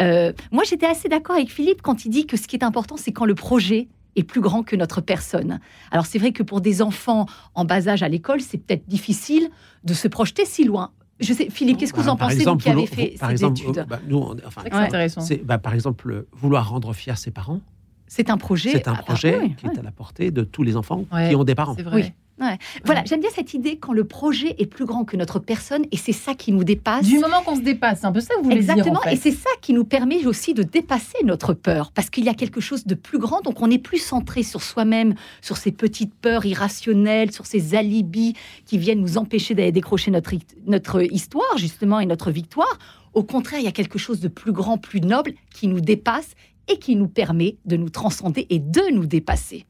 Euh, 0.00 0.32
moi, 0.52 0.64
j'étais 0.68 0.86
assez 0.86 1.08
d'accord 1.08 1.36
avec 1.36 1.50
Philippe 1.50 1.82
quand 1.82 2.04
il 2.04 2.10
dit 2.10 2.26
que 2.26 2.36
ce 2.36 2.46
qui 2.46 2.56
est 2.56 2.64
important, 2.64 2.96
c'est 2.96 3.12
quand 3.12 3.24
le 3.24 3.34
projet 3.34 3.88
est 4.16 4.22
plus 4.22 4.40
grand 4.40 4.62
que 4.62 4.74
notre 4.76 5.02
personne. 5.02 5.60
Alors 5.90 6.06
c'est 6.06 6.18
vrai 6.18 6.32
que 6.32 6.42
pour 6.42 6.62
des 6.62 6.80
enfants 6.80 7.26
en 7.54 7.66
bas 7.66 7.86
âge 7.86 8.02
à 8.02 8.08
l'école, 8.08 8.40
c'est 8.40 8.56
peut-être 8.56 8.88
difficile 8.88 9.50
de 9.84 9.92
se 9.92 10.08
projeter 10.08 10.46
si 10.46 10.64
loin. 10.64 10.90
Je 11.18 11.32
sais, 11.32 11.48
Philippe, 11.50 11.78
qu'est-ce 11.78 11.92
que 11.94 12.00
vous 12.00 12.06
Bah, 12.06 12.12
en 12.12 12.16
pensez, 12.16 12.36
exemple, 12.36 12.62
vous 12.62 12.64
qui 12.64 12.70
avez 12.70 12.86
fait 12.86 13.14
par 13.18 13.30
exemple, 13.30 13.58
études 13.60 13.78
euh, 13.78 13.84
bah, 13.84 14.00
nous, 14.06 14.18
on- 14.18 14.36
enfin, 14.46 14.62
Ouais. 14.64 14.72
intéressant. 14.86 15.22
bah, 15.36 15.56
par 15.58 15.72
exemple 15.74 16.26
vouloir 16.32 16.68
rendre 16.68 16.92
fiers 16.92 17.16
ses 17.16 17.30
parents. 17.30 17.60
C'est 18.08 18.30
un 18.30 18.36
projet. 18.36 18.70
C'est 18.72 18.88
un 18.88 18.92
ah, 18.92 18.96
bah, 18.98 19.02
projet 19.02 19.38
oui, 19.40 19.54
qui 19.56 19.66
oui. 19.66 19.72
est 19.74 19.78
à 19.78 19.82
la 19.82 19.90
portée 19.90 20.30
de 20.30 20.42
tous 20.42 20.62
les 20.62 20.76
enfants 20.76 21.04
Ouais, 21.12 21.28
qui 21.30 21.36
ont 21.36 21.44
des 21.44 21.54
parents. 21.54 21.74
C'est 21.76 21.82
vrai. 21.82 21.96
Oui. 22.02 22.12
Voilà, 22.38 23.00
Ouais. 23.00 23.06
j'aime 23.06 23.20
bien 23.20 23.30
cette 23.34 23.54
idée 23.54 23.78
quand 23.78 23.94
le 23.94 24.04
projet 24.04 24.54
est 24.58 24.66
plus 24.66 24.84
grand 24.84 25.04
que 25.06 25.16
notre 25.16 25.38
personne 25.38 25.86
et 25.90 25.96
c'est 25.96 26.12
ça 26.12 26.34
qui 26.34 26.52
nous 26.52 26.64
dépasse. 26.64 27.06
Du 27.06 27.18
moment 27.18 27.40
qu'on 27.42 27.56
se 27.56 27.62
dépasse, 27.62 28.00
c'est 28.00 28.06
un 28.06 28.12
peu 28.12 28.20
ça 28.20 28.34
que 28.34 28.40
vous 28.40 28.44
voulez 28.44 28.56
Exactement, 28.56 28.90
dire. 28.90 28.98
en 28.98 29.02
fait. 29.04 29.14
et 29.14 29.16
c'est 29.16 29.30
ça 29.30 29.48
qui 29.62 29.72
nous 29.72 29.84
permet 29.84 30.26
aussi 30.26 30.52
de 30.52 30.62
dépasser 30.62 31.16
notre 31.24 31.54
peur, 31.54 31.92
parce 31.92 32.10
qu'il 32.10 32.24
y 32.24 32.28
a 32.28 32.34
quelque 32.34 32.60
chose 32.60 32.84
de 32.84 32.94
plus 32.94 33.18
grand, 33.18 33.40
donc 33.40 33.62
on 33.62 33.70
est 33.70 33.78
plus 33.78 33.96
centré 33.96 34.42
sur 34.42 34.62
soi-même, 34.62 35.14
sur 35.40 35.56
ces 35.56 35.72
petites 35.72 36.14
peurs 36.14 36.44
irrationnelles, 36.44 37.32
sur 37.32 37.46
ces 37.46 37.74
alibis 37.74 38.34
qui 38.66 38.76
viennent 38.76 39.00
nous 39.00 39.16
empêcher 39.16 39.54
d'aller 39.54 39.72
décrocher 39.72 40.10
notre, 40.10 40.34
notre 40.66 41.02
histoire, 41.10 41.56
justement, 41.56 42.00
et 42.00 42.06
notre 42.06 42.30
victoire. 42.30 42.78
Au 43.14 43.22
contraire, 43.22 43.60
il 43.60 43.64
y 43.64 43.68
a 43.68 43.72
quelque 43.72 43.98
chose 43.98 44.20
de 44.20 44.28
plus 44.28 44.52
grand, 44.52 44.76
plus 44.76 45.00
noble, 45.00 45.32
qui 45.54 45.68
nous 45.68 45.80
dépasse 45.80 46.34
et 46.68 46.78
qui 46.78 46.96
nous 46.96 47.08
permet 47.08 47.56
de 47.64 47.76
nous 47.76 47.90
transcender 47.90 48.46
et 48.50 48.58
de 48.58 48.92
nous 48.92 49.06
dépasser. 49.06 49.66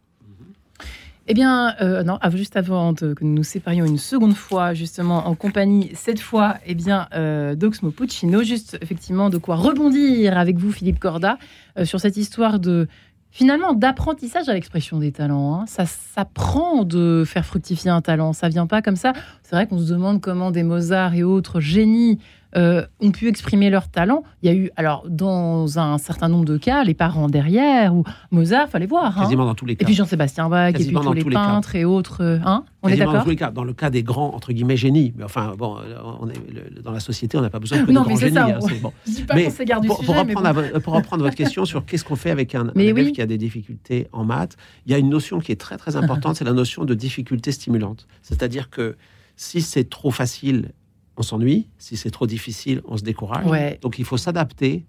Eh 1.28 1.34
bien, 1.34 1.74
euh, 1.80 2.04
non, 2.04 2.18
juste 2.34 2.56
avant 2.56 2.94
que 2.94 3.12
nous 3.20 3.34
nous 3.34 3.42
séparions 3.42 3.84
une 3.84 3.98
seconde 3.98 4.34
fois, 4.34 4.74
justement, 4.74 5.26
en 5.26 5.34
compagnie, 5.34 5.90
cette 5.94 6.20
fois, 6.20 6.58
eh 6.66 6.76
bien, 6.76 7.08
euh, 7.14 7.56
d'Oxmo 7.56 7.90
Puccino, 7.90 8.44
juste 8.44 8.78
effectivement 8.80 9.28
de 9.28 9.36
quoi 9.36 9.56
rebondir 9.56 10.38
avec 10.38 10.56
vous, 10.56 10.70
Philippe 10.70 11.00
Corda, 11.00 11.36
euh, 11.78 11.84
sur 11.84 11.98
cette 11.98 12.16
histoire 12.16 12.60
de, 12.60 12.86
finalement, 13.32 13.74
d'apprentissage 13.74 14.48
à 14.48 14.54
l'expression 14.54 14.98
des 14.98 15.10
talents. 15.10 15.56
hein. 15.56 15.64
Ça 15.66 15.84
s'apprend 15.84 16.84
de 16.84 17.24
faire 17.26 17.44
fructifier 17.44 17.90
un 17.90 18.02
talent, 18.02 18.32
ça 18.32 18.48
vient 18.48 18.68
pas 18.68 18.80
comme 18.80 18.94
ça. 18.94 19.12
C'est 19.42 19.56
vrai 19.56 19.66
qu'on 19.66 19.80
se 19.80 19.92
demande 19.92 20.20
comment 20.20 20.52
des 20.52 20.62
Mozart 20.62 21.16
et 21.16 21.24
autres 21.24 21.58
génies 21.58 22.20
euh, 22.56 22.86
ont 23.00 23.10
pu 23.10 23.28
exprimer 23.28 23.68
leur 23.70 23.88
talent. 23.88 24.22
Il 24.42 24.46
y 24.50 24.52
a 24.52 24.54
eu, 24.54 24.70
alors, 24.76 25.04
dans 25.08 25.78
un 25.78 25.98
certain 25.98 26.28
nombre 26.28 26.44
de 26.44 26.56
cas, 26.56 26.84
les 26.84 26.94
parents 26.94 27.28
derrière, 27.28 27.94
ou 27.94 28.04
Mozart, 28.30 28.68
fallait 28.68 28.86
voir. 28.86 29.18
hein. 29.18 29.22
Quasiment 29.22 29.44
dans 29.44 29.54
tous 29.54 29.66
les 29.66 29.72
Et 29.72 29.76
cas. 29.76 29.84
puis 29.86 29.94
Jean-Sébastien 29.94 30.48
Bach, 30.48 30.70
et 30.70 30.72
puis 30.74 30.86
tous 30.92 31.12
les 31.12 31.22
tous 31.22 31.28
les 31.28 31.34
cas. 31.34 31.44
peintres 31.44 31.74
et 31.74 31.84
autres. 31.84 32.22
euh, 32.22 32.38
Hein 32.44 32.64
on 32.82 32.88
est 32.88 32.92
Quasiment 32.92 33.06
dans 33.06 33.12
d'accord 33.12 33.24
tous 33.24 33.30
les 33.30 33.36
cas. 33.36 33.50
Dans 33.50 33.64
le 33.64 33.72
cas 33.72 33.90
des 33.90 34.02
grands, 34.02 34.32
entre 34.34 34.52
guillemets, 34.52 34.76
génies. 34.76 35.12
Mais 35.16 35.24
enfin, 35.24 35.54
bon, 35.58 35.76
euh, 35.78 35.98
on 36.20 36.28
est, 36.28 36.34
le- 36.52 36.82
dans 36.82 36.92
la 36.92 37.00
société, 37.00 37.36
on 37.36 37.40
n'a 37.42 37.50
pas 37.50 37.58
besoin 37.58 37.84
que 37.84 37.90
Non, 37.90 38.02
de 38.04 38.08
mais 38.08 38.16
c'est 38.16 38.30
ça, 38.30 38.46
hein, 38.46 38.58
on- 38.62 38.68
c'est 38.68 38.80
bon. 38.80 38.92
Je 39.06 39.10
dis 39.12 39.22
pas 39.24 39.34
Mais 39.34 39.48
du 39.48 39.86
pour, 39.88 39.96
sujet, 39.98 40.06
pour 40.06 40.14
mais 40.14 40.20
reprendre, 40.34 40.54
bon. 40.54 40.60
à 40.60 40.70
vo- 40.72 40.80
pour 40.80 40.94
reprendre 40.94 41.22
votre 41.24 41.36
question 41.36 41.64
sur 41.64 41.84
qu'est-ce 41.84 42.04
qu'on 42.04 42.16
fait 42.16 42.30
avec 42.30 42.54
un, 42.54 42.68
élève 42.76 43.10
qui 43.12 43.20
a 43.22 43.26
des 43.26 43.38
difficultés 43.38 44.06
en 44.12 44.24
maths, 44.24 44.56
il 44.86 44.92
y 44.92 44.94
a 44.94 44.98
une 44.98 45.08
notion 45.10 45.40
qui 45.40 45.52
est 45.52 45.60
très 45.60 45.76
très 45.76 45.96
importante, 45.96 46.36
c'est 46.36 46.44
la 46.44 46.52
notion 46.52 46.84
de 46.84 46.94
difficulté 46.94 47.50
stimulante. 47.52 48.06
C'est-à-dire 48.22 48.70
que 48.70 48.96
si 49.36 49.60
c'est 49.62 49.88
trop 49.90 50.10
facile, 50.10 50.70
on 51.16 51.22
s'ennuie. 51.22 51.66
Si 51.78 51.96
c'est 51.96 52.10
trop 52.10 52.26
difficile, 52.26 52.82
on 52.86 52.96
se 52.96 53.02
décourage. 53.02 53.46
Ouais. 53.46 53.78
Donc 53.82 53.98
il 53.98 54.04
faut 54.04 54.16
s'adapter, 54.16 54.84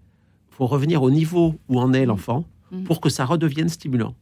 il 0.51 0.55
faut 0.55 0.67
revenir 0.67 1.01
au 1.03 1.11
niveau 1.11 1.55
où 1.69 1.79
en 1.79 1.93
est 1.93 2.05
l'enfant 2.05 2.45
Mm. 2.71 2.83
pour 2.83 2.99
que 2.99 3.07
ça 3.09 3.23
redevienne 3.23 3.69
stimulant. 3.69 4.13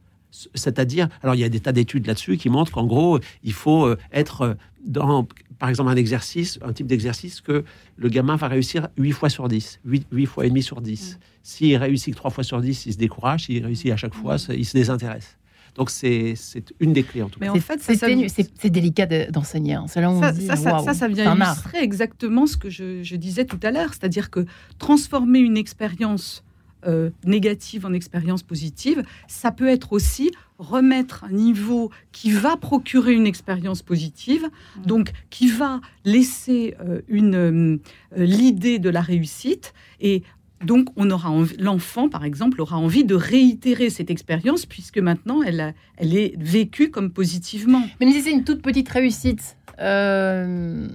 C'est-à-dire, 0.53 1.08
alors 1.24 1.34
il 1.36 1.39
y 1.39 1.43
a 1.43 1.49
des 1.49 1.60
tas 1.62 1.72
d'études 1.72 2.06
là-dessus 2.06 2.38
qui 2.38 2.49
montrent 2.49 2.72
qu'en 2.72 2.86
gros, 2.86 3.20
il 3.43 3.53
faut 3.53 3.86
euh, 3.88 3.97
être 4.12 4.56
dans, 4.86 5.28
par 5.58 5.70
exemple, 5.70 5.89
un 5.89 5.95
exercice, 5.95 6.60
un 6.62 6.74
type 6.74 6.86
d'exercice 6.88 7.41
que 7.41 7.64
le 7.95 8.10
gamin 8.10 8.36
va 8.36 8.47
réussir 8.47 8.89
8 8.97 9.12
fois 9.14 9.30
sur 9.30 9.47
10, 9.47 9.80
8, 9.86 10.08
8 10.12 10.26
fois 10.28 10.45
et 10.45 10.49
demi 10.49 10.62
sur 10.62 10.82
10. 10.82 11.18
S'il 11.41 11.76
réussit 11.78 12.14
que 12.14 12.20
3 12.20 12.30
fois 12.32 12.43
sur 12.43 12.62
10, 12.62 12.86
il 12.86 12.93
se 12.93 12.97
décourage. 12.97 13.45
S'il 13.45 13.66
réussit 13.66 13.91
à 13.91 13.97
chaque 13.97 14.14
fois, 14.14 14.36
il 14.56 14.66
se 14.66 14.74
désintéresse. 14.78 15.38
Donc 15.76 15.89
c'est 15.89 16.36
une 16.80 16.93
des 16.93 17.03
clés 17.03 17.21
en 17.21 17.30
tout 17.30 17.39
cas. 17.39 17.45
Mais 17.45 17.49
en 17.49 17.53
C'est- 17.55 17.59
fait, 17.59 18.49
c'est 18.59 18.69
délicat 18.69 19.05
de- 19.05 19.30
d'enseigner. 19.32 19.73
hein. 19.73 19.86
Là 19.95 20.09
on 20.09 20.21
ça, 20.21 20.32
dit, 20.32 20.45
ça, 20.45 20.55
ça- 20.55 20.71
waouh, 20.76 20.86
ça, 20.86 20.93
ça 20.93 21.07
c'est 21.07 21.13
vient 21.13 21.36
illustrer 21.36 21.80
exactement 21.82 22.47
ce 22.47 22.55
que 22.57 22.69
je, 22.69 23.03
je 23.03 23.15
disais 23.17 23.45
tout 23.45 23.59
à 23.61 23.71
l'heure, 23.71 23.89
c'est-à-dire 23.93 24.30
que 24.30 24.45
transformer 24.80 25.39
une 25.39 25.57
expérience 25.57 26.43
euh, 26.88 27.09
négative 27.26 27.88
en 27.88 27.93
expérience 27.93 28.43
positive, 28.43 29.01
ça 29.28 29.51
peut 29.51 29.67
être 29.67 29.91
aussi 29.91 30.30
remettre 30.59 31.23
un 31.23 31.32
niveau 31.32 31.89
qui 32.11 32.30
va 32.32 32.57
procurer 32.57 33.13
une 33.13 33.26
expérience 33.26 33.82
positive, 33.82 34.47
donc 34.86 35.11
qui 35.32 35.47
va 35.47 35.82
laisser 36.05 36.76
euh, 36.80 37.01
une 37.07 37.34
euh, 37.36 37.80
l'idée 38.15 38.78
de 38.78 38.89
la 38.89 39.01
réussite 39.01 39.73
et 39.99 40.21
donc, 40.64 40.88
on 40.95 41.10
aura 41.12 41.32
l'enfant, 41.60 42.08
par 42.10 42.24
exemple, 42.26 42.62
aura 42.62 42.78
envie 42.78 43.03
de 43.03 43.14
réitérer 43.16 43.89
cette 43.89 44.10
expérience 44.10 44.66
puisque 44.66 44.97
maintenant 44.97 45.41
elle, 45.43 45.60
a- 45.60 45.74
elle 45.97 46.16
est 46.16 46.34
vécue 46.39 46.89
comme 46.91 47.12
positivement. 47.12 47.82
Même 47.99 48.12
si 48.12 48.22
c'est 48.22 48.32
une 48.32 48.43
toute 48.43 48.62
petite 48.62 48.89
réussite. 48.89 49.58
euh, 49.80 50.88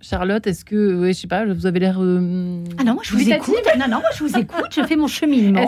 Charlotte, 0.00 0.46
est-ce 0.46 0.64
que, 0.66 1.00
ouais, 1.00 1.12
je 1.14 1.20
sais 1.20 1.26
pas, 1.26 1.46
vous 1.46 1.64
avez 1.66 1.80
l'air. 1.80 1.96
euh, 1.98 2.62
Ah 2.76 2.84
non, 2.84 2.92
moi 2.94 3.02
je 3.04 3.12
vous 3.12 3.18
écoute. 3.36 3.54
Non, 3.78 3.84
non, 3.88 3.96
moi 4.00 4.10
je 4.14 4.22
vous 4.22 4.36
écoute. 4.38 4.66
Je 4.70 4.82
fais 4.84 4.96
mon 4.96 5.06
cheminement 5.06 5.60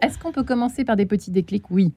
Est-ce 0.00 0.18
qu'on 0.18 0.30
peut 0.32 0.44
commencer 0.44 0.84
par 0.84 0.94
des 0.96 1.06
petits 1.06 1.32
déclics? 1.32 1.68
Oui. 1.70 1.92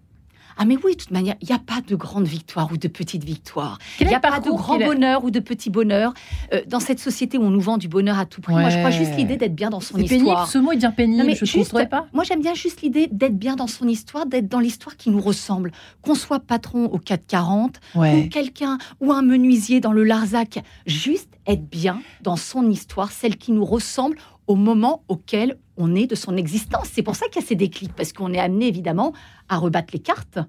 Ah 0.62 0.66
mais 0.66 0.78
oui, 0.84 0.94
de 0.94 1.00
toute 1.00 1.10
manière, 1.10 1.34
il 1.42 1.48
n'y 1.48 1.56
a 1.56 1.60
pas 1.60 1.82
de 1.86 1.96
grande 1.96 2.28
victoire 2.28 2.72
ou 2.72 2.78
de 2.78 2.88
petite 2.88 3.24
victoire. 3.24 3.80
Il 4.00 4.06
n'y 4.06 4.14
a 4.14 4.20
pas 4.20 4.40
de 4.40 4.50
grand 4.52 4.78
bonheur 4.78 5.24
ou 5.24 5.32
de 5.32 5.40
petit 5.40 5.72
bonheur. 5.72 6.14
Euh, 6.54 6.62
dans 6.68 6.80
cette 6.80 7.00
société 7.00 7.40
où 7.40 7.42
on 7.42 7.50
nous 7.50 7.60
vend 7.62 7.80
du 7.80 7.88
bonheur 7.88 8.20
à 8.20 8.26
tout 8.28 8.42
prix, 8.42 8.54
moi 8.54 8.70
je 8.70 8.78
crois 8.78 8.92
juste 8.92 9.16
l'idée 9.18 9.38
d'être 9.38 9.56
bien 9.56 9.72
dans 9.72 9.80
son 9.80 9.96
pénible. 9.96 10.14
histoire. 10.14 10.48
Ce 10.48 10.60
mot 10.60 10.72
est 10.72 10.78
bien 10.78 10.92
pénible. 10.92 11.18
Non, 11.18 11.26
mais 11.26 11.34
je 11.36 11.42
ne 11.42 11.48
juste- 11.48 11.90
pas. 11.90 12.06
Moi, 12.14 12.24
j'aime 12.24 12.42
bien 12.42 12.54
juste 12.54 12.82
l'idée 12.82 13.08
d'être 13.12 13.38
bien 13.40 13.56
dans 13.56 13.66
son 13.66 13.88
histoire, 13.88 14.28
d'être 14.28 14.48
dans 14.50 14.60
l'histoire 14.60 14.98
qui 14.98 15.10
nous 15.10 15.20
ressemble. 15.22 15.72
Qu'on 16.04 16.14
soit 16.14 16.40
patron 16.40 16.86
au 16.86 17.00
440, 17.00 17.80
ou 17.96 18.00
Ouais. 18.02 18.30
quelqu'un, 18.32 18.78
ou 19.00 19.12
un 19.12 19.24
menuisier 19.24 19.80
dans 19.80 19.94
le 19.94 20.04
Larzac. 20.04 20.60
Juste 20.86 21.30
être 21.48 21.68
bien 21.68 22.02
dans 22.22 22.36
son 22.36 22.70
histoire, 22.70 23.12
celle 23.12 23.38
qui 23.38 23.52
nous 23.52 23.66
ressemble 23.66 24.16
au 24.52 24.56
moment 24.56 25.04
auquel 25.08 25.58
on 25.78 25.96
est 25.96 26.08
de 26.08 26.16
son 26.16 26.36
existence. 26.36 26.90
C'est 26.92 27.04
pour 27.04 27.16
ça 27.16 27.28
qu'il 27.28 27.42
y 27.42 27.46
a 27.46 27.48
ces 27.48 27.56
déclics, 27.56 27.94
parce 27.96 28.12
qu'on 28.12 28.34
est 28.34 28.40
amené 28.40 28.68
évidemment 28.68 29.14
à 29.48 29.58
rebattre 29.58 29.94
les 29.94 30.00
cartes 30.00 30.40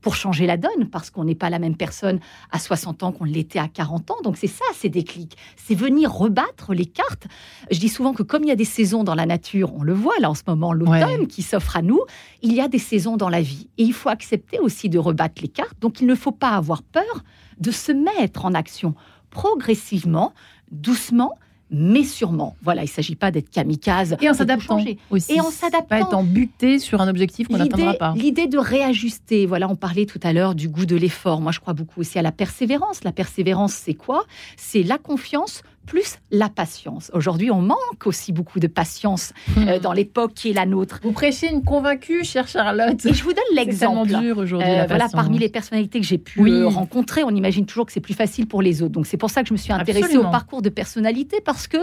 pour 0.00 0.16
changer 0.16 0.46
la 0.46 0.56
donne, 0.56 0.90
parce 0.90 1.10
qu'on 1.10 1.22
n'est 1.22 1.36
pas 1.36 1.48
la 1.48 1.60
même 1.60 1.76
personne 1.76 2.18
à 2.50 2.58
60 2.58 3.04
ans 3.04 3.12
qu'on 3.12 3.22
l'était 3.22 3.60
à 3.60 3.68
40 3.68 4.10
ans. 4.10 4.16
Donc 4.24 4.36
c'est 4.36 4.48
ça, 4.48 4.64
ces 4.74 4.88
déclics. 4.88 5.36
C'est 5.56 5.76
venir 5.76 6.12
rebattre 6.12 6.74
les 6.74 6.86
cartes. 6.86 7.28
Je 7.70 7.78
dis 7.78 7.88
souvent 7.88 8.14
que 8.14 8.24
comme 8.24 8.42
il 8.42 8.48
y 8.48 8.52
a 8.52 8.56
des 8.56 8.64
saisons 8.64 9.04
dans 9.04 9.14
la 9.14 9.26
nature, 9.26 9.72
on 9.76 9.84
le 9.84 9.94
voit 9.94 10.18
là 10.18 10.28
en 10.28 10.34
ce 10.34 10.42
moment, 10.48 10.72
l'automne 10.72 11.28
qui 11.28 11.42
s'offre 11.42 11.76
à 11.76 11.82
nous, 11.82 12.00
il 12.42 12.52
y 12.52 12.60
a 12.60 12.66
des 12.66 12.80
saisons 12.80 13.16
dans 13.16 13.28
la 13.28 13.42
vie. 13.42 13.68
Et 13.78 13.84
il 13.84 13.92
faut 13.92 14.08
accepter 14.08 14.58
aussi 14.58 14.88
de 14.88 14.98
rebattre 14.98 15.40
les 15.40 15.48
cartes. 15.48 15.78
Donc 15.80 16.00
il 16.00 16.08
ne 16.08 16.16
faut 16.16 16.32
pas 16.32 16.50
avoir 16.50 16.82
peur 16.82 17.22
de 17.60 17.70
se 17.70 17.92
mettre 17.92 18.44
en 18.44 18.54
action 18.54 18.96
progressivement, 19.30 20.34
doucement, 20.72 21.38
mais 21.70 22.04
sûrement. 22.04 22.56
Voilà, 22.62 22.82
il 22.82 22.86
ne 22.86 22.90
s'agit 22.90 23.16
pas 23.16 23.30
d'être 23.30 23.50
kamikaze. 23.50 24.16
Et 24.20 24.28
en 24.28 24.34
s'adaptant. 24.34 24.78
Et 24.78 25.40
en 25.40 25.50
s'adaptant. 25.50 25.88
Pas 25.88 26.00
être 26.00 26.22
buté 26.22 26.78
sur 26.78 27.00
un 27.00 27.08
objectif 27.08 27.48
qu'on 27.48 27.56
n'atteindra 27.56 27.94
pas. 27.94 28.14
l'idée 28.16 28.46
de 28.46 28.58
réajuster, 28.58 29.46
voilà, 29.46 29.68
on 29.68 29.76
parlait 29.76 30.06
tout 30.06 30.20
à 30.22 30.32
l'heure 30.32 30.54
du 30.54 30.68
goût 30.68 30.86
de 30.86 30.96
l'effort. 30.96 31.40
Moi, 31.40 31.52
je 31.52 31.60
crois 31.60 31.72
beaucoup 31.74 32.00
aussi 32.00 32.18
à 32.18 32.22
la 32.22 32.32
persévérance. 32.32 33.04
La 33.04 33.12
persévérance, 33.12 33.72
c'est 33.72 33.94
quoi? 33.94 34.24
C'est 34.56 34.82
la 34.82 34.98
confiance 34.98 35.62
plus 35.84 36.16
la 36.30 36.48
patience. 36.48 37.10
Aujourd'hui, 37.14 37.50
on 37.50 37.60
manque 37.60 38.06
aussi 38.06 38.32
beaucoup 38.32 38.58
de 38.60 38.66
patience 38.66 39.32
euh, 39.58 39.78
dans 39.78 39.92
l'époque 39.92 40.32
qui 40.34 40.50
est 40.50 40.52
la 40.52 40.66
nôtre. 40.66 41.00
Vous 41.02 41.12
prêchez 41.12 41.50
une 41.50 41.62
convaincue, 41.62 42.24
chère 42.24 42.48
Charlotte. 42.48 43.04
Et 43.06 43.12
je 43.14 43.22
vous 43.22 43.32
donne 43.32 43.44
C'est 43.50 43.76
tellement 43.78 44.02
l'exemple. 44.04 44.22
dur 44.24 44.38
aujourd'hui. 44.38 44.70
Euh, 44.70 44.84
voilà, 44.88 45.08
parmi 45.12 45.38
les 45.38 45.48
personnalités 45.48 46.00
que 46.00 46.06
j'ai 46.06 46.18
pu 46.18 46.40
Oui. 46.40 46.50
euh, 46.50 46.68
rencontrer, 46.68 47.22
on 47.24 47.30
imagine 47.30 47.66
toujours 47.66 47.86
que 47.86 47.92
c'est 47.92 48.00
plus 48.00 48.14
facile 48.14 48.46
pour 48.46 48.62
les 48.62 48.82
autres. 48.82 48.92
Donc 48.92 49.06
c'est 49.06 49.16
pour 49.16 49.30
ça 49.30 49.42
que 49.42 49.48
je 49.48 49.52
me 49.54 49.58
suis 49.58 49.72
intéressée 49.72 50.04
Absolument. 50.04 50.28
au 50.28 50.32
parcours 50.32 50.62
de 50.62 50.68
personnalité 50.68 51.40
parce 51.44 51.66
que 51.68 51.78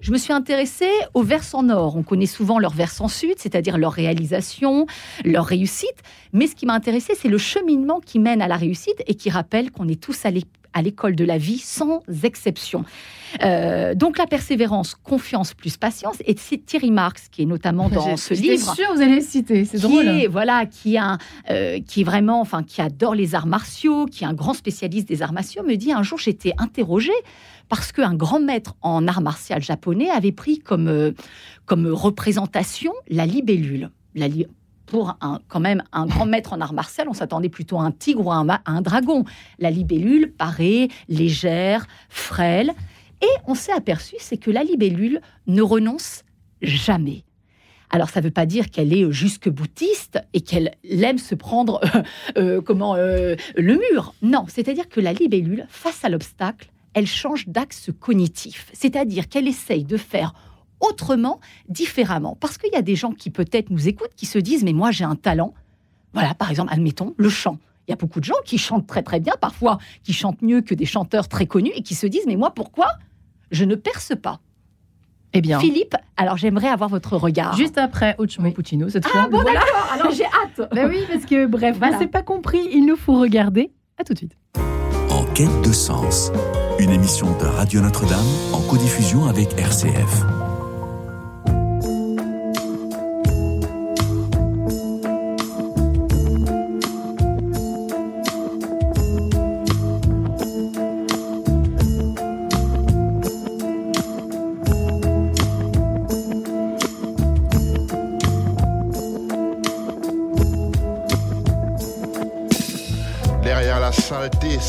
je 0.00 0.12
me 0.12 0.18
suis 0.18 0.32
intéressée 0.32 0.90
au 1.14 1.22
versant 1.22 1.62
nord. 1.62 1.96
On 1.96 2.02
connaît 2.02 2.26
souvent 2.26 2.58
leur 2.58 2.72
versant 2.74 3.08
sud, 3.08 3.34
c'est-à-dire 3.38 3.78
leur 3.78 3.92
réalisation, 3.92 4.86
leur 5.24 5.44
réussite. 5.46 5.94
Mais 6.32 6.46
ce 6.46 6.54
qui 6.54 6.66
m'a 6.66 6.74
intéressée, 6.74 7.14
c'est 7.16 7.28
le 7.28 7.38
cheminement 7.38 8.00
qui 8.04 8.18
mène 8.18 8.42
à 8.42 8.48
la 8.48 8.56
réussite 8.56 9.02
et 9.06 9.14
qui 9.14 9.30
rappelle 9.30 9.70
qu'on 9.70 9.88
est 9.88 10.00
tous 10.00 10.24
à 10.26 10.30
l'é- 10.30 10.44
à 10.74 10.82
l'école 10.82 11.16
de 11.16 11.24
la 11.24 11.38
vie 11.38 11.58
sans 11.58 12.02
exception. 12.22 12.84
Euh, 13.42 13.94
donc 13.94 14.18
la 14.18 14.26
persévérance, 14.26 14.94
confiance 14.94 15.54
plus 15.54 15.76
patience. 15.76 16.16
Et 16.26 16.36
c'est 16.38 16.58
Thierry 16.64 16.90
Marx 16.90 17.28
qui 17.30 17.42
est 17.42 17.46
notamment 17.46 17.88
dans 17.88 18.16
ce 18.16 18.34
livre 18.34 18.76
que 18.76 18.94
vous 18.94 19.00
allez 19.02 19.16
le 19.16 19.20
citer. 19.22 19.64
C'est 19.64 19.78
drôle. 19.78 20.06
est 20.06 20.26
voilà 20.26 20.66
qui 20.66 20.96
a 20.98 21.18
euh, 21.50 21.80
qui 21.80 22.02
est 22.02 22.04
vraiment 22.04 22.40
enfin 22.40 22.62
qui 22.62 22.80
adore 22.80 23.14
les 23.14 23.34
arts 23.34 23.46
martiaux 23.46 24.06
qui 24.06 24.24
est 24.24 24.26
un 24.26 24.34
grand 24.34 24.54
spécialiste 24.54 25.08
des 25.08 25.22
arts 25.22 25.32
martiaux 25.32 25.62
me 25.64 25.74
dit 25.76 25.92
un 25.92 26.02
jour 26.02 26.18
j'étais 26.18 26.52
interrogée 26.58 27.10
parce 27.68 27.92
qu'un 27.92 28.14
grand 28.14 28.40
maître 28.40 28.74
en 28.82 29.08
art 29.08 29.20
martial 29.22 29.62
japonais 29.62 30.10
avait 30.10 30.32
pris 30.32 30.58
comme 30.58 30.88
euh, 30.88 31.12
comme 31.66 31.86
représentation 31.88 32.92
la 33.08 33.26
libellule 33.26 33.90
la 34.14 34.28
li- 34.28 34.46
pour 34.86 35.16
un, 35.20 35.40
quand 35.48 35.60
même 35.60 35.82
un 35.92 36.06
grand 36.06 36.26
maître 36.26 36.52
en 36.52 36.60
art 36.60 36.72
martial, 36.72 37.08
on 37.08 37.14
s'attendait 37.14 37.48
plutôt 37.48 37.78
à 37.78 37.82
un 37.82 37.90
tigre 37.90 38.26
ou 38.26 38.30
à 38.30 38.44
un, 38.66 38.80
dragon. 38.82 39.24
La 39.58 39.70
libellule 39.70 40.32
paraît 40.32 40.88
légère, 41.08 41.86
frêle, 42.08 42.72
et 43.22 43.40
on 43.46 43.54
s'est 43.54 43.72
aperçu, 43.72 44.16
c'est 44.18 44.36
que 44.36 44.50
la 44.50 44.62
libellule 44.62 45.20
ne 45.46 45.62
renonce 45.62 46.24
jamais. 46.60 47.24
Alors, 47.90 48.10
ça 48.10 48.20
ne 48.20 48.24
veut 48.24 48.32
pas 48.32 48.46
dire 48.46 48.70
qu'elle 48.70 48.92
est 48.92 49.10
jusque 49.12 49.48
boutiste 49.48 50.18
et 50.32 50.40
qu'elle 50.40 50.72
aime 50.84 51.18
se 51.18 51.34
prendre 51.34 51.80
euh, 51.94 52.02
euh, 52.38 52.60
comment, 52.60 52.96
euh, 52.96 53.36
le 53.56 53.74
mur. 53.74 54.14
Non, 54.20 54.46
c'est-à-dire 54.48 54.88
que 54.88 55.00
la 55.00 55.12
libellule, 55.12 55.66
face 55.68 56.04
à 56.04 56.08
l'obstacle, 56.08 56.70
elle 56.94 57.06
change 57.06 57.46
d'axe 57.46 57.90
cognitif. 58.00 58.70
C'est-à-dire 58.72 59.28
qu'elle 59.28 59.46
essaye 59.46 59.84
de 59.84 59.96
faire 59.96 60.34
autrement, 60.88 61.40
différemment. 61.68 62.36
Parce 62.40 62.58
qu'il 62.58 62.72
y 62.72 62.76
a 62.76 62.82
des 62.82 62.96
gens 62.96 63.12
qui 63.12 63.30
peut-être 63.30 63.70
nous 63.70 63.88
écoutent, 63.88 64.14
qui 64.16 64.26
se 64.26 64.38
disent, 64.38 64.64
mais 64.64 64.72
moi 64.72 64.90
j'ai 64.90 65.04
un 65.04 65.16
talent. 65.16 65.54
Voilà, 66.12 66.34
par 66.34 66.50
exemple, 66.50 66.72
admettons, 66.72 67.14
le 67.16 67.28
chant. 67.28 67.58
Il 67.86 67.90
y 67.90 67.94
a 67.94 67.96
beaucoup 67.96 68.20
de 68.20 68.24
gens 68.24 68.34
qui 68.44 68.56
chantent 68.56 68.86
très 68.86 69.02
très 69.02 69.20
bien, 69.20 69.34
parfois 69.40 69.78
qui 70.02 70.12
chantent 70.12 70.40
mieux 70.42 70.60
que 70.62 70.74
des 70.74 70.86
chanteurs 70.86 71.28
très 71.28 71.46
connus, 71.46 71.72
et 71.74 71.82
qui 71.82 71.94
se 71.94 72.06
disent, 72.06 72.24
mais 72.26 72.36
moi 72.36 72.52
pourquoi 72.54 72.86
je 73.50 73.64
ne 73.64 73.74
perce 73.74 74.12
pas 74.20 74.40
Eh 75.34 75.40
bien, 75.42 75.58
Philippe, 75.60 75.94
alors 76.16 76.36
j'aimerais 76.38 76.68
avoir 76.68 76.88
votre 76.88 77.16
regard. 77.16 77.54
juste 77.56 77.76
après 77.76 78.14
Ochomo 78.18 78.50
Puccino, 78.52 78.88
cette 78.88 79.06
fois. 79.06 79.22
Ah 79.24 79.28
bon, 79.28 79.42
Voilà. 79.42 79.60
d'accord, 79.60 79.88
alors 79.92 80.12
j'ai 80.12 80.24
hâte. 80.24 80.68
Ben 80.74 80.88
oui, 80.88 81.00
parce 81.10 81.26
que 81.26 81.46
bref, 81.46 81.76
Voilà. 81.78 81.96
on 81.96 81.98
s'est 82.00 82.06
pas 82.06 82.22
compris. 82.22 82.60
Il 82.72 82.86
nous 82.86 82.96
faut 82.96 83.18
regarder. 83.20 83.70
À 83.98 84.04
tout 84.04 84.12
de 84.14 84.18
suite. 84.18 84.36
En 85.10 85.24
quête 85.34 85.60
de 85.62 85.72
sens, 85.72 86.30
une 86.78 86.90
émission 86.90 87.26
de 87.38 87.44
Radio 87.44 87.80
Notre-Dame 87.80 88.24
en 88.52 88.60
codiffusion 88.62 89.26
avec 89.26 89.52
RCF. 89.58 90.43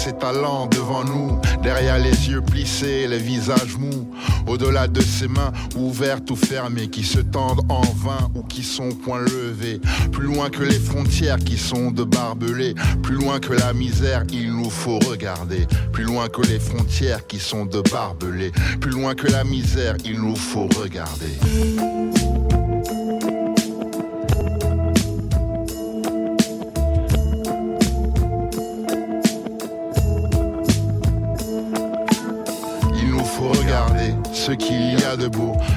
Ses 0.05 0.13
talents 0.13 0.67
devant 0.67 1.03
nous, 1.03 1.41
derrière 1.63 1.97
les 1.97 2.29
yeux 2.29 2.41
plissés, 2.41 3.07
les 3.07 3.17
visages 3.17 3.75
mous, 3.79 4.07
au-delà 4.45 4.87
de 4.87 5.01
ses 5.01 5.27
mains 5.27 5.51
ouvertes 5.75 6.29
ou 6.29 6.35
fermées, 6.35 6.89
qui 6.89 7.01
se 7.01 7.19
tendent 7.19 7.61
en 7.69 7.81
vain 7.81 8.29
ou 8.35 8.43
qui 8.43 8.61
sont 8.61 8.91
point 8.91 9.21
levées, 9.21 9.81
plus 10.11 10.27
loin 10.27 10.51
que 10.51 10.61
les 10.61 10.77
frontières 10.77 11.39
qui 11.39 11.57
sont 11.57 11.89
de 11.89 12.03
barbelés, 12.03 12.75
plus 13.01 13.15
loin 13.15 13.39
que 13.39 13.53
la 13.53 13.73
misère, 13.73 14.25
il 14.31 14.51
nous 14.51 14.69
faut 14.69 14.99
regarder, 14.99 15.65
plus 15.91 16.03
loin 16.03 16.27
que 16.29 16.41
les 16.41 16.59
frontières 16.59 17.25
qui 17.25 17.39
sont 17.39 17.65
de 17.65 17.81
barbelés, 17.81 18.51
plus 18.79 18.91
loin 18.91 19.15
que 19.15 19.25
la 19.25 19.43
misère, 19.43 19.95
il 20.05 20.21
nous 20.21 20.35
faut 20.35 20.67
regarder. 20.79 22.34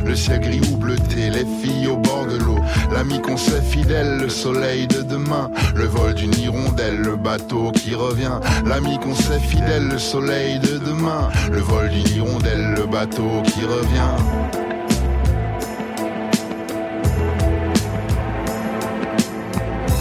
Le 0.05 0.17
ciel 0.17 0.41
gris 0.41 0.61
ou 0.73 0.77
bleuté, 0.77 1.31
les 1.31 1.47
filles 1.63 1.89
au 1.89 1.97
bord 1.97 2.27
de 2.27 2.37
l'eau, 2.39 2.59
l'ami 2.93 3.21
qu'on 3.21 3.37
sait 3.37 3.63
fidèle, 3.63 4.19
le 4.19 4.29
soleil 4.29 4.87
de 4.87 5.03
demain, 5.03 5.51
le 5.75 5.85
vol 5.85 6.15
d'une 6.15 6.35
hirondelle, 6.35 6.99
le 6.99 7.17
bateau 7.17 7.71
qui 7.73 7.95
revient, 7.95 8.41
l'ami 8.67 8.99
qu'on 8.99 9.15
sait 9.15 9.39
fidèle, 9.39 9.89
le 9.89 9.99
soleil 9.99 10.59
de 10.59 10.79
demain, 10.79 11.29
le 11.53 11.61
vol 11.61 11.89
d'une 11.89 12.09
hirondelle, 12.09 12.75
le 12.77 12.87
bateau 12.87 13.43
qui 13.45 13.65
revient. 13.65 14.17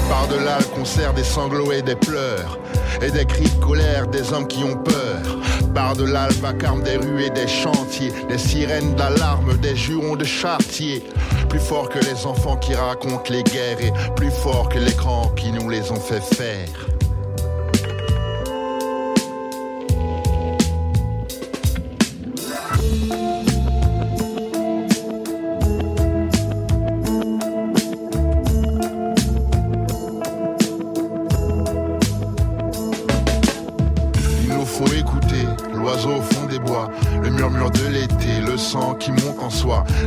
Par-delà 0.10 0.58
le 0.60 0.76
concert 0.76 1.14
des 1.14 1.24
sanglots 1.24 1.72
et 1.72 1.82
des 1.82 1.96
pleurs, 1.96 2.58
et 3.02 3.12
des 3.12 3.26
cris 3.26 3.50
de 3.50 3.64
colère 3.64 4.08
des 4.08 4.34
hommes 4.34 4.48
qui 4.48 4.64
ont 4.64 4.78
peur. 4.78 5.47
Par 5.78 5.96
de 5.96 6.06
l'alvacarme 6.06 6.82
des 6.82 6.98
rues 6.98 7.26
et 7.26 7.30
des 7.30 7.48
chantiers, 7.48 8.12
des 8.28 8.40
sirènes 8.40 8.96
d'alarme, 8.96 9.56
des 9.58 9.76
jurons 9.76 10.16
de 10.16 10.24
chartier. 10.24 11.04
Plus 11.50 11.60
fort 11.60 11.88
que 11.88 12.00
les 12.00 12.26
enfants 12.26 12.58
qui 12.58 12.74
racontent 12.74 13.30
les 13.30 13.44
guerres 13.44 13.80
et 13.80 13.94
plus 14.16 14.32
fort 14.32 14.70
que 14.70 14.80
l'écran 14.80 15.28
qui 15.36 15.52
nous 15.52 15.70
les 15.70 15.92
ont 15.92 16.00
fait 16.00 16.24
faire. 16.34 16.97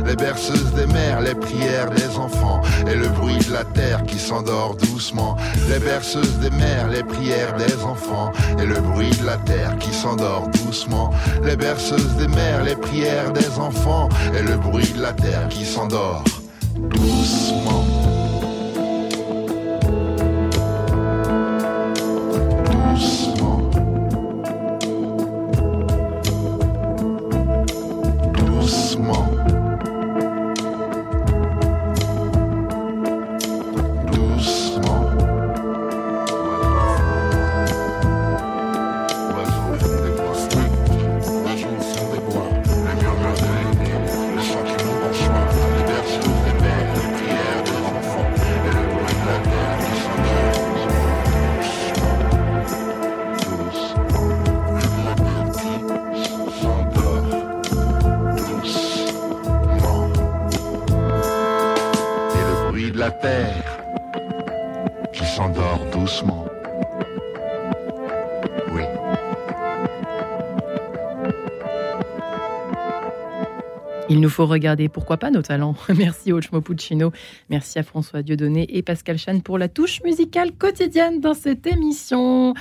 Les 0.05 0.15
berceuses 0.15 0.73
des 0.73 0.87
mères, 0.87 1.21
les 1.21 1.35
prières 1.35 1.89
des 1.89 2.17
enfants 2.17 2.61
et 2.87 2.95
le 2.95 3.07
bruit 3.09 3.37
de 3.37 3.53
la 3.53 3.63
terre 3.63 4.03
qui 4.03 4.19
s'endort 4.19 4.75
doucement. 4.75 5.35
Les 5.69 5.79
berceuses 5.79 6.37
des 6.39 6.49
mères, 6.51 6.89
les 6.89 7.03
prières 7.03 7.55
des 7.55 7.83
enfants 7.83 8.31
et 8.59 8.65
le 8.65 8.79
bruit 8.79 9.11
de 9.19 9.25
la 9.25 9.37
terre 9.37 9.77
qui 9.79 9.93
s'endort 9.93 10.47
doucement. 10.65 11.11
Les 11.43 11.55
berceuses 11.55 12.15
des 12.15 12.27
mères, 12.27 12.63
les 12.63 12.75
prières 12.75 13.31
des 13.31 13.49
enfants 13.59 14.09
et 14.37 14.41
le 14.41 14.57
bruit 14.57 14.91
de 14.95 15.01
la 15.01 15.13
terre 15.13 15.47
qui 15.49 15.65
s'endort 15.65 16.23
doucement. 16.75 17.80
Faut 74.31 74.45
regarder, 74.45 74.89
pourquoi 74.89 75.17
pas, 75.17 75.31
nos 75.31 75.41
talents? 75.41 75.75
Merci 75.95 76.31
Ochmo 76.31 76.61
Puccino, 76.61 77.11
merci 77.49 77.79
à 77.79 77.83
François 77.83 78.21
Dieudonné 78.21 78.65
et 78.69 78.81
Pascal 78.81 79.17
Chan 79.17 79.39
pour 79.39 79.57
la 79.57 79.67
touche 79.67 80.01
musicale 80.03 80.51
quotidienne 80.53 81.19
dans 81.19 81.33
cette 81.33 81.67
émission 81.67 82.53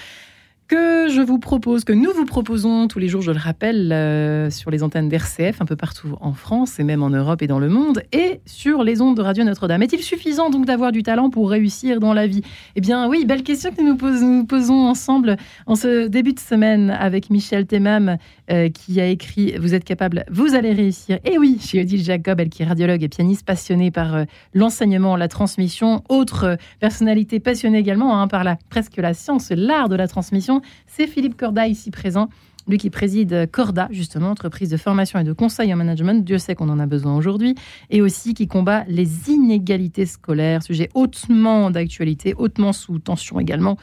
que 0.71 1.09
je 1.09 1.21
vous 1.21 1.41
propose, 1.41 1.83
que 1.83 1.93
nous 1.93 2.12
vous 2.12 2.25
proposons 2.25 2.87
tous 2.87 3.01
les 3.01 3.09
jours, 3.09 3.23
je 3.23 3.33
le 3.33 3.41
rappelle, 3.41 3.91
euh, 3.91 4.51
sur 4.51 4.71
les 4.71 4.85
antennes 4.85 5.09
d'RCF, 5.09 5.61
un 5.61 5.64
peu 5.64 5.75
partout 5.75 6.16
en 6.21 6.33
France 6.33 6.79
et 6.79 6.85
même 6.85 7.03
en 7.03 7.11
Europe 7.11 7.43
et 7.43 7.49
dans 7.49 7.59
le 7.59 7.68
monde, 7.68 8.05
et 8.12 8.41
sur 8.47 8.85
les 8.85 9.01
ondes 9.01 9.16
de 9.16 9.23
Radio 9.23 9.43
Notre-Dame. 9.43 9.83
Est-il 9.83 10.01
suffisant 10.01 10.49
donc 10.49 10.66
d'avoir 10.66 10.93
du 10.93 11.03
talent 11.03 11.29
pour 11.29 11.51
réussir 11.51 11.99
dans 11.99 12.14
la 12.14 12.29
vie? 12.29 12.43
Eh 12.77 12.81
bien 12.81 13.09
oui, 13.09 13.25
belle 13.25 13.43
question 13.43 13.73
que 13.73 13.83
nous, 13.83 13.99
nous 14.25 14.45
posons 14.45 14.87
ensemble 14.87 15.39
en 15.66 15.75
ce 15.75 16.07
début 16.07 16.35
de 16.35 16.39
semaine 16.39 16.91
avec 16.91 17.31
Michel 17.31 17.66
Temam, 17.66 18.16
euh, 18.53 18.68
qui 18.68 19.01
a 19.01 19.07
écrit 19.07 19.55
Vous 19.59 19.75
êtes 19.75 19.85
capable, 19.85 20.25
vous 20.31 20.55
allez 20.55 20.73
réussir. 20.73 21.18
Et 21.25 21.37
oui, 21.37 21.59
chez 21.61 21.81
Odile 21.81 22.05
Jacob, 22.05 22.39
elle 22.39 22.49
qui 22.49 22.62
est 22.62 22.66
radiologue 22.66 23.03
et 23.03 23.09
pianiste 23.09 23.45
passionnée 23.45 23.91
par 23.91 24.14
euh, 24.14 24.25
l'enseignement, 24.55 25.16
la 25.16 25.27
transmission, 25.27 26.05
autre 26.09 26.59
personnalité 26.79 27.41
passionnée 27.41 27.79
également 27.79 28.21
hein, 28.21 28.29
par 28.29 28.45
la, 28.45 28.57
presque 28.68 28.99
la 28.99 29.14
science, 29.14 29.51
l'art 29.51 29.89
de 29.89 29.97
la 29.97 30.07
transmission 30.07 30.60
c'est 30.87 31.07
Philippe 31.07 31.37
Corda 31.37 31.67
ici 31.67 31.91
présent. 31.91 32.29
Lui 32.69 32.79
qui 32.79 32.91
préside 32.91 33.51
Corda, 33.51 33.89
justement, 33.91 34.31
entreprise 34.31 34.71
de 34.71 34.77
formation 34.77 35.19
et 35.19 35.25
de 35.25 35.33
conseil 35.33 35.73
en 35.73 35.77
management, 35.77 36.25
Dieu 36.25 36.39
sait 36.39 36.55
qu'on 36.55 36.69
en 36.69 36.79
a 36.79 36.87
besoin 36.87 37.17
aujourd'hui, 37.17 37.55
et 37.89 38.03
aussi 38.03 38.35
qui 38.35 38.47
combat 38.47 38.85
les 38.87 39.31
inégalités 39.31 40.07
scolaires, 40.07 40.63
sujet 40.63 40.89
hautement 40.95 41.71
d'actualité, 41.71 42.35
hautement 42.37 42.73
sous 42.73 42.99
tension 42.99 43.41
également, 43.41 43.77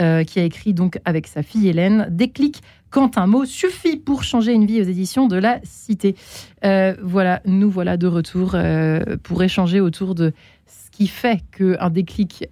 euh, 0.00 0.24
qui 0.24 0.38
a 0.38 0.42
écrit 0.42 0.74
donc 0.74 0.98
avec 1.06 1.26
sa 1.26 1.42
fille 1.42 1.68
Hélène, 1.68 2.08
Déclic 2.10 2.60
quand 2.90 3.16
un 3.16 3.26
mot 3.26 3.46
suffit 3.46 3.96
pour 3.96 4.24
changer 4.24 4.52
une 4.52 4.66
vie 4.66 4.82
aux 4.82 4.84
éditions 4.84 5.26
de 5.26 5.36
la 5.36 5.60
Cité. 5.64 6.16
Euh, 6.64 6.94
voilà, 7.02 7.40
nous 7.46 7.70
voilà 7.70 7.96
de 7.96 8.06
retour 8.06 8.52
euh, 8.54 9.16
pour 9.22 9.42
échanger 9.42 9.80
autour 9.80 10.14
de 10.14 10.32
ce 10.66 10.90
qui 10.90 11.06
fait 11.06 11.40
qu'un 11.56 11.88
déclic 11.88 12.46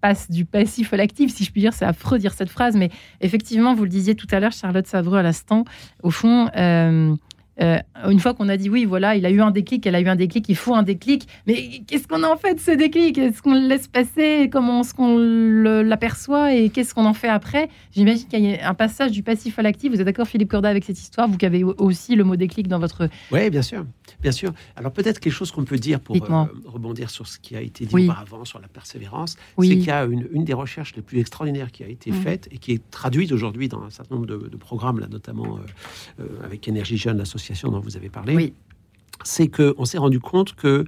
passe 0.00 0.30
du 0.30 0.44
passif 0.44 0.92
à 0.92 0.96
l'actif, 0.96 1.34
si 1.34 1.44
je 1.44 1.52
puis 1.52 1.60
dire. 1.60 1.72
C'est 1.72 1.84
affreux 1.84 2.18
de 2.18 2.22
dire 2.22 2.32
cette 2.32 2.50
phrase, 2.50 2.76
mais 2.76 2.90
effectivement, 3.20 3.74
vous 3.74 3.84
le 3.84 3.88
disiez 3.88 4.14
tout 4.14 4.26
à 4.30 4.40
l'heure, 4.40 4.52
Charlotte 4.52 4.86
Savreux, 4.86 5.18
à 5.18 5.22
l'instant, 5.22 5.64
au 6.02 6.10
fond, 6.10 6.48
euh, 6.56 7.14
euh, 7.60 7.78
une 8.08 8.20
fois 8.20 8.34
qu'on 8.34 8.48
a 8.48 8.56
dit 8.56 8.70
oui, 8.70 8.84
voilà, 8.84 9.16
il 9.16 9.26
a 9.26 9.30
eu 9.30 9.40
un 9.40 9.50
déclic, 9.50 9.86
elle 9.86 9.94
a 9.94 10.00
eu 10.00 10.08
un 10.08 10.16
déclic, 10.16 10.48
il 10.48 10.56
faut 10.56 10.74
un 10.74 10.82
déclic, 10.82 11.26
mais 11.46 11.82
qu'est-ce 11.86 12.06
qu'on 12.06 12.22
en 12.22 12.36
fait 12.36 12.54
de 12.54 12.60
ce 12.60 12.70
déclic? 12.70 13.18
Est-ce 13.18 13.42
qu'on 13.42 13.54
le 13.54 13.66
laisse 13.66 13.88
passer? 13.88 14.48
Comment 14.52 14.80
est-ce 14.80 14.94
qu'on 14.94 15.18
l'aperçoit? 15.82 16.54
Et 16.54 16.70
qu'est-ce 16.70 16.94
qu'on 16.94 17.06
en 17.06 17.14
fait 17.14 17.28
après? 17.28 17.68
J'imagine 17.92 18.28
qu'il 18.28 18.44
y 18.44 18.54
a 18.54 18.68
un 18.68 18.74
passage 18.74 19.10
du 19.12 19.22
passif 19.22 19.58
à 19.58 19.62
l'actif. 19.62 19.92
Vous 19.92 20.00
êtes 20.00 20.06
d'accord, 20.06 20.26
Philippe 20.26 20.50
Corda, 20.50 20.68
avec 20.68 20.84
cette 20.84 20.98
histoire? 20.98 21.28
Vous 21.28 21.36
qui 21.36 21.46
avez 21.46 21.64
aussi 21.64 22.14
le 22.14 22.24
mot 22.24 22.36
déclic 22.36 22.68
dans 22.68 22.78
votre... 22.78 23.08
Oui, 23.30 23.50
bien 23.50 23.62
sûr. 23.62 23.84
Bien 24.20 24.32
sûr. 24.32 24.52
Alors 24.76 24.92
peut-être 24.92 25.20
quelque 25.20 25.32
chose 25.32 25.50
qu'on 25.50 25.64
peut 25.64 25.78
dire 25.78 26.00
pour 26.00 26.16
euh, 26.16 26.44
rebondir 26.64 27.10
sur 27.10 27.26
ce 27.26 27.38
qui 27.38 27.56
a 27.56 27.60
été 27.60 27.86
dit 27.86 28.04
auparavant, 28.04 28.44
sur 28.44 28.60
la 28.60 28.68
persévérance, 28.68 29.36
c'est 29.58 29.66
qu'il 29.68 29.84
y 29.84 29.90
a 29.90 30.04
une, 30.04 30.44
des 30.44 30.54
recherches 30.54 30.94
les 30.96 31.02
plus 31.02 31.18
extraordinaires 31.18 31.70
qui 31.70 31.84
a 31.84 31.88
été 31.88 32.12
faite 32.12 32.48
et 32.50 32.58
qui 32.58 32.72
est 32.72 32.90
traduite 32.90 33.32
aujourd'hui 33.32 33.68
dans 33.68 33.82
un 33.82 33.90
certain 33.90 34.14
nombre 34.14 34.26
de, 34.26 34.56
programmes, 34.56 34.98
là, 34.98 35.06
notamment 35.08 35.58
euh, 36.20 36.24
avec 36.44 36.66
Énergie 36.66 36.96
Jeune, 36.96 37.24
l'association 37.48 37.70
dont 37.70 37.80
vous 37.80 37.96
avez 37.96 38.08
parlé, 38.08 38.34
oui. 38.34 38.52
c'est 39.24 39.48
qu'on 39.48 39.84
s'est 39.84 39.98
rendu 39.98 40.20
compte 40.20 40.54
que 40.54 40.84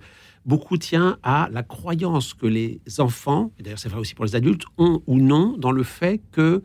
beaucoup 0.47 0.77
tient 0.77 1.19
à 1.23 1.49
la 1.53 1.63
croyance 1.63 2.35
que 2.35 2.47
les 2.47 2.81
enfants, 2.99 3.53
et 3.59 3.63
d'ailleurs 3.63 3.79
c'est 3.79 3.89
vrai 3.89 4.01
aussi 4.01 4.15
pour 4.15 4.25
les 4.25 4.37
adultes, 4.37 4.65
ont 4.79 5.03
ou 5.07 5.19
non 5.19 5.57
dans 5.59 5.73
le 5.73 5.83
fait 5.83 6.21
que 6.33 6.63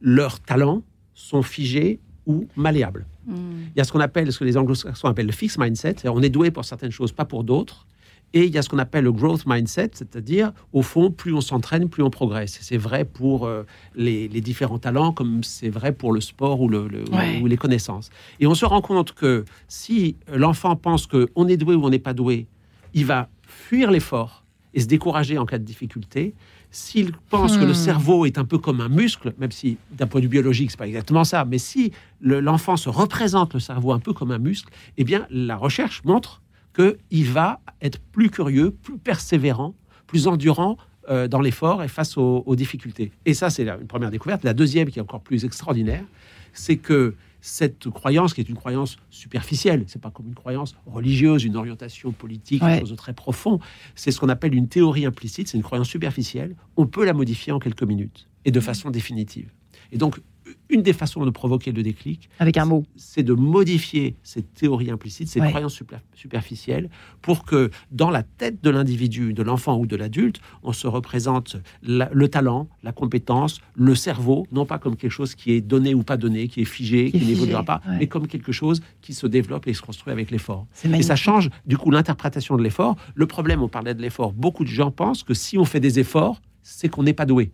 leurs 0.00 0.40
talents 0.40 0.82
sont 1.14 1.42
figés 1.42 2.00
ou 2.26 2.46
malléables. 2.56 3.06
Hmm. 3.26 3.62
Il 3.74 3.78
y 3.78 3.80
a 3.80 3.84
ce 3.84 3.92
qu'on 3.92 4.00
appelle, 4.00 4.32
ce 4.32 4.38
que 4.38 4.44
les 4.44 4.56
anglo-saxons 4.56 5.08
appellent 5.08 5.26
le 5.26 5.32
fixed 5.32 5.60
mindset, 5.60 5.96
on 6.08 6.22
est 6.22 6.30
doué 6.30 6.50
pour 6.50 6.64
certaines 6.64 6.90
choses, 6.90 7.12
pas 7.12 7.24
pour 7.24 7.44
d'autres. 7.44 7.86
Et 8.34 8.44
il 8.46 8.54
y 8.54 8.58
a 8.58 8.62
ce 8.62 8.68
qu'on 8.68 8.78
appelle 8.78 9.04
le 9.04 9.12
growth 9.12 9.44
mindset, 9.46 9.90
c'est-à-dire, 9.94 10.52
au 10.72 10.82
fond, 10.82 11.10
plus 11.10 11.34
on 11.34 11.40
s'entraîne, 11.40 11.88
plus 11.88 12.02
on 12.02 12.10
progresse. 12.10 12.58
C'est 12.62 12.78
vrai 12.78 13.04
pour 13.04 13.46
euh, 13.46 13.64
les, 13.94 14.26
les 14.28 14.40
différents 14.40 14.78
talents, 14.78 15.12
comme 15.12 15.42
c'est 15.44 15.68
vrai 15.68 15.92
pour 15.92 16.12
le 16.12 16.20
sport 16.20 16.60
ou, 16.60 16.68
le, 16.68 16.88
le- 16.88 17.04
Ouais. 17.10 17.38
ou 17.40 17.46
les 17.46 17.56
connaissances. 17.58 18.10
Et 18.40 18.46
on 18.46 18.54
se 18.54 18.64
rend 18.64 18.80
compte 18.80 19.12
que 19.12 19.44
si 19.68 20.16
l'enfant 20.32 20.76
pense 20.76 21.06
qu'on 21.06 21.46
est 21.48 21.56
doué 21.56 21.74
ou 21.74 21.84
on 21.84 21.90
n'est 21.90 21.98
pas 21.98 22.14
doué, 22.14 22.46
il 22.94 23.04
va 23.04 23.28
fuir 23.46 23.90
l'effort 23.90 24.44
et 24.74 24.80
se 24.80 24.86
décourager 24.86 25.36
en 25.36 25.44
cas 25.44 25.58
de 25.58 25.64
difficulté. 25.64 26.34
S'il 26.70 27.12
pense 27.28 27.58
que 27.58 27.64
le 27.64 27.72
Hmm. 27.72 27.74
cerveau 27.74 28.24
est 28.24 28.38
un 28.38 28.46
peu 28.46 28.56
comme 28.56 28.80
un 28.80 28.88
muscle, 28.88 29.34
même 29.36 29.50
si 29.52 29.76
d'un 29.90 30.06
point 30.06 30.20
de 30.20 30.24
vue 30.24 30.30
biologique, 30.30 30.70
c'est 30.70 30.78
pas 30.78 30.86
exactement 30.86 31.24
ça, 31.24 31.44
mais 31.44 31.58
si 31.58 31.92
le- 32.20 32.40
l'enfant 32.40 32.78
se 32.78 32.88
représente 32.88 33.52
le 33.52 33.60
cerveau 33.60 33.92
un 33.92 33.98
peu 33.98 34.14
comme 34.14 34.30
un 34.30 34.38
muscle, 34.38 34.72
eh 34.96 35.04
bien, 35.04 35.26
la 35.30 35.56
recherche 35.56 36.02
montre 36.04 36.40
qu'il 36.74 37.24
va 37.30 37.60
être 37.80 37.98
plus 38.00 38.30
curieux, 38.30 38.70
plus 38.70 38.98
persévérant, 38.98 39.74
plus 40.06 40.26
endurant 40.26 40.76
euh, 41.08 41.28
dans 41.28 41.40
l'effort 41.40 41.82
et 41.82 41.88
face 41.88 42.16
aux, 42.16 42.42
aux 42.46 42.56
difficultés. 42.56 43.12
Et 43.26 43.34
ça, 43.34 43.50
c'est 43.50 43.68
une 43.68 43.86
première 43.86 44.10
découverte. 44.10 44.44
La 44.44 44.54
deuxième, 44.54 44.88
qui 44.90 44.98
est 44.98 45.02
encore 45.02 45.20
plus 45.22 45.44
extraordinaire, 45.44 46.04
c'est 46.52 46.76
que 46.76 47.14
cette 47.44 47.90
croyance, 47.90 48.34
qui 48.34 48.40
est 48.40 48.48
une 48.48 48.54
croyance 48.56 48.96
superficielle, 49.10 49.82
c'est 49.88 50.00
pas 50.00 50.10
comme 50.10 50.28
une 50.28 50.34
croyance 50.34 50.76
religieuse, 50.86 51.42
une 51.44 51.56
orientation 51.56 52.12
politique, 52.12 52.62
Ouais. 52.62 52.74
quelque 52.74 52.80
chose 52.82 52.90
de 52.90 52.96
très 52.96 53.14
profond, 53.14 53.58
c'est 53.96 54.12
ce 54.12 54.20
qu'on 54.20 54.28
appelle 54.28 54.54
une 54.54 54.68
théorie 54.68 55.06
implicite, 55.06 55.48
c'est 55.48 55.56
une 55.56 55.64
croyance 55.64 55.88
superficielle, 55.88 56.54
on 56.76 56.86
peut 56.86 57.04
la 57.04 57.14
modifier 57.14 57.52
en 57.52 57.58
quelques 57.58 57.82
minutes 57.82 58.28
et 58.44 58.52
de 58.52 58.60
façon 58.60 58.90
définitive. 58.90 59.50
Et 59.90 59.98
donc, 59.98 60.20
une 60.68 60.82
des 60.82 60.92
façons 60.92 61.24
de 61.24 61.30
provoquer 61.30 61.72
le 61.72 61.82
déclic, 61.82 62.28
Avec 62.38 62.56
un 62.56 62.64
mot. 62.64 62.84
c'est 62.96 63.22
de 63.22 63.32
modifier 63.34 64.16
cette 64.22 64.54
théorie 64.54 64.90
implicite, 64.90 65.28
cette 65.28 65.42
Ouais. 65.42 65.48
croyance 65.50 65.74
super- 65.74 66.00
superficielle, 66.14 66.88
pour 67.20 67.44
que 67.44 67.70
dans 67.90 68.10
la 68.10 68.22
tête 68.22 68.62
de 68.62 68.70
l'individu, 68.70 69.32
de 69.34 69.42
l'enfant 69.42 69.78
ou 69.78 69.86
de 69.86 69.96
l'adulte, 69.96 70.40
on 70.62 70.72
se 70.72 70.86
représente 70.86 71.56
la- 71.82 72.08
le 72.12 72.28
talent, 72.28 72.68
la 72.82 72.92
compétence, 72.92 73.60
le 73.74 73.94
cerveau, 73.94 74.46
non 74.52 74.64
pas 74.66 74.78
comme 74.78 74.96
quelque 74.96 75.10
chose 75.10 75.34
qui 75.34 75.52
est 75.52 75.60
donné 75.60 75.94
ou 75.94 76.02
pas 76.02 76.16
donné, 76.16 76.48
qui 76.48 76.60
est 76.62 76.64
figé, 76.64 77.10
Qui 77.10 77.18
qui, 77.20 77.26
n'évoluera 77.26 77.62
pas, 77.64 77.80
ouais. 77.88 77.98
mais 78.00 78.06
comme 78.06 78.26
quelque 78.26 78.52
chose 78.52 78.80
qui 79.00 79.14
se 79.14 79.26
développe 79.26 79.66
et 79.66 79.74
se 79.74 79.82
construit 79.82 80.12
avec 80.12 80.30
l'effort. 80.30 80.66
Et 80.84 81.02
ça 81.02 81.16
change 81.16 81.50
du 81.66 81.76
coup 81.76 81.90
l'interprétation 81.90 82.56
de 82.56 82.62
l'effort. 82.62 82.96
Le 83.14 83.26
problème, 83.26 83.62
on 83.62 83.68
parlait 83.68 83.94
de 83.94 84.02
l'effort, 84.02 84.32
beaucoup 84.32 84.64
de 84.64 84.68
gens 84.70 84.90
pensent 84.90 85.22
que 85.22 85.34
si 85.34 85.58
on 85.58 85.64
fait 85.64 85.80
des 85.80 85.98
efforts, 85.98 86.40
c'est 86.62 86.88
qu'on 86.88 87.02
n'est 87.02 87.12
pas 87.12 87.26
doué. 87.26 87.50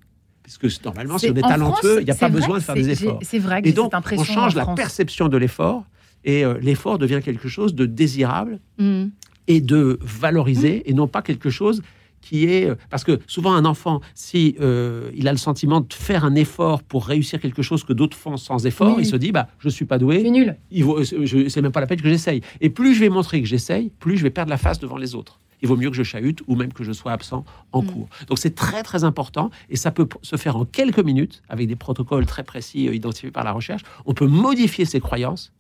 Puisque 0.59 0.85
normalement, 0.85 1.19
si 1.19 1.31
on 1.31 1.35
est 1.35 1.45
en 1.45 1.49
talentueux, 1.49 1.99
il 2.01 2.05
n'y 2.05 2.11
a 2.11 2.15
pas 2.15 2.29
vrai 2.29 2.41
besoin 2.41 2.59
de 2.59 2.63
faire 2.63 2.75
des 2.75 2.89
efforts. 2.91 3.19
C'est 3.23 3.39
vrai 3.39 3.61
que 3.63 3.69
Et 3.69 3.73
donc, 3.73 3.93
cette 4.09 4.19
on 4.19 4.25
change 4.25 4.55
la 4.55 4.67
perception 4.67 5.29
de 5.29 5.37
l'effort 5.37 5.85
et 6.25 6.45
euh, 6.45 6.59
l'effort 6.61 6.99
devient 6.99 7.21
quelque 7.23 7.49
chose 7.49 7.75
de 7.75 7.87
désirable 7.87 8.59
Mm. 8.79 9.07
et 9.47 9.61
de 9.61 9.99
valorisé 10.03 10.89
et 10.91 10.95
non 10.95 11.07
pas 11.07 11.23
quelque 11.23 11.51
chose 11.51 11.83
qui 12.21 12.47
est 12.47 12.69
euh, 12.69 12.75
parce 12.91 13.05
que 13.05 13.21
souvent 13.29 13.53
un 13.55 13.65
enfant 13.65 14.01
si 14.15 14.57
euh, 14.61 15.11
il 15.15 15.29
a 15.29 15.33
le 15.33 15.39
sentiment 15.39 15.81
de 15.81 15.93
faire 15.95 16.25
un 16.25 16.35
effort 16.35 16.83
pour 16.83 17.07
réussir 17.07 17.41
quelque 17.41 17.63
chose 17.63 17.85
que 17.85 17.93
d'autres 17.93 18.17
font 18.17 18.37
sans 18.37 18.67
effort 18.67 18.97
Oui. 18.97 19.03
il 19.05 19.07
se 19.07 19.15
dit 19.17 19.31
bah 19.31 19.47
je 19.61 19.69
suis 19.69 19.85
pas 19.85 19.95
C'est 19.97 20.01
doué 20.01 20.29
nul. 20.31 20.57
il 20.73 20.83
vaut, 20.85 21.03
je, 21.05 21.49
c'est 21.49 21.63
même 21.63 21.71
pas 21.73 21.81
la 21.81 21.87
peine 21.87 22.01
que 22.01 22.09
j'essaye 22.09 22.41
et 22.61 22.71
plus 22.71 22.95
je 22.95 23.01
vais 23.01 23.09
montrer 23.09 23.41
que 23.41 23.47
j'essaye 23.47 23.93
plus 24.01 24.17
je 24.17 24.25
vais 24.25 24.31
perdre 24.31 24.51
la 24.51 24.59
face 24.59 24.81
devant 24.81 24.97
les 24.97 25.15
autres 25.15 25.39
il 25.63 25.69
vaut 25.69 25.77
mieux 25.77 25.91
que 25.91 25.97
je 25.97 26.03
chahute 26.03 26.41
ou 26.47 26.55
même 26.57 26.73
que 26.73 26.85
je 26.85 26.93
sois 26.93 27.13
absent 27.13 27.45
en 27.73 27.83
Mm. 27.83 27.87
cours. 27.87 28.09
Donc 28.29 28.39
c'est 28.39 28.55
très 28.55 28.83
très 28.83 29.05
important 29.05 29.51
et 29.71 29.77
ça 29.77 29.91
peut 29.91 30.09
se 30.23 30.37
faire 30.37 30.57
en 30.57 30.65
quelques 30.65 31.01
minutes 31.01 31.43
avec 31.49 31.67
des 31.69 31.77
protocoles 31.77 32.27
très 32.27 32.45
précis 32.45 32.89
euh, 32.89 32.95
identifiés 32.95 33.31
par 33.31 33.45
la 33.45 33.53
recherche. 33.53 33.83
On 34.07 34.15
peut 34.15 34.27
modifier 34.27 34.85
ces 34.85 35.01
croyances 35.01 35.53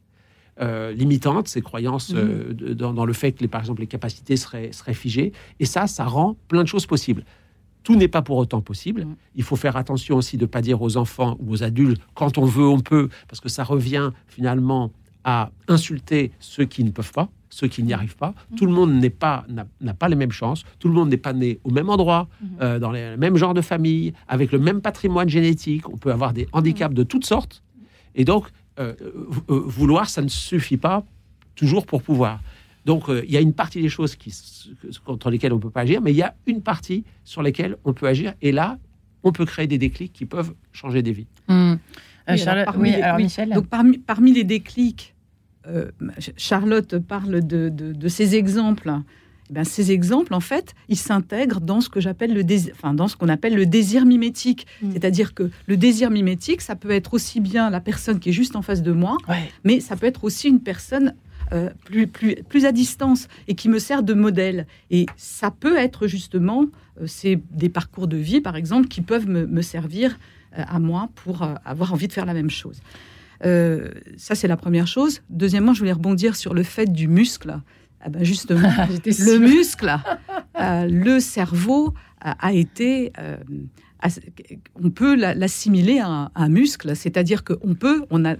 euh, 0.61 0.93
limitantes, 0.93 1.47
ces 1.49 1.61
croyances 1.63 2.13
euh, 2.15 2.53
de- 2.53 2.75
dans, 2.75 2.93
dans 2.93 3.05
le 3.05 3.13
fait 3.13 3.33
que 3.33 3.41
les, 3.43 3.49
par 3.49 3.61
exemple 3.61 3.81
les 3.81 3.87
capacités 3.87 4.37
seraient, 4.37 4.73
seraient 4.73 4.95
figées 4.95 5.33
et 5.61 5.67
ça, 5.67 5.87
ça 5.87 6.05
rend 6.05 6.37
plein 6.49 6.63
de 6.63 6.69
choses 6.69 6.87
possibles. 6.87 7.25
Tout 7.85 7.95
n'est 7.97 8.09
pas 8.09 8.23
pour 8.23 8.37
autant 8.39 8.61
possible. 8.61 9.05
Mm. 9.05 9.17
Il 9.37 9.43
faut 9.45 9.57
faire 9.57 9.77
attention 9.77 10.17
aussi 10.17 10.37
de 10.37 10.43
ne 10.43 10.47
pas 10.49 10.61
dire 10.61 10.83
aux 10.83 10.97
enfants 10.97 11.37
ou 11.41 11.53
aux 11.53 11.63
adultes 11.63 12.03
quand 12.15 12.39
on 12.39 12.45
veut, 12.45 12.67
on 12.69 12.81
peut, 12.81 13.09
parce 13.29 13.41
que 13.41 13.49
ça 13.49 13.63
revient 13.65 14.11
finalement 14.27 14.91
à 15.25 15.51
insulter 15.69 16.33
ceux 16.41 16.65
qui 16.65 16.83
ne 16.85 16.91
peuvent 16.91 17.13
pas, 17.13 17.29
ceux 17.51 17.69
qui 17.69 17.83
n'y 17.83 17.93
arrivent 17.93 18.17
pas. 18.17 18.35
Tout 18.57 18.67
le 18.67 18.73
monde 18.73 18.93
n'est 18.93 19.11
pas 19.11 19.45
n'a 19.81 19.95
pas 19.95 20.09
les 20.09 20.17
mêmes 20.17 20.33
chances. 20.33 20.65
Tout 20.79 20.89
le 20.89 20.95
monde 20.95 21.09
n'est 21.09 21.17
pas 21.17 21.33
né 21.33 21.59
au 21.65 21.71
même 21.71 21.89
endroit, 21.89 22.29
euh, 22.61 22.79
dans 22.79 22.91
les 22.93 23.17
mêmes 23.17 23.37
genres 23.37 23.55
de 23.55 23.61
famille, 23.63 24.13
avec 24.29 24.53
le 24.53 24.59
même 24.59 24.81
patrimoine 24.81 25.29
génétique. 25.29 25.89
On 25.89 25.97
peut 25.97 26.13
avoir 26.13 26.33
des 26.33 26.47
handicaps 26.53 26.95
de 26.95 27.03
toutes 27.05 27.25
sortes. 27.27 27.63
Et 28.15 28.25
donc, 28.25 28.47
euh, 28.79 28.95
euh, 29.51 29.63
vouloir, 29.67 30.09
ça 30.09 30.23
ne 30.23 30.29
suffit 30.29 30.77
pas 30.77 31.05
toujours 31.55 31.87
pour 31.87 32.03
pouvoir. 32.03 32.41
Donc, 32.85 33.09
euh, 33.09 33.23
il 33.27 33.33
y 33.33 33.37
a 33.37 33.41
une 33.41 33.53
partie 33.53 33.83
des 33.83 33.89
choses 33.89 34.15
qui, 34.17 34.33
contre 35.05 35.31
lesquelles 35.31 35.53
on 35.53 35.57
ne 35.57 35.61
peut 35.61 35.71
pas 35.71 35.81
agir, 35.83 36.01
mais 36.01 36.13
il 36.13 36.17
y 36.17 36.23
a 36.23 36.35
une 36.47 36.63
partie 36.63 37.05
sur 37.25 37.43
lesquelles 37.43 37.77
on 37.85 37.93
peut 37.93 38.07
agir. 38.07 38.35
Et 38.41 38.53
là, 38.53 38.79
on 39.25 39.33
peut 39.33 39.45
créer 39.45 39.67
des 39.67 39.79
déclics 39.79 40.13
qui 40.13 40.25
peuvent 40.27 40.55
changer 40.73 41.03
des 41.03 41.13
vies. 41.13 41.27
Oui, 41.49 41.57
Charlotte- 42.39 42.49
alors, 42.49 42.65
parmi 42.67 42.83
oui, 42.91 42.97
les- 42.97 43.03
alors 43.03 43.17
oui. 43.17 43.23
Michel. 43.25 43.51
Donc 43.51 43.67
parmi, 43.69 43.99
parmi 43.99 44.33
les 44.33 44.45
déclics, 44.45 45.15
euh, 45.69 45.91
Charlotte 46.37 46.99
parle 46.99 47.41
de, 47.47 47.69
de- 47.69 47.93
de 47.93 48.09
ces 48.09 48.35
exemples. 48.37 48.91
Eh 49.51 49.55
ben, 49.55 49.64
ces 49.64 49.93
exemples, 49.93 50.35
en 50.35 50.41
fait, 50.41 50.75
ils 50.91 50.99
s'intègrent 50.99 51.61
dans 51.61 51.81
ce 51.81 51.89
que 51.89 52.01
j'appelle 52.01 52.35
le 52.35 52.45
désir, 52.45 52.75
enfin, 52.77 52.93
dans 52.93 53.09
ce 53.09 53.16
qu'on 53.16 53.29
appelle 53.29 53.55
le 53.55 53.64
désir 53.64 54.05
mimétique. 54.05 54.66
Mm. 54.83 54.93
C'est-à-dire 54.93 55.33
que 55.35 55.51
le 55.66 55.77
désir 55.79 56.11
mimétique, 56.11 56.61
ça 56.61 56.77
peut 56.77 56.91
être 56.91 57.14
aussi 57.14 57.41
bien 57.41 57.71
la 57.71 57.81
personne 57.81 58.19
qui 58.21 58.29
est 58.29 58.33
juste 58.33 58.57
en 58.57 58.62
face 58.62 58.83
de 58.83 58.93
moi, 58.93 59.16
Ouais. 59.27 59.51
mais 59.64 59.81
ça 59.81 59.97
peut 59.97 60.07
être 60.07 60.25
aussi 60.25 60.49
une 60.49 60.61
personne 60.61 61.14
euh, 61.55 61.71
plus, 61.87 62.07
plus, 62.07 62.35
plus 62.47 62.66
à 62.66 62.73
distance 62.73 63.27
et 63.47 63.55
qui 63.55 63.71
me 63.71 63.79
sert 63.79 64.03
de 64.03 64.12
modèle. 64.12 64.66
Et 64.91 65.07
ça 65.16 65.51
peut 65.51 65.79
être 65.79 66.07
justement, 66.07 66.66
euh, 67.01 67.07
c'est 67.07 67.41
des 67.53 67.71
parcours 67.71 68.07
de 68.07 68.19
vie, 68.19 68.43
par 68.43 68.55
exemple, 68.55 68.87
qui 68.89 69.01
peuvent 69.01 69.27
me, 69.27 69.47
me 69.47 69.62
servir 69.62 70.19
euh, 70.59 70.62
à 70.69 70.79
moi 70.79 71.09
pour 71.14 71.49
avoir 71.64 71.95
envie 71.95 72.07
de 72.07 72.12
faire 72.12 72.27
la 72.27 72.35
même 72.35 72.51
chose. 72.51 72.81
Euh, 73.45 73.91
ça, 74.16 74.34
c'est 74.34 74.49
la 74.49 74.57
première 74.57 74.86
chose. 74.86 75.22
Deuxièmement, 75.30 75.72
je 75.74 75.78
voulais 75.80 75.93
rebondir 75.93 76.34
sur 76.36 76.55
le 76.55 76.62
fait 76.62 76.86
du 76.93 77.07
muscle. 77.09 77.59
Ah 78.01 78.09
ben 78.11 78.22
justement, 78.24 78.68
J'étais 78.91 79.11
le 79.24 79.39
muscle, 79.39 79.93
euh, 80.61 80.86
le 80.86 81.18
cerveau 81.20 81.95
a, 82.20 82.32
a 82.47 82.53
été. 82.53 83.12
euh, 83.18 83.36
on 84.80 84.91
peut 84.91 85.16
la- 85.16 85.34
l'assimiler 85.34 85.99
à, 85.99 86.07
un- 86.09 86.24
à 86.34 86.45
un 86.45 86.49
muscle, 86.49 86.95
c'est-à-dire 86.95 87.43
qu'on 87.45 87.74
peut, 87.74 88.05
on 88.11 88.24
a, 88.24 88.36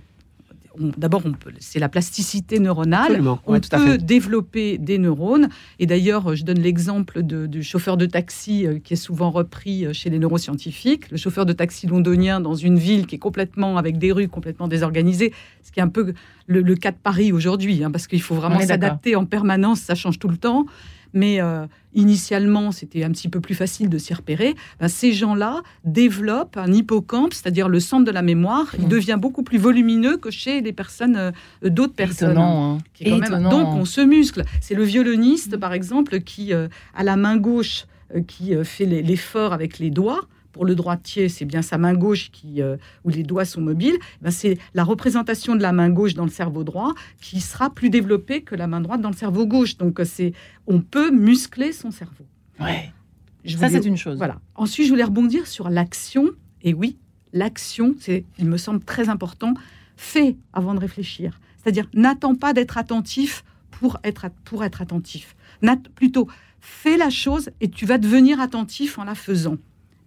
d'abord, 0.97 1.23
on 1.25 1.33
peut- 1.33 1.53
c'est 1.61 1.79
la 1.79 1.89
plasticité 1.89 2.59
neuronale. 2.59 3.03
Absolument. 3.07 3.41
On 3.47 3.53
Ouais, 3.53 3.61
tout 3.61 3.69
à 3.73 3.79
peut 3.79 3.93
fait. 3.93 3.99
développer 3.99 4.79
des 4.79 4.99
neurones. 4.99 5.49
Et 5.79 5.87
d'ailleurs, 5.87 6.35
je 6.37 6.45
donne 6.45 6.59
l'exemple 6.61 7.23
du 7.23 7.63
chauffeur 7.63 7.97
de 7.97 8.07
taxi 8.07 8.67
euh, 8.67 8.79
qui 8.79 8.95
est 8.95 8.97
souvent 8.97 9.31
repris 9.31 9.87
euh, 9.87 9.93
chez 9.93 10.11
les 10.11 10.19
neuroscientifiques. 10.19 11.11
Le 11.11 11.17
chauffeur 11.17 11.47
de 11.47 11.53
taxi 11.53 11.87
londonien 11.87 12.41
dans 12.41 12.55
une 12.55 12.79
ville 12.79 13.07
qui 13.07 13.17
est 13.17 13.19
complètement, 13.19 13.77
avec 13.77 13.99
des 13.99 14.13
rues 14.13 14.29
complètement 14.29 14.69
désorganisées, 14.69 15.33
ce 15.63 15.73
qui 15.73 15.81
est 15.81 15.83
un 15.83 15.89
peu 15.89 16.13
le, 16.47 16.63
le 16.63 16.75
cas 16.77 16.91
de 16.93 16.97
Paris 17.03 17.33
aujourd'hui, 17.33 17.85
hein, 17.85 17.91
parce 17.91 18.07
qu'il 18.07 18.23
faut 18.23 18.35
vraiment 18.35 18.61
s'adapter 18.61 19.17
en 19.17 19.25
permanence, 19.27 19.81
ça 19.81 19.95
change 19.95 20.19
tout 20.19 20.29
le 20.29 20.37
temps. 20.39 20.67
Mais 21.15 21.41
euh, 21.41 21.67
initialement, 21.95 22.73
c'était 22.73 23.05
un 23.05 23.11
petit 23.11 23.29
peu 23.29 23.41
plus 23.41 23.55
facile 23.55 23.89
de 23.89 23.99
s'y 23.99 24.15
repérer. 24.15 24.55
Ben, 24.81 24.89
ces 24.89 25.13
gens-là 25.13 25.63
développent 25.85 26.57
un 26.57 26.73
hippocampe, 26.73 27.35
c'est-à-dire 27.35 27.69
le 27.69 27.81
centre 27.81 28.05
de 28.05 28.11
la 28.11 28.23
mémoire. 28.23 28.67
Il 28.79 28.85
Mhm. 28.85 28.89
devient 28.89 29.19
beaucoup 29.21 29.43
plus 29.43 29.59
volumineux 29.59 30.17
que 30.17 30.31
chez 30.31 30.61
les 30.61 30.73
personnes, 30.73 31.17
euh, 31.17 31.31
d'autres 31.69 31.95
personnes. 31.95 32.33
Étonnant. 32.33 32.75
hein. 32.75 32.79
Qui 32.95 33.05
est 33.05 33.11
quand 33.11 33.17
même- 33.19 33.25
Étonnant. 33.25 33.51
Donc 33.51 33.69
on 33.75 33.85
se 33.85 34.01
muscle. 34.01 34.43
C'est 34.61 34.75
le 34.75 34.85
violoniste, 34.85 35.57
par 35.57 35.73
exemple, 35.73 36.21
qui 36.21 36.53
euh, 36.53 36.69
a 36.95 37.03
la 37.05 37.17
main 37.17 37.37
gauche 37.37 37.87
euh, 38.15 38.23
qui 38.23 38.55
euh, 38.55 38.65
fait 38.65 38.87
l'effort 38.87 39.53
avec 39.53 39.79
les 39.79 39.91
doigts. 39.91 40.23
Pour 40.59 40.67
le 40.67 40.75
droitier, 40.75 41.29
c'est 41.29 41.45
bien 41.45 41.63
sa 41.63 41.79
main 41.79 41.95
gauche 41.95 42.33
qui, 42.33 42.63
euh, 42.63 42.77
où 43.05 43.11
les 43.11 43.23
doigts 43.23 43.45
sont 43.45 43.61
mobiles. 43.61 43.97
Ben, 44.23 44.33
c'est 44.33 44.59
la 44.75 44.83
représentation 44.83 45.55
de 45.55 45.63
la 45.63 45.71
main 45.71 45.89
gauche 45.89 46.15
dans 46.15 46.25
le 46.25 46.33
cerveau 46.33 46.65
droit 46.65 46.95
qui 47.21 47.41
sera 47.41 47.71
plus 47.71 47.91
développée 47.91 48.43
que 48.43 48.57
la 48.57 48.67
main 48.67 48.81
droite 48.81 49.01
dans 49.01 49.11
le 49.11 49.15
cerveau 49.15 49.47
gauche. 49.47 49.77
Donc 49.77 50.01
euh, 50.01 50.05
c'est, 50.05 50.33
on 50.67 50.81
peut 50.81 51.13
muscler 51.13 51.71
son 51.71 51.93
cerveau. 51.93 52.27
Ouais. 52.59 52.91
Je 53.45 53.57
Ça, 53.57 53.69
voulais- 53.69 53.81
c'est 53.81 53.87
une 53.89 53.97
chose. 53.97 54.19
voilà. 54.19 54.41
Ensuite, 54.57 54.87
je 54.87 54.91
voulais 54.91 55.05
rebondir 55.05 55.47
sur 55.47 55.71
l'action. 55.71 56.27
Et 56.63 56.75
oui, 56.75 56.97
l'action, 57.33 57.95
c'est, 58.01 58.25
il 58.41 58.47
me 58.47 58.57
semble 58.57 58.81
très 58.81 59.09
important. 59.09 59.55
Fais 59.97 60.35
avant 60.53 60.75
de 60.75 60.81
réfléchir. 60.81 61.39
C'est-à-dire, 61.63 61.87
n'attends 61.95 62.35
pas 62.35 62.53
d'être 62.53 62.79
attentif 62.79 63.45
pour 63.71 64.01
être, 64.03 64.27
pour 64.45 64.65
être 64.65 64.83
attentif. 64.83 65.37
Plutôt, 65.95 66.27
fais 66.61 66.97
la 66.97 67.11
chose 67.11 67.51
et 67.61 67.69
tu 67.71 67.87
vas 67.87 67.99
devenir 67.99 68.41
attentif 68.41 68.99
en 68.99 69.05
la 69.05 69.15
faisant. 69.15 69.57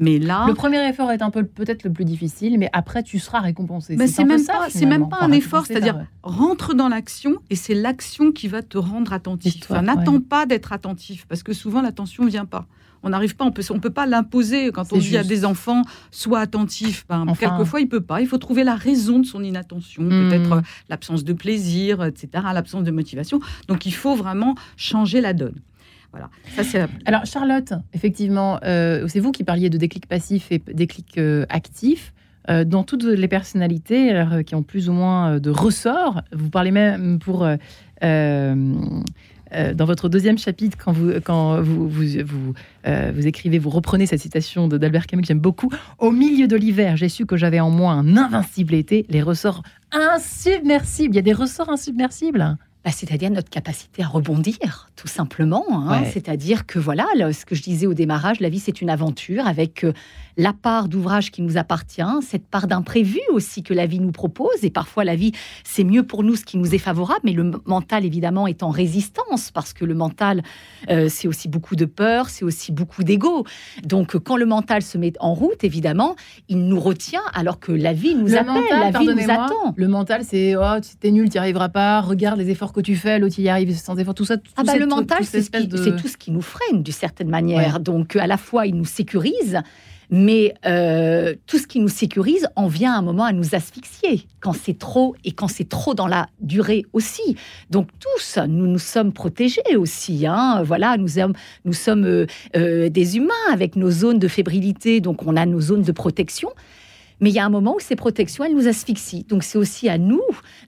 Mais 0.02 0.18
là, 0.20 0.46
Le 0.48 0.54
premier 0.56 0.86
effort 0.90 1.12
est 1.12 1.22
un 1.22 1.30
peu 1.30 1.46
peut-être 1.46 1.84
le 1.84 1.94
plus 1.94 2.04
difficile, 2.06 2.58
mais 2.58 2.70
après 2.74 3.04
tu 3.04 3.20
seras 3.20 3.40
récompensé. 3.40 3.96
Mais 3.96 4.08
c'est 4.08 4.26
même 4.26 4.44
pas, 4.46 4.68
c'est 4.70 4.86
même 4.88 5.08
pas 5.08 5.20
un 5.22 5.32
effort, 5.32 5.66
c'est-à-dire 5.66 6.06
rentre 6.24 6.74
dans 6.74 6.90
l'action 6.90 7.36
et 7.50 7.56
c'est 7.56 7.76
l'action 7.76 8.32
qui 8.32 8.48
va 8.48 8.64
te 8.64 8.78
rendre 8.78 9.14
attentif. 9.14 9.64
Enfin, 9.70 9.84
N'attends 9.84 10.16
ouais. 10.16 10.20
pas 10.20 10.46
d'être 10.46 10.74
attentif 10.74 11.26
parce 11.28 11.44
que 11.44 11.54
souvent 11.54 11.82
l'attention 11.82 12.26
vient 12.26 12.46
pas. 12.46 12.66
On 13.04 13.10
n'arrive 13.10 13.36
pas, 13.36 13.46
on 13.46 13.52
peut, 13.52 13.64
on 13.72 13.80
peut 13.80 13.90
pas 13.90 14.06
l'imposer 14.06 14.72
quand 14.72 14.94
on 14.94 14.98
dit 14.98 15.18
à 15.18 15.24
des 15.24 15.44
enfants 15.44 15.82
sois 16.12 16.40
attentif. 16.40 17.06
Ben, 17.10 17.26
Enfin. 17.28 17.48
Quelquefois 17.50 17.80
il 17.82 17.88
peut 17.90 18.02
pas. 18.02 18.22
Il 18.22 18.28
faut 18.28 18.38
trouver 18.38 18.64
la 18.64 18.76
raison 18.76 19.18
de 19.20 19.26
son 19.26 19.44
inattention, 19.44 20.04
Hmm. 20.04 20.30
peut-être 20.30 20.52
euh, 20.54 20.62
l'absence 20.90 21.24
de 21.24 21.34
plaisir, 21.34 22.04
etc., 22.04 22.44
l'absence 22.54 22.84
de 22.84 22.92
motivation. 22.92 23.40
Donc 23.68 23.86
il 23.88 23.94
faut 23.94 24.16
vraiment 24.16 24.54
changer 24.78 25.20
la 25.22 25.34
donne. 25.34 25.56
Alors, 27.06 27.26
Charlotte, 27.26 27.74
effectivement, 27.94 28.60
euh, 28.64 29.08
c'est 29.08 29.20
vous 29.20 29.32
qui 29.32 29.44
parliez 29.44 29.70
de 29.70 29.78
déclic 29.78 30.08
passif 30.08 30.52
et 30.52 30.62
déclic 30.74 31.18
euh, 31.18 31.46
actif. 31.50 32.14
Euh, 32.50 32.64
dans 32.66 32.84
toutes 32.84 33.04
les 33.04 33.28
personnalités 33.28 34.26
qui 34.46 34.56
ont 34.56 34.64
plus 34.64 34.90
ou 34.90 34.94
moins 34.94 35.40
de 35.40 35.50
ressorts, 35.52 36.24
vous 36.34 36.50
parlez 36.50 36.72
même 36.72 37.20
pour. 37.20 37.48
dans 38.02 39.86
votre 39.86 40.10
deuxième 40.10 40.40
chapitre, 40.40 40.78
quand 40.84 40.92
vous, 40.92 41.12
quand 41.24 41.62
vous, 41.62 41.88
vous, 41.88 42.04
vous, 42.84 43.28
écrivez, 43.28 43.60
vous 43.60 43.70
reprenez 43.70 44.08
cette 44.08 44.22
citation 44.22 44.68
d'Albert 44.68 45.06
Camus 45.06 45.22
que 45.22 45.28
j'aime 45.28 45.40
beaucoup. 45.40 45.70
Au 46.00 46.10
milieu 46.10 46.48
de 46.48 46.56
l'hiver, 46.56 46.98
j'ai 46.98 47.10
su 47.10 47.26
que 47.28 47.38
j'avais 47.38 47.60
en 47.60 47.70
moi 47.70 47.94
un 47.94 48.18
invincible 48.18 48.74
été, 48.74 49.06
les 49.10 49.22
ressorts 49.22 49.62
insubmersibles. 49.92 51.14
Il 51.14 51.18
y 51.18 51.20
a 51.20 51.24
des 51.24 51.34
ressorts 51.34 51.70
insubmersibles? 51.70 52.58
Bah, 52.84 52.90
c'est-à-dire 52.92 53.30
notre 53.30 53.50
capacité 53.52 54.02
à 54.02 54.08
rebondir, 54.08 54.90
tout 54.96 55.08
simplement. 55.08 55.64
hein. 55.70 56.02
Ouais. 56.02 56.10
C'est-à-dire 56.12 56.66
que 56.66 56.80
voilà, 56.80 57.06
là, 57.16 57.32
ce 57.32 57.46
que 57.46 57.54
je 57.54 57.62
disais 57.62 57.86
au 57.86 57.94
démarrage, 57.94 58.40
la 58.40 58.50
vie 58.50 58.58
c'est 58.60 58.82
une 58.82 58.90
aventure 58.90 59.46
avec 59.46 59.84
euh, 59.84 59.94
la 60.36 60.52
part 60.52 60.88
d'ouvrage 60.88 61.30
qui 61.30 61.44
nous 61.44 61.58
appartient, 61.58 62.02
cette 62.28 62.48
part 62.48 62.66
d'imprévu 62.66 63.20
aussi 63.32 63.62
que 63.62 63.76
la 63.76 63.86
vie 63.86 64.00
nous 64.00 64.12
propose. 64.12 64.64
Et 64.64 64.72
parfois 64.72 65.04
la 65.04 65.16
vie 65.16 65.32
c'est 65.64 65.84
mieux 65.84 66.02
pour 66.02 66.24
nous 66.24 66.36
ce 66.36 66.44
qui 66.44 66.58
nous 66.58 66.74
est 66.74 66.80
favorable, 66.80 67.20
mais 67.24 67.34
le 67.34 67.52
mental 67.68 68.04
évidemment 68.04 68.48
est 68.48 68.64
en 68.64 68.72
résistance 68.72 69.52
parce 69.52 69.74
que 69.74 69.86
le 69.86 69.94
mental 69.94 70.42
euh, 70.90 71.08
c'est 71.08 71.28
aussi 71.28 71.50
beaucoup 71.50 71.76
de 71.76 71.86
peur, 71.86 72.30
c'est 72.30 72.46
aussi 72.46 72.72
beaucoup 72.72 73.04
d'ego. 73.04 73.46
Donc 73.84 74.18
quand 74.18 74.38
le 74.38 74.48
mental 74.48 74.82
se 74.82 74.98
met 74.98 75.14
en 75.20 75.36
route, 75.36 75.64
évidemment, 75.64 76.16
il 76.50 76.66
nous 76.66 76.80
retient 76.80 77.22
alors 77.36 77.60
que 77.60 77.72
la 77.72 77.94
vie 77.94 78.16
nous 78.16 78.26
le 78.26 78.38
appelle, 78.40 78.54
mental, 78.54 78.80
la 78.80 79.00
vie 79.00 79.06
nous 79.06 79.30
attend. 79.30 79.74
Le 79.76 79.88
mental, 79.88 80.24
c'est 80.28 80.56
oh, 80.56 80.80
tu- 80.82 80.96
t'es 80.98 81.12
nul, 81.12 81.30
tu 81.30 81.34
n'y 81.34 81.40
arriveras 81.40 81.70
pas. 81.70 82.02
Regarde 82.02 82.40
les 82.40 82.50
efforts 82.50 82.71
que 82.74 82.82
tu 82.82 82.96
fais, 82.96 83.20
l'autre 83.20 83.40
y 83.40 83.50
arrive 83.50 83.76
sans 83.78 83.98
effort, 83.98 84.14
tout 84.14 84.26
ça. 84.26 84.38
tout 84.38 84.52
Ah 84.58 84.64
bah, 84.64 84.74
le 84.80 84.86
mental, 84.88 85.20
c'est 85.26 85.42
ce 85.42 85.50
de- 85.68 85.78
tout 86.02 86.08
ce 86.08 86.18
qui 86.18 86.32
nous 86.32 86.42
freine 86.42 86.84
d'une 86.84 86.94
certaine 86.94 87.30
manière. 87.30 87.80
Donc, 87.80 88.16
à 88.16 88.28
la 88.28 88.38
fois, 88.38 88.66
il 88.68 88.76
nous 88.76 88.86
sécurise, 88.86 89.60
mais 90.10 90.54
euh, 90.66 91.34
tout 91.48 91.58
ce 91.58 91.68
qui 91.68 91.80
nous 91.80 91.88
sécurise 91.88 92.48
en 92.58 92.68
vient 92.68 92.94
à 92.94 92.98
un 92.98 93.02
moment 93.02 93.24
à 93.24 93.32
nous 93.32 93.56
asphyxier 93.56 94.28
quand 94.42 94.52
c'est 94.54 94.78
trop 94.78 95.16
et 95.24 95.32
quand 95.32 95.48
c'est 95.48 95.70
trop 95.70 95.94
dans 95.94 96.08
la 96.08 96.28
durée 96.42 96.86
aussi. 96.92 97.38
Donc, 97.70 97.88
tous, 98.00 98.38
nous 98.48 98.68
nous 98.68 98.80
sommes 98.80 99.14
protégés 99.14 99.76
aussi. 99.78 100.26
hein. 100.28 100.64
Voilà, 100.64 100.98
nous 100.98 101.08
sommes, 101.08 101.34
nous 101.64 101.74
sommes 101.74 102.04
euh, 102.06 102.26
euh, 102.58 102.90
des 102.90 103.16
humains 103.18 103.30
avec 103.54 103.76
nos 103.78 103.90
zones 103.92 104.20
de 104.20 104.28
fébrilité, 104.28 105.00
donc 105.00 105.26
on 105.26 105.36
a 105.38 105.46
nos 105.46 105.62
zones 105.62 105.84
de 105.84 105.92
protection. 105.94 106.50
Mais 107.22 107.30
il 107.30 107.34
y 107.34 107.40
a 107.40 107.46
un 107.46 107.50
moment 107.50 107.76
où 107.76 107.80
ces 107.80 107.96
protections, 107.96 108.44
elles 108.44 108.56
nous 108.56 108.68
asphyxient. 108.68 109.24
Donc 109.30 109.44
c'est 109.44 109.58
aussi 109.58 109.88
à 109.88 109.98
nous 109.98 110.22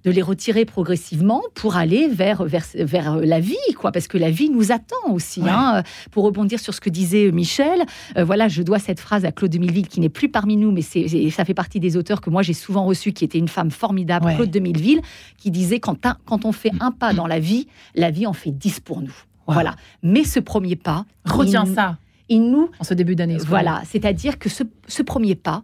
de 0.05 0.11
les 0.11 0.21
retirer 0.21 0.65
progressivement 0.65 1.41
pour 1.55 1.75
aller 1.75 2.07
vers, 2.07 2.43
vers, 2.43 2.65
vers 2.75 3.17
la 3.17 3.39
vie, 3.39 3.57
quoi, 3.77 3.91
parce 3.91 4.07
que 4.07 4.17
la 4.19 4.29
vie 4.29 4.49
nous 4.51 4.71
attend 4.71 5.11
aussi. 5.11 5.41
Ouais. 5.41 5.49
hein. 5.51 5.83
Pour 6.11 6.23
rebondir 6.23 6.59
sur 6.59 6.73
ce 6.73 6.79
que 6.79 6.89
disait 6.91 7.31
Michel, 7.31 7.81
euh, 8.17 8.23
voilà, 8.23 8.47
je 8.47 8.61
dois 8.61 8.77
cette 8.79 8.99
phrase 8.99 9.25
à 9.25 9.31
Claude 9.31 9.51
de 9.51 9.57
Milleville, 9.57 9.87
qui 9.87 9.99
n'est 9.99 10.09
plus 10.09 10.29
parmi 10.29 10.55
nous, 10.55 10.71
mais 10.71 10.81
c'est, 10.83 11.07
ça 11.31 11.43
fait 11.43 11.53
partie 11.55 11.79
des 11.79 11.97
auteurs 11.97 12.21
que 12.21 12.29
moi 12.29 12.43
j'ai 12.43 12.53
souvent 12.53 12.85
reçus, 12.85 13.13
qui 13.13 13.25
était 13.25 13.39
une 13.39 13.47
femme 13.47 13.71
formidable, 13.71 14.27
Ouais. 14.27 14.35
Claude 14.35 14.51
de 14.51 14.59
Milleville, 14.59 15.01
qui 15.37 15.49
disait 15.51 15.79
quand, 15.79 16.05
un- 16.05 16.17
quand 16.25 16.45
on 16.45 16.51
fait 16.51 16.71
un 16.79 16.91
pas 16.91 17.13
dans 17.13 17.25
la 17.27 17.39
vie, 17.39 17.67
la 17.95 18.11
vie 18.11 18.27
en 18.27 18.33
fait 18.33 18.51
dix 18.51 18.79
pour 18.79 19.01
nous. 19.01 19.15
Wow. 19.47 19.55
Voilà. 19.55 19.75
Mais 20.03 20.23
ce 20.23 20.39
premier 20.39 20.75
pas, 20.75 21.05
Retiens 21.25 21.65
il- 21.67 21.73
ça 21.73 21.97
il 22.29 22.49
nous 22.49 22.69
en 22.79 22.83
ce 22.83 22.93
début 22.93 23.15
d'année. 23.15 23.37
voilà, 23.47 23.81
c'est-à-dire 23.89 24.39
que 24.39 24.47
ce, 24.49 24.63
ce 24.87 25.01
premier 25.03 25.35
pas, 25.35 25.63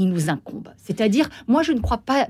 il 0.00 0.08
nous 0.08 0.30
incombe. 0.30 0.70
C'est-à-dire, 0.78 1.28
moi, 1.46 1.62
je 1.62 1.72
ne 1.72 1.80
crois 1.80 1.98
pas. 1.98 2.28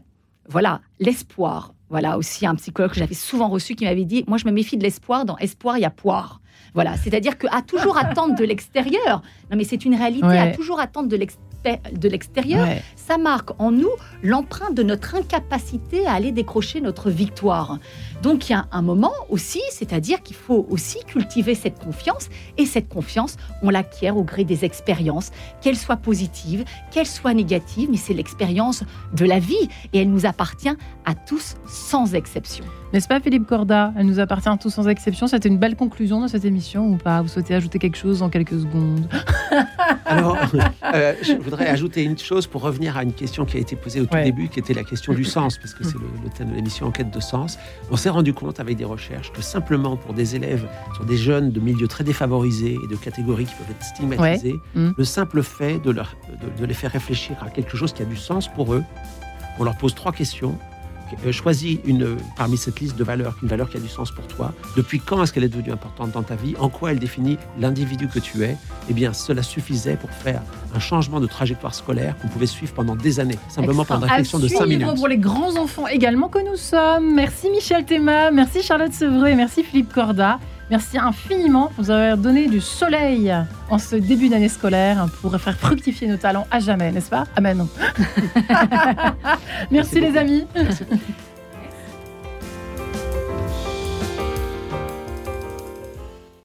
Voilà, 0.48 0.80
l'espoir. 0.98 1.72
Voilà, 1.88 2.18
aussi 2.18 2.44
un 2.46 2.54
psychologue 2.56 2.90
que 2.90 2.98
j'avais 2.98 3.14
souvent 3.14 3.48
reçu 3.48 3.74
qui 3.74 3.84
m'avait 3.84 4.04
dit 4.04 4.24
Moi, 4.26 4.38
je 4.38 4.46
me 4.46 4.50
méfie 4.50 4.76
de 4.76 4.82
l'espoir. 4.82 5.24
Dans 5.24 5.38
espoir, 5.38 5.78
il 5.78 5.82
y 5.82 5.84
a 5.84 5.90
poire. 5.90 6.40
Voilà, 6.74 6.96
c'est-à-dire 6.96 7.38
qu'à 7.38 7.62
toujours 7.62 7.96
attendre 8.04 8.34
de 8.34 8.44
l'extérieur. 8.44 9.22
Non, 9.50 9.56
mais 9.56 9.64
c'est 9.64 9.84
une 9.84 9.94
réalité. 9.94 10.26
Ouais. 10.26 10.38
À 10.38 10.50
toujours 10.52 10.80
attendre 10.80 11.08
de 11.08 11.16
l'extérieur. 11.16 11.49
De 11.92 12.08
l'extérieur, 12.08 12.66
Ouais. 12.66 12.82
ça 12.96 13.18
marque 13.18 13.50
en 13.60 13.70
nous 13.70 13.90
l'empreinte 14.22 14.74
de 14.74 14.82
notre 14.82 15.14
incapacité 15.14 16.06
à 16.06 16.12
aller 16.14 16.32
décrocher 16.32 16.80
notre 16.80 17.10
victoire. 17.10 17.78
Donc 18.22 18.48
il 18.48 18.52
y 18.52 18.54
a 18.54 18.66
un 18.72 18.80
moment 18.82 19.12
aussi, 19.28 19.60
c'est-à-dire 19.70 20.22
qu'il 20.22 20.36
faut 20.36 20.66
aussi 20.70 20.98
cultiver 21.06 21.54
cette 21.54 21.78
confiance, 21.78 22.28
et 22.56 22.64
cette 22.66 22.88
confiance, 22.88 23.36
on 23.62 23.68
l'acquiert 23.70 24.16
au 24.16 24.24
gré 24.24 24.44
des 24.44 24.64
expériences, 24.64 25.32
qu'elles 25.60 25.76
soient 25.76 25.96
positives, 25.96 26.64
qu'elles 26.90 27.06
soient 27.06 27.34
négatives, 27.34 27.88
mais 27.90 27.96
c'est 27.98 28.14
l'expérience 28.14 28.82
de 29.14 29.24
la 29.26 29.38
vie, 29.38 29.68
et 29.92 30.00
elle 30.00 30.10
nous 30.10 30.24
appartient 30.26 30.68
à 31.04 31.14
tous 31.14 31.56
sans 31.66 32.14
exception. 32.14 32.64
N'est-ce 32.92 33.06
pas, 33.06 33.20
Philippe 33.20 33.46
Corda? 33.46 33.92
Elle 33.96 34.06
nous 34.06 34.18
appartient 34.18 34.50
tous 34.60 34.70
sans 34.70 34.88
exception. 34.88 35.28
C'était 35.28 35.48
une 35.48 35.58
belle 35.58 35.76
conclusion 35.76 36.20
de 36.22 36.26
cette 36.26 36.44
émission 36.44 36.88
ou 36.88 36.96
pas? 36.96 37.22
Vous 37.22 37.28
souhaitez 37.28 37.54
ajouter 37.54 37.78
quelque 37.78 37.96
chose 37.96 38.20
en 38.20 38.28
quelques 38.30 38.58
secondes? 38.58 39.08
Alors, 40.06 40.36
euh, 40.92 41.14
je 41.22 41.34
voudrais 41.34 41.68
ajouter 41.68 42.02
une 42.02 42.18
chose 42.18 42.48
pour 42.48 42.62
revenir 42.62 42.96
à 42.96 43.04
une 43.04 43.12
question 43.12 43.44
qui 43.44 43.58
a 43.58 43.60
été 43.60 43.76
posée 43.76 44.00
au 44.00 44.06
tout 44.06 44.14
Ouais. 44.14 44.24
début, 44.24 44.48
qui 44.48 44.58
était 44.58 44.74
la 44.74 44.82
question 44.82 45.12
du 45.14 45.22
sens, 45.24 45.56
parce 45.58 45.72
que 45.72 45.84
c'est 45.84 45.94
le, 45.98 46.08
le 46.24 46.30
thème 46.30 46.50
de 46.50 46.54
l'émission 46.56 46.86
Enquête 46.88 47.12
de 47.12 47.20
sens. 47.20 47.58
On 47.92 47.96
s'est 47.96 48.08
rendu 48.10 48.32
compte 48.34 48.58
avec 48.58 48.76
des 48.76 48.84
recherches 48.84 49.30
que 49.30 49.40
simplement 49.42 49.96
pour 49.96 50.12
des 50.12 50.34
élèves, 50.34 50.66
sur 50.96 51.04
des 51.04 51.16
jeunes 51.16 51.52
de 51.52 51.60
milieux 51.60 51.86
très 51.86 52.02
défavorisés 52.02 52.76
et 52.84 52.88
de 52.88 52.96
catégories 52.96 53.44
qui 53.44 53.54
peuvent 53.54 53.70
être 53.70 53.84
stigmatisées, 53.84 54.56
Mm. 54.74 54.90
le 54.96 55.04
simple 55.04 55.42
fait 55.44 55.78
de, 55.78 55.90
leur, 55.92 56.16
de, 56.56 56.60
de 56.60 56.66
les 56.66 56.74
faire 56.74 56.90
réfléchir 56.90 57.36
à 57.46 57.50
quelque 57.50 57.76
chose 57.76 57.92
qui 57.92 58.02
a 58.02 58.04
du 58.04 58.16
sens 58.16 58.48
pour 58.48 58.74
eux, 58.74 58.82
on 59.60 59.64
leur 59.64 59.76
pose 59.76 59.94
trois 59.94 60.12
questions. 60.12 60.58
Euh, 61.26 61.32
choisis 61.32 61.78
une, 61.84 62.16
parmi 62.36 62.56
cette 62.56 62.80
liste 62.80 62.96
de 62.96 63.04
valeurs, 63.04 63.36
une 63.42 63.48
valeur 63.48 63.68
qui 63.68 63.76
a 63.76 63.80
du 63.80 63.88
sens 63.88 64.10
pour 64.10 64.26
toi. 64.26 64.52
Depuis 64.76 65.00
quand 65.00 65.22
est-ce 65.22 65.32
qu'elle 65.32 65.44
est 65.44 65.48
devenue 65.48 65.72
importante 65.72 66.12
dans 66.12 66.22
ta 66.22 66.34
vie? 66.36 66.54
En 66.58 66.68
quoi 66.68 66.92
elle 66.92 66.98
définit 66.98 67.38
l'individu 67.58 68.08
que 68.08 68.18
tu 68.18 68.42
es? 68.44 68.56
Eh 68.88 68.92
bien, 68.94 69.12
cela 69.12 69.42
suffisait 69.42 69.96
pour 69.96 70.10
faire 70.10 70.42
un 70.74 70.78
changement 70.78 71.20
de 71.20 71.26
trajectoire 71.26 71.74
scolaire 71.74 72.16
qu'on 72.18 72.28
pouvait 72.28 72.46
suivre 72.46 72.72
pendant 72.74 72.96
des 72.96 73.20
années, 73.20 73.38
simplement 73.48 73.84
par 73.84 73.98
une 73.98 74.04
réflexion 74.04 74.38
de 74.38 74.46
À 74.46 74.48
5 74.48 74.54
suivre 74.54 74.68
minutes. 74.68 74.94
pour 74.96 75.08
les 75.08 75.18
grands 75.18 75.56
enfants 75.56 75.86
également 75.88 76.28
que 76.28 76.38
nous 76.38 76.56
sommes. 76.56 77.14
Merci 77.14 77.50
Michel 77.50 77.84
Théma, 77.84 78.30
merci 78.30 78.62
Charlotte 78.62 78.92
Sevreux 78.92 79.28
et 79.28 79.34
merci 79.34 79.62
Philippe 79.64 79.92
Corda. 79.92 80.38
Merci 80.70 80.98
infiniment 80.98 81.66
pour 81.74 81.84
nous 81.84 81.90
avoir 81.90 82.16
donné 82.16 82.46
du 82.46 82.60
soleil 82.60 83.34
en 83.70 83.78
ce 83.78 83.96
début 83.96 84.28
d'année 84.28 84.48
scolaire 84.48 85.06
pour 85.20 85.36
faire 85.36 85.56
fructifier 85.56 86.06
nos 86.06 86.16
talents 86.16 86.46
à 86.50 86.60
jamais, 86.60 86.92
n'est-ce 86.92 87.10
pas? 87.10 87.24
Amen. 87.34 87.66
merci 89.70 89.96
les 90.00 90.06
beaucoup. 90.06 90.18
amis. 90.18 90.46
Merci. 90.54 90.84